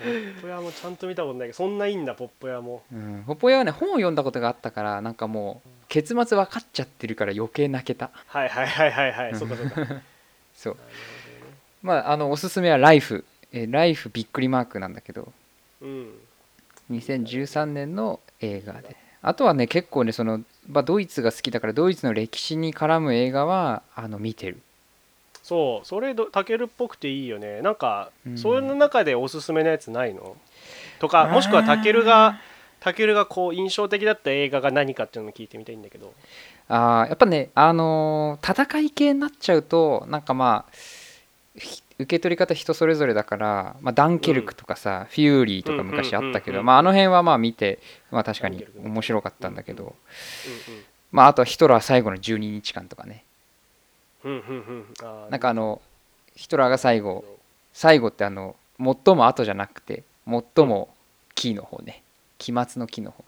[0.06, 2.82] ッポ屋もちゃんと見たことないけどそんないいんだポッポ屋も。
[2.90, 8.08] うん、ポッポ屋はね本を読んだことがあったからなんかもう結末分かっちゃってるから余計泣けた。
[8.28, 9.34] はいはいはいはいはい。
[9.34, 9.86] そうかそうか。
[10.56, 10.76] そう。
[11.82, 15.32] まああのおすすめは「ライフ」えーライフびっくりマークなんだけど。
[15.82, 16.10] うん。
[16.90, 18.96] 2013年の映画で。
[19.22, 24.60] あとはね結構ねその、まあ、ドイツが好きだからドイツの歴史に絡む映画はあの見てる。
[25.42, 25.86] そう。
[25.86, 27.60] それどタケルっぽくていいよね。
[27.62, 28.38] なんか、うん。
[28.38, 30.36] それの中でおすすめのやつないの？
[31.00, 32.40] とかもしくはタケルが
[32.78, 36.12] タケルがこう印象的だった映画が何かっていうのを聞いてみたいんだけど。
[36.68, 40.72] あーやっぱねあのー戦い系になっちゃうとなんかまあ
[41.58, 47.78] ひ受け取り方人それぞれだから、まあ、ダンケルクとかさ、フューリーとか昔あったけど、まあ、あの辺はまあ見て、
[48.10, 49.92] まあ、確かに面白かったんだけど、うん
[51.12, 53.24] まあ、あとはヒトラー最後の12日間とかね。
[55.30, 55.80] なんかあの
[56.34, 57.24] ヒトラーが最後
[57.72, 60.88] 最後ってあの最も後じゃなくて最も
[61.34, 62.02] キーの方ね
[62.38, 63.24] 期末の期の方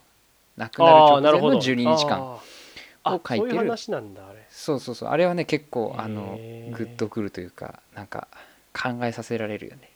[0.57, 2.41] 亡くなるあ直前の12日間を
[3.27, 3.67] 書いてる
[4.51, 6.39] そうそうそうあれはね結構あの
[6.73, 8.29] グッとくるというかなんか
[8.73, 9.91] 考えさせられるよね。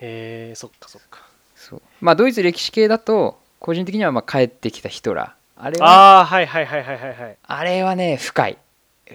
[0.00, 1.26] へえそっかそっか。
[1.54, 1.82] そう。
[2.00, 5.62] まあドイツ歴史系だと個人的にはまあ帰ってきたヒトラー。
[5.64, 7.36] あれはああはいはいはいはいはいはい。
[7.42, 8.58] あれはね深い。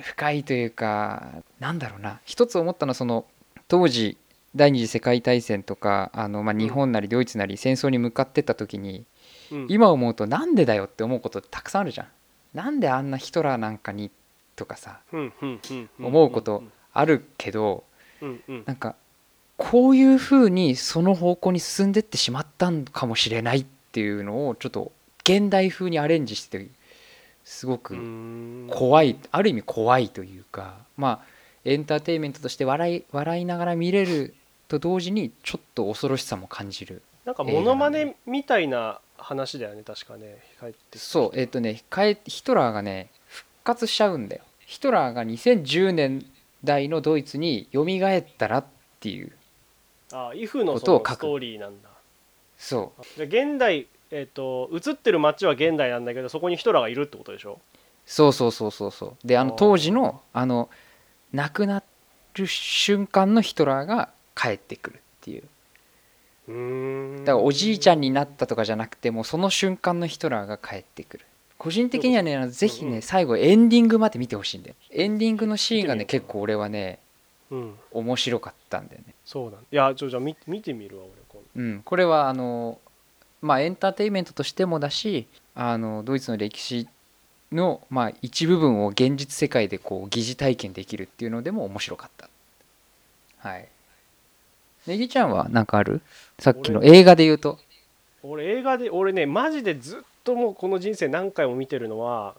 [0.01, 1.23] 深いというか
[1.59, 2.19] なんだろうな。
[2.25, 3.25] 一つ思ったのはその
[3.67, 4.17] 当時
[4.55, 9.05] 第二次世界大戦とかあの、まあ、日本なりドイツなり戦争に向かってった時に、
[9.51, 9.67] うん。
[9.69, 12.07] 今思うとなんでだよって思うことたくさんあるじゃん。
[12.53, 14.11] なんであんなヒトラーなんかに
[14.55, 15.89] とかさうんうんうんん。
[16.05, 16.63] 思うこと
[16.93, 17.83] あるけど
[18.23, 18.63] うんうん。
[18.65, 18.95] なんか
[19.57, 24.91] こういうふうにその方向に進んでってしまったんかもしれないっていうのをちょっと
[25.23, 26.67] 現代風にアレンジして
[27.43, 28.67] すごくうん。
[28.71, 31.33] 怖いある意味怖いというかまあ
[31.65, 34.33] エンターテインメントとして笑い笑いながら見れる
[34.67, 40.37] と同時にちょっと恐ろしさも感じるなんかモノマネみたいな話だよね確かね
[40.95, 41.83] そうえっ、とね
[42.25, 44.43] ヒトラーがね復活しちゃうんだよ。
[44.65, 46.25] ヒトラーが2010年
[46.63, 48.65] 代のドイツに蘇ったらっ
[48.99, 49.31] ていう
[50.11, 51.07] ああイフのことを書く。
[51.07, 51.89] そのストーリーなんだ。
[52.57, 53.03] そう。
[53.17, 57.59] じゃあ現代えっ、と映ってる街は現代なんだけどそこにヒトラーがいるってことでしょ？
[58.05, 59.27] そうそうそうそうそう。
[59.27, 60.69] であの当時のあの
[61.33, 61.81] 亡くな
[62.35, 65.43] る瞬間のヒトラーが帰ってくるっていう。
[66.47, 67.25] うーん。
[67.25, 71.25] だからおじいちゃんになったとかじゃなくてもうその瞬間のヒトラーが帰ってくる
[71.57, 74.75] 個人的にはねぜひね最後エンディングまで見てほしいんだよ。
[74.91, 76.99] エンディングのシーンがね結構俺はね
[77.51, 77.75] うん。
[77.91, 79.13] 面白かったんだよね。
[79.25, 81.61] そうなんいやちょじゃあ見見てみるわ俺今度。
[81.61, 81.81] うん。
[81.83, 82.79] これはあの
[83.41, 86.87] まあエンターテインメントとしてもだしあのドイツの歴史
[87.51, 92.29] のまあ一部分を現実世界でこう疑似体験できるっていうのでも面白かった。
[93.37, 93.67] はい。
[94.85, 96.01] ネギちゃんは何かある？
[96.39, 97.57] さっきの映画で言うと。
[98.21, 102.35] 俺映画で俺ねマジでずっともうこの人生何回も見てるのは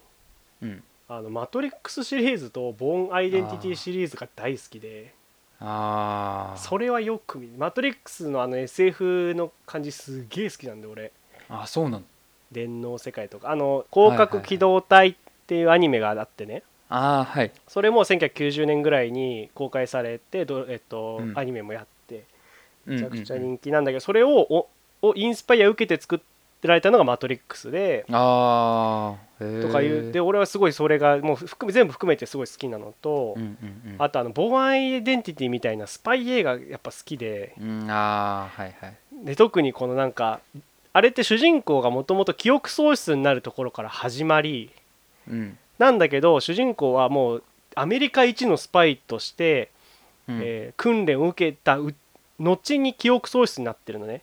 [0.63, 0.83] うん。
[1.07, 5.13] あのマトリックスシリーズとボーンアイデンティティシリーズが大好きで
[5.61, 11.13] ああそれはよく見マトリックスのあの SF の感じすげえ好きなんで俺。
[11.49, 12.03] あそうなの
[12.51, 13.51] 電脳世界とか。
[13.51, 15.15] あの広角機動隊っ
[15.47, 16.63] ていうアニメがあってね。
[16.89, 17.53] ああはい。
[17.69, 21.39] それも1990年ぐらいに公開されてどえっと、うん。
[21.39, 22.25] アニメもやって
[22.87, 24.69] めめちゃくちゃ人気なんだけど、それをお
[25.03, 26.17] をインスパイア受けて作
[26.69, 37.55] られたのが「マトリックスで」とかいうで俺はすごいそれがもう含め全部含めてすごい好きなのと、うんうんあとあのボーンアイデンティティみたいなスパイ映画やっぱ好きで。
[37.61, 38.97] うんうんああはいはい。
[39.25, 40.41] で特にこのなんか
[40.93, 44.71] あれって主人公がもともと記憶喪失になるところから始まり
[45.29, 45.59] うん。
[45.79, 49.71] なんだけど主人公はもうアメリカ一のスパイとして、
[50.29, 50.41] うん。
[50.43, 51.95] えー訓練を受けたう
[52.39, 54.23] 後に記憶喪失になってるのね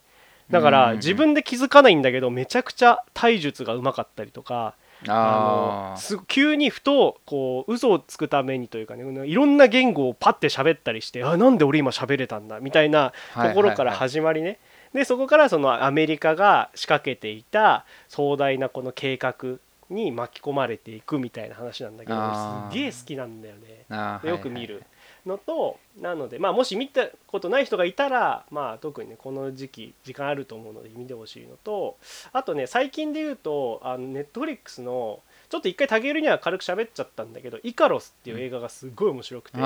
[0.51, 4.75] だから自分で気づかないんだけどめちゃくちゃ体術がうまかったりとか
[5.07, 14.59] あのす急にふとこう嘘をつくためにというかねいろんな言語をパッて喋ったりしてあなんで俺今喋れたんだみたいなあところから始まりね、
[14.93, 19.57] でそこからそのアメリカが仕掛けていた壮大なこの計画
[19.89, 24.29] に巻き込まれていくみたいな話なんだけどすげえ好きなんだよね。
[24.29, 24.83] よく見る
[25.25, 31.97] のと、なので、まあ、もし見たことない人がいたら、まあ、特にねこの時期時間あると思うので見てほしいのと
[32.33, 35.19] あとね最近で言うとあのネットフリックスの
[35.49, 39.57] ちょっと一回タゲルには軽く喋っちゃったんだけど「イカロス」っていう映画がすごい面白くて、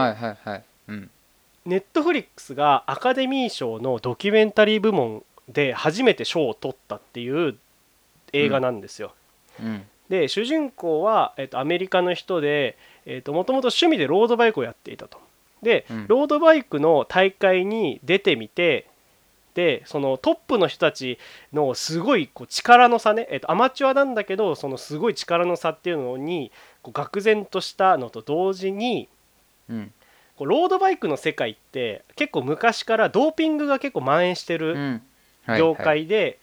[1.65, 7.57] ネットフリックスがアカデミー賞のドキュメンタリー部門で初めて賞を取ったっていう
[8.33, 9.13] 映画なんですよ。
[9.61, 12.77] うんで主人公は、えっとアメリカの人で
[13.07, 15.19] もともと趣味でロードバイクをやっていたと。
[15.65, 16.05] で、うん。
[16.07, 18.87] ロードバイクの大会に出てみて
[19.55, 21.17] でそのトップの人たち
[21.51, 26.51] のすごいこう力の差ね、えっとアマチュアなんだけどそのすごい力の差っていうのに
[26.83, 29.09] こう愕然としたのと同時に
[29.69, 29.91] うん。
[30.37, 35.01] こうロードバイクの世界って結構昔からドーピングが結構蔓延してるうん。
[35.47, 35.83] はい業はい。
[35.83, 36.39] 界で、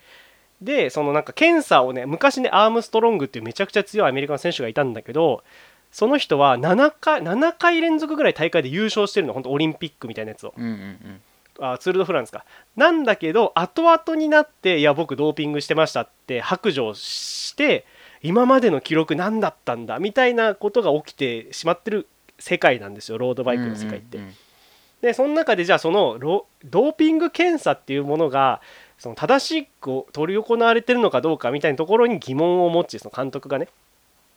[0.61, 5.43] でそのなんか検査をね昔ねアームストロングっていうめちゃくちゃ強いアメリカの選手がいたんだけど
[5.93, 10.53] その人は7回 ,7 回連続ぐらい大会で優勝してるの本当オリンピックみたいなやつを。
[10.57, 11.21] うんうんうん。
[11.59, 12.45] あツール・ド・フランスか。
[12.75, 17.85] なんだけど後々になっていや僕ドーピングしてましたって白状して
[18.23, 22.07] 今までの記録何だったんだみたいなことが起きてしまってる
[22.39, 24.17] 世界なんですよロードバイクの世界って。
[24.17, 24.33] うんうん
[25.03, 28.61] でその中でじゃあそのロドーピング検査っていうものが
[28.97, 33.67] その正しく執り行われてるのかどうかみたいなところに疑問を持ちその監督がね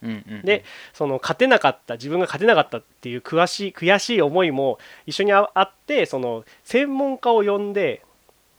[0.02, 0.42] うんうんうん。
[0.42, 8.02] でその勝てなかった自分が勝てなかったっていう悔しい悔しい思いも一緒にああってその専門家を呼んで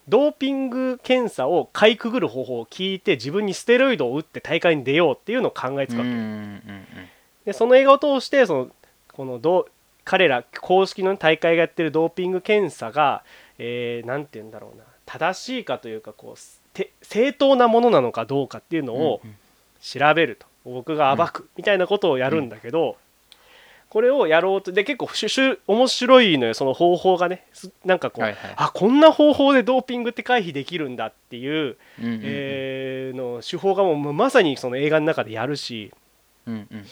[0.07, 6.85] ドーピング検査をかいくぐる方法を聞いて自分にステロイドを打って大会に出ようっていうのを考えつくわけうんうんうん
[7.45, 8.67] でその映画を通してその
[9.13, 9.67] このど
[10.03, 13.23] 彼ら公式の大会がやってるドーピング検査が
[13.57, 16.39] 何、えーて言うんだろうな正しいかというかこう
[16.73, 19.37] て正当なものなのかどうかっていうのをうんうん。
[19.79, 22.97] 調べると僕が暴くみたいなことをやるんだけど、
[23.89, 25.27] これをやろうとで結構し
[25.65, 27.45] 面白いのよその方法がね。
[27.53, 28.53] すなんかこう、はいはい。
[28.57, 32.21] あこんな方法でドーピングって回避できるんだっていう、うんうんうん。
[32.23, 35.91] えーの手法がもうまさにその映画の中でやるし。
[36.45, 36.85] うんうんうん。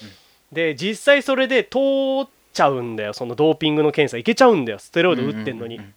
[0.51, 1.79] で実際それで通
[2.23, 4.17] っちゃうんだよそのドーピングの検査。
[4.17, 5.93] いけちゃうんだよステロイド打ってんのに、うんうんうん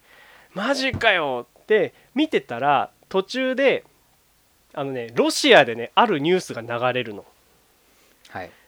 [0.55, 3.83] マジかよって見てたら途中で
[4.73, 7.19] あのねロシアでねあるニュースが流れるの。
[7.19, 7.28] はい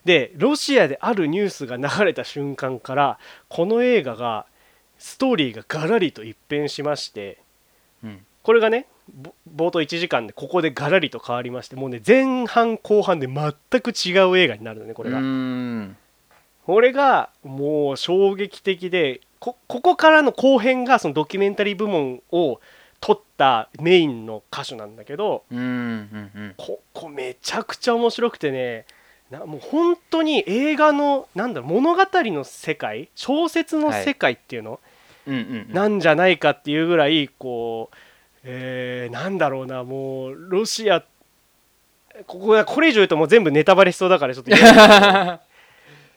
[0.05, 3.19] でロシアであるニュースが流れた瞬間から
[3.49, 4.45] この映画が
[4.97, 7.39] ストーリーがガラリと一変しまして
[8.03, 8.25] うん。
[8.43, 9.33] これがねぼ
[9.67, 15.19] 冒頭1時間でここでガラリと変わりましてもうね前半後半で全く違う映画になるのねこれが。
[16.65, 22.59] これがもう衝撃的でこここからの後編がそのドキュメンタリー部門を
[22.99, 26.53] 取ったメインの箇所なんだけどうんうんうん。
[26.57, 28.85] ここめちゃくちゃ面白くてね
[29.31, 34.79] なもう本当に映画のなんだろう物語の世界小説の世界っていうの、
[35.25, 35.39] うんうん
[35.69, 35.73] うん。
[35.73, 37.95] なんじゃないかっていうぐらいこう、
[38.43, 41.01] えーなんだろうなもうロシア
[42.27, 45.39] こここれ以上言うともう全部ネタバレしそうだからちょっと言えない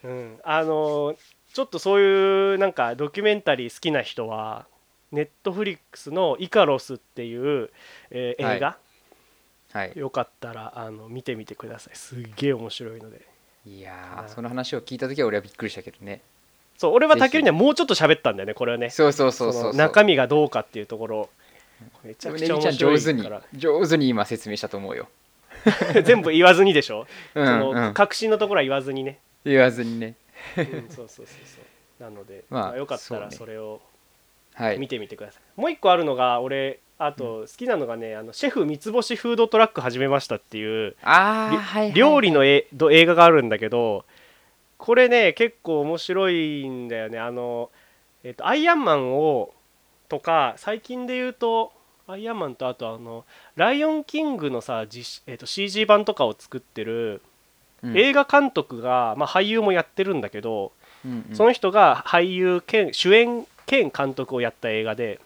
[0.04, 1.16] うん、あの
[1.54, 4.66] ちょっとそういうなんかドキュメンタリー好きな人は
[5.12, 7.70] ネットフリックスの「イカロス」っていう、
[8.10, 8.56] えーはい。
[8.56, 8.76] 映画、
[9.74, 9.92] はい。
[9.96, 11.96] よかったらあの見てみてください。
[11.96, 13.20] すっげえ面白いので。
[13.66, 16.22] いやーその話を聞いた時は俺はびっくりしたけどね。
[16.78, 18.90] そう俺はぜひ竹内にはもうちょっと喋ったんだよねこれはね。
[18.90, 21.28] そうそうそうそうそ中身がどうかっていうところ。
[22.04, 25.08] めちゃくちゃ面白い上手に上手に今説明したと思うよ。
[26.04, 30.14] 全部言わずにでしょ、うんそのうん確信のところは言わずにね、言わずにね。
[30.56, 31.60] うん、そうそうそうそ
[32.00, 32.02] う。
[32.02, 33.80] なので、 まあまあ、よかったらそれを
[34.54, 34.78] はい。
[34.78, 41.92] 見てみてください、もう一個あるのが俺あと好きなのがね、あのシェフ三つ星フードトラック始めましたっていうりああはいはい。
[41.92, 44.04] 料理のえど映画があるんだけど
[44.78, 47.18] これね結構面白いんだよね。
[47.18, 47.70] あの、
[48.22, 49.52] えっとアイアンマンを
[50.08, 51.72] とか最近で言うと
[52.06, 53.24] アイアンマンとあとあの
[53.56, 57.22] ライオンキングのさ実、えっと CG 版とかを作ってる
[57.82, 57.98] うん。
[57.98, 60.72] 映画監督が、まあ、俳優もやってるんだけど、
[61.04, 61.36] うんうん。
[61.36, 65.20] その人が俳優兼主演兼監督をやった映画で。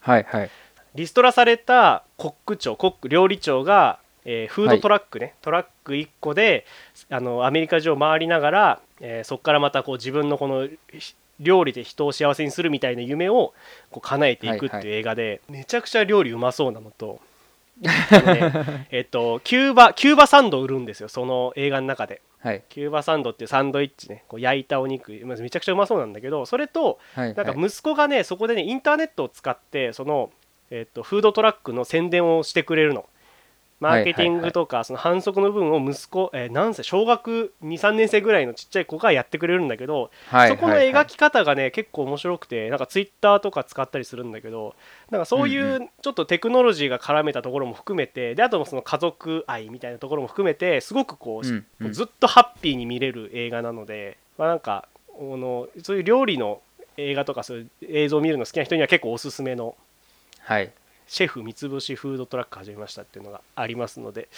[0.00, 0.50] はいはい
[0.96, 6.66] リストラされたコック長コック料理長が、えーフードトラックね、トラック1個で
[7.10, 13.52] あのアメリカ中を回りながら、えーそこからまたこう自分のこのひ料理で人を幸せにするみたいな夢を
[13.90, 17.20] こう叶えていくっていう映画で、めちゃくちゃ料理うまそうなのと。
[17.78, 22.22] ねえっとキューバキューバサンドを売るんですよその映画の中で。
[22.40, 22.62] はい。
[22.68, 30.30] キューバサンドっていうサンドイッチねこう焼いたお肉めちゃくちゃうまそうなんだけどそれとはいなんかはい息子がねそこでねインターネットを使ってその、
[30.70, 33.06] えっとフードトラックの宣伝をしてくれるの。
[33.78, 44.74] マーケティングとかその販促の部分を息子、えー何歳小学23年生ぐらいのちっちゃい子がやってくれるんだけど、はいそこの描き方がね結構面白くてなんかツイッターとか使ったりするんだけど
[45.10, 54.88] なんかそういうちょっとテクノロジーが絡めたところも含めてであとその家族愛みたいなところも含めてすごくこう、ずっとハッピーに見れる映画なので、まあ、なんか
[55.18, 56.60] あのそういう料理の
[56.96, 59.76] 映画とかそういう映像を見るの好きな人には結構おすすめの
[60.46, 60.70] はい。
[61.08, 64.28] シェフ三つ星フードトラック始めましたっていうのがありますので、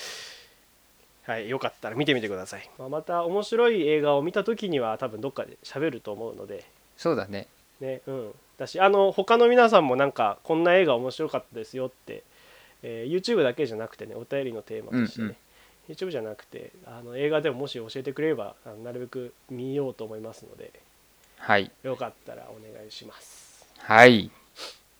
[1.26, 6.64] はい、よかったら見てみてください、まあ、また面白い映画を見た時には多分どっかで喋ると思うので。
[6.96, 7.46] そうだね。
[7.82, 8.34] ねうん。
[8.56, 12.24] だしあの他の皆さんもなんかこんな映画面白かったですよって、
[12.82, 15.36] えー YouTube だけじゃなくてねお便りのテーマとしてね、うん
[15.90, 15.94] うん。
[15.94, 20.72] YouTube じゃなくてあの映画でももし教えてくれればあのなるべく見ようと思いますので。
[21.36, 21.70] はい。
[21.82, 23.68] よかったらお願いします。
[23.80, 24.30] はい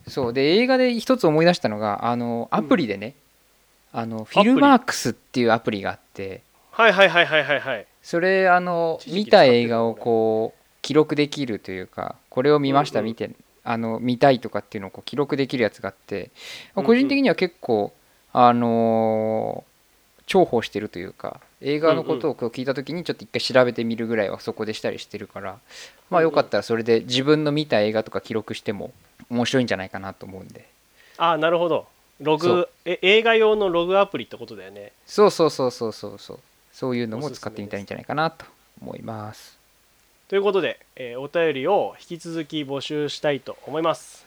[0.09, 0.33] そう。
[0.33, 3.15] で映画で一つ思い出したのがあのアプリでね、
[3.93, 6.43] あのフィルマークスっていうアプリがあって。
[6.71, 7.87] はいはいはいはいはいはい。
[8.03, 13.31] それあの見た映画をこう記録できるというかこれを見ました、見て
[13.65, 16.31] あの見たいとかっていうのをこう記録できるやつがあって、
[16.75, 17.93] 個人的には結構
[18.33, 19.69] あのー
[20.29, 25.59] 重宝してるというか映画のことを聞いた時にちょっと一回調べてみるぐらいはそこでしたりしてるから
[26.11, 28.93] まあよかったらそれで自分の見た映画とか記録しても
[29.31, 30.67] 面白いんじゃないかなと思うんで。
[31.17, 31.87] ああなるほど。
[32.21, 34.93] ログえ映画用のログアプリってことだよね。
[35.07, 36.39] そうそうそうそうそうそう。
[36.73, 38.45] そういうのも使ってみたらいいんじゃないかなと
[38.81, 39.59] 思います。
[40.29, 44.27] ということで、えーお便りを引き続き募集したいと思います、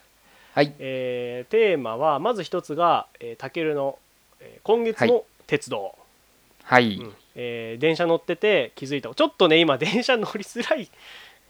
[0.53, 0.73] はい。
[0.80, 3.99] えーテーマはまず一つがえーたけるの、
[4.40, 5.95] えー今月の鉄道、
[6.64, 7.14] はい、うん。
[7.36, 9.14] えー電車乗ってて気づいた。
[9.14, 10.90] ちょっとね今電車乗りづらい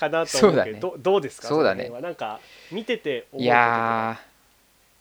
[0.01, 1.47] かなと思うけどそうどどうですか？
[1.47, 1.89] そうだね。
[2.01, 2.39] なんか
[2.71, 4.19] 見てて思ういや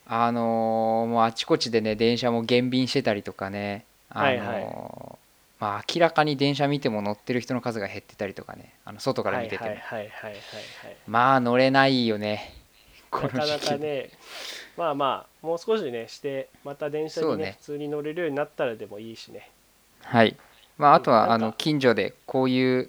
[0.07, 4.39] ーあのーもうあちこちでね電車も減便してたりとかねあのーはい。
[4.39, 4.67] はい
[5.61, 9.83] まあ明らかに電車見ても乗ってる人の数が減ってたりとかねあの外から見てて
[11.07, 12.55] まあ乗れないよね。
[13.13, 14.09] なかなかね
[14.79, 17.57] まあまあもう少しねしてまた電車にねね。
[17.61, 19.51] 普通に乗れるようになったらでもいいしね。
[20.03, 20.35] はい。
[20.79, 22.89] まああとはあの近所でこういう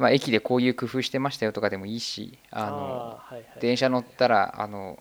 [0.00, 3.20] まあ駅でこういう工夫してましたよとかでもいいしあの
[3.60, 4.98] 電車乗ったらあの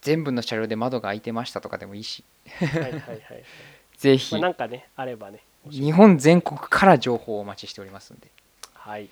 [0.00, 2.24] 全部の車両で窓が開いてましたとかでもいいし。
[2.46, 3.20] はいはいはいはい。
[3.96, 4.34] ぜひ。
[4.34, 5.40] まあ、なんかねあればね。
[5.70, 8.28] 日本全国から情報をお待ちしておりますんで。
[8.72, 9.10] はい。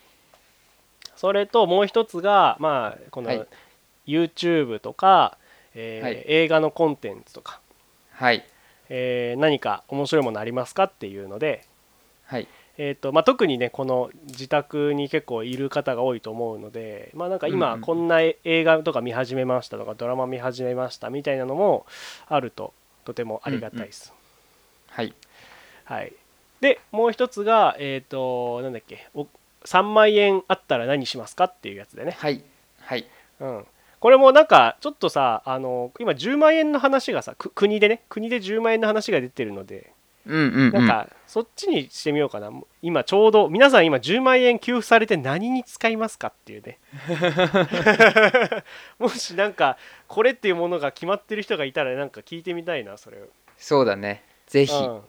[1.16, 3.47] それともう一つがまあこのはい。
[4.06, 5.36] YouTube とか、
[5.74, 6.24] えーはい。
[6.26, 7.60] 映画のコンテンツとか、
[8.12, 8.44] はい。
[8.89, 11.64] えー何か面白いものありますかっていうので、
[12.24, 21.84] はいえーとまあ、特にねこの自宅に結構いる方が多いと思うので、まあ、なんかうんうん今こんな映画とか見始めましたとかドラマ見始めましたみたいなのも
[22.28, 22.72] あると
[23.04, 24.12] とてもありがたいです。
[24.88, 25.14] はい
[25.84, 26.12] はい、
[26.60, 29.26] でもう一つが、えっ、と、なんだっけ、お
[29.64, 32.12] 3万円あったら何しますかっていうやつでね。
[32.18, 32.42] はい
[32.80, 33.06] はい
[33.40, 33.66] うん。
[34.00, 39.92] これもなんか、ちょっとさ、あの、今10万円の話がさ、く国でね、国で10万円の話が出てるので、
[40.26, 40.72] うんうんうん。
[40.72, 42.50] なんか、そっちにしてみようかな。
[42.82, 46.78] 今ちょうど、皆さん今10万円給付されて何に使いますかっていうね。
[48.98, 49.78] もしなんか、
[50.08, 53.26] これっていうものが決まってる人がいたら、なんか聞いてみたいな、それを。
[53.56, 54.24] そうだね。
[54.46, 54.72] ぜひ。
[54.74, 55.02] うん。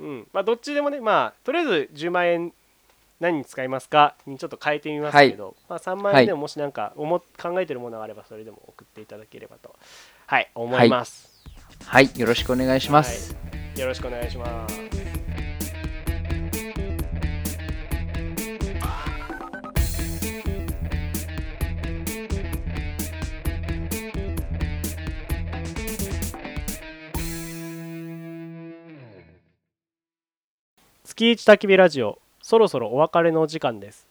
[0.00, 0.28] うん。
[0.32, 2.52] まあ、どっちでもね、まあ、とりあえず10万円
[3.20, 9.74] 何に使いますかにちょっと変えてみますけど、まあ、3万円でももしなんか思っ考えてるものがあればそれでも送っていただければと、
[10.26, 11.42] はい、思います、
[11.84, 12.10] はい。
[12.16, 13.47] よろしくお願いします、はい。
[13.78, 14.88] よろしくお願いします。
[31.04, 34.06] 月一焚き火ラジオそろそろお別れのお時間です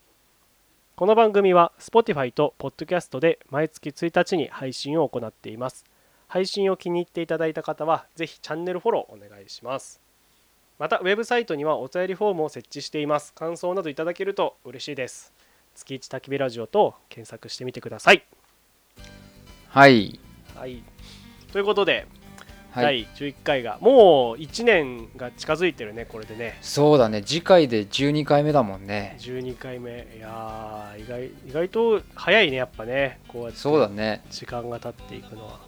[0.98, 5.85] この番組は Spotify と Podcast で毎月1日に配信を行っています
[6.28, 10.02] 配信を気に入っていただいた方はぜひチャンネルフォローお願いします。
[10.78, 13.34] またウェブサイトにはお便りフォームを設置しています。
[13.34, 15.34] 感想などいただけると嬉しいです。
[15.74, 18.24] 月一焚き火ラジオと検索してみてください。
[19.70, 20.20] はい。
[20.56, 20.84] はい。
[21.52, 22.08] ということで、
[22.72, 23.08] はい。
[23.18, 26.58] 第11回がもう1年が近づいてるねこれでね。
[26.62, 27.24] そうだね。
[27.24, 29.16] 次回で12回目だもんね。
[29.20, 30.08] 12回目。
[30.16, 33.20] いやー意外意外と早いねやっぱね。
[33.28, 34.24] こうやってそうだね。
[34.30, 35.60] 時間が経っていくのは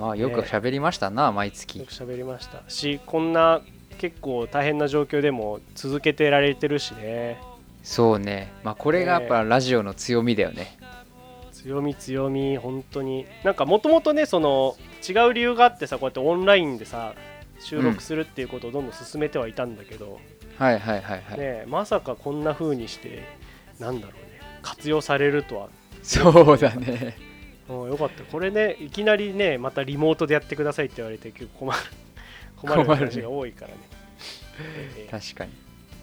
[0.00, 2.62] まあよく喋りましたな、毎よ月く喋りました。
[2.68, 3.60] しこんな
[3.98, 7.38] 結構大変な状況でも続けてられてるしね。
[7.82, 8.50] そうね。
[8.64, 10.78] まあこれがやっぱラジオの強みだよね。
[11.52, 13.26] 強み強み本当に。
[13.44, 14.74] なんかもともとねその
[15.06, 17.14] 違う理由があってさこうやってオンラインでさ
[17.58, 20.18] 収録するっていうことをどんどん進めてはいたんだけど、
[20.56, 23.22] はいはいはいはい、ねまさかこんな風にして
[23.78, 24.40] なんだろうね。
[24.62, 25.68] 活用されるとは、
[26.02, 27.16] そうだね
[27.70, 28.24] うん、よかった。
[28.24, 31.80] これねいきなりねまたリモートでやってくださいって言われて結構 困る
[32.56, 33.74] 困る話が多いからね。
[34.96, 35.10] ええ。
[35.10, 35.52] 確かに。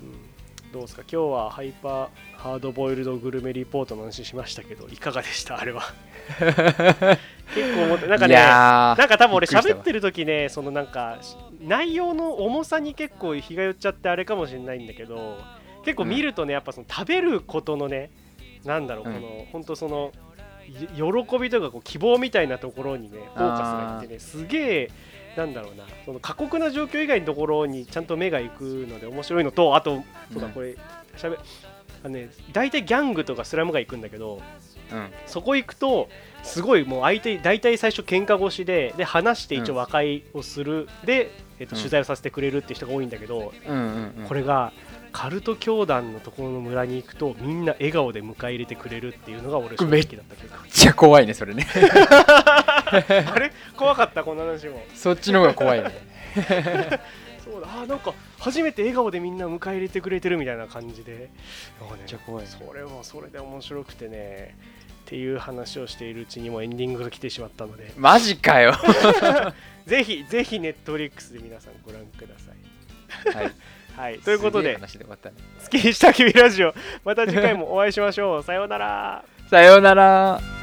[0.02, 0.72] うん。
[0.72, 1.02] どうですか？
[1.12, 5.60] 今日はハイパーハードボイルドグルメリポートの話しましたけどいかがでした？
[5.60, 5.84] あれは。
[7.56, 11.20] 結構思ってなんかいねなんか多分俺喋ってる時ねそのなんか
[11.62, 15.38] 内容の重さに結構日が寄っちゃってあれかもしれないんだけど
[15.86, 18.12] 結構見るとねやっぱその食べることのね
[18.66, 19.22] なんだろうこうん。
[19.22, 20.18] の本当そのい
[20.68, 24.92] 喜びとかこう希望みたいなところにねフォーカスがいってねすげえ
[25.36, 25.86] なんだろうな。
[26.06, 30.04] その過酷な状況以外のところにちゃんと目が行くので面白いのとあと
[30.34, 30.54] そうだうん。
[30.54, 30.76] これ
[31.16, 34.42] しゃべあのね大体ギャングとかスラムが行くんだけど
[34.92, 35.10] うん。
[35.26, 36.10] そこ行くと
[36.44, 41.82] すごいもう相手大体最初喧嘩越しでで話して一応うん和解をする、で、えっとうん。
[41.82, 43.54] 取材をさせてくれるって人が多いんだけど、
[44.28, 44.72] これが
[45.18, 51.66] カルト教団のところの村に行くとみんな笑顔で迎え入れてくれるっていうのが俺正直だったけどめっちゃ怖いねそれね。
[51.74, 53.52] あれ？
[53.76, 54.80] 怖かったこの話も。
[54.94, 55.90] そっちの方が怖いね
[57.44, 61.14] そうだあーなんか初めて笑顔でみんな迎え入れてくれてるみたいな感じで。
[61.14, 61.30] ね
[61.82, 64.56] めっちゃ怖いねそれもそれで面白くてね。
[65.06, 68.76] っていう話をしているうちにもうエンディングが来てしまったのでマジかよ。
[69.88, 72.52] ぜひぜひネットフリックスで皆さんご覧くださ
[73.34, 73.36] い。
[73.36, 73.56] はい
[73.98, 74.80] はい、ということで、
[75.60, 76.72] 月下きびラジオ、
[77.04, 78.44] また次回もお会いしましょう。
[78.44, 79.26] さようなら。
[79.50, 80.57] さようなら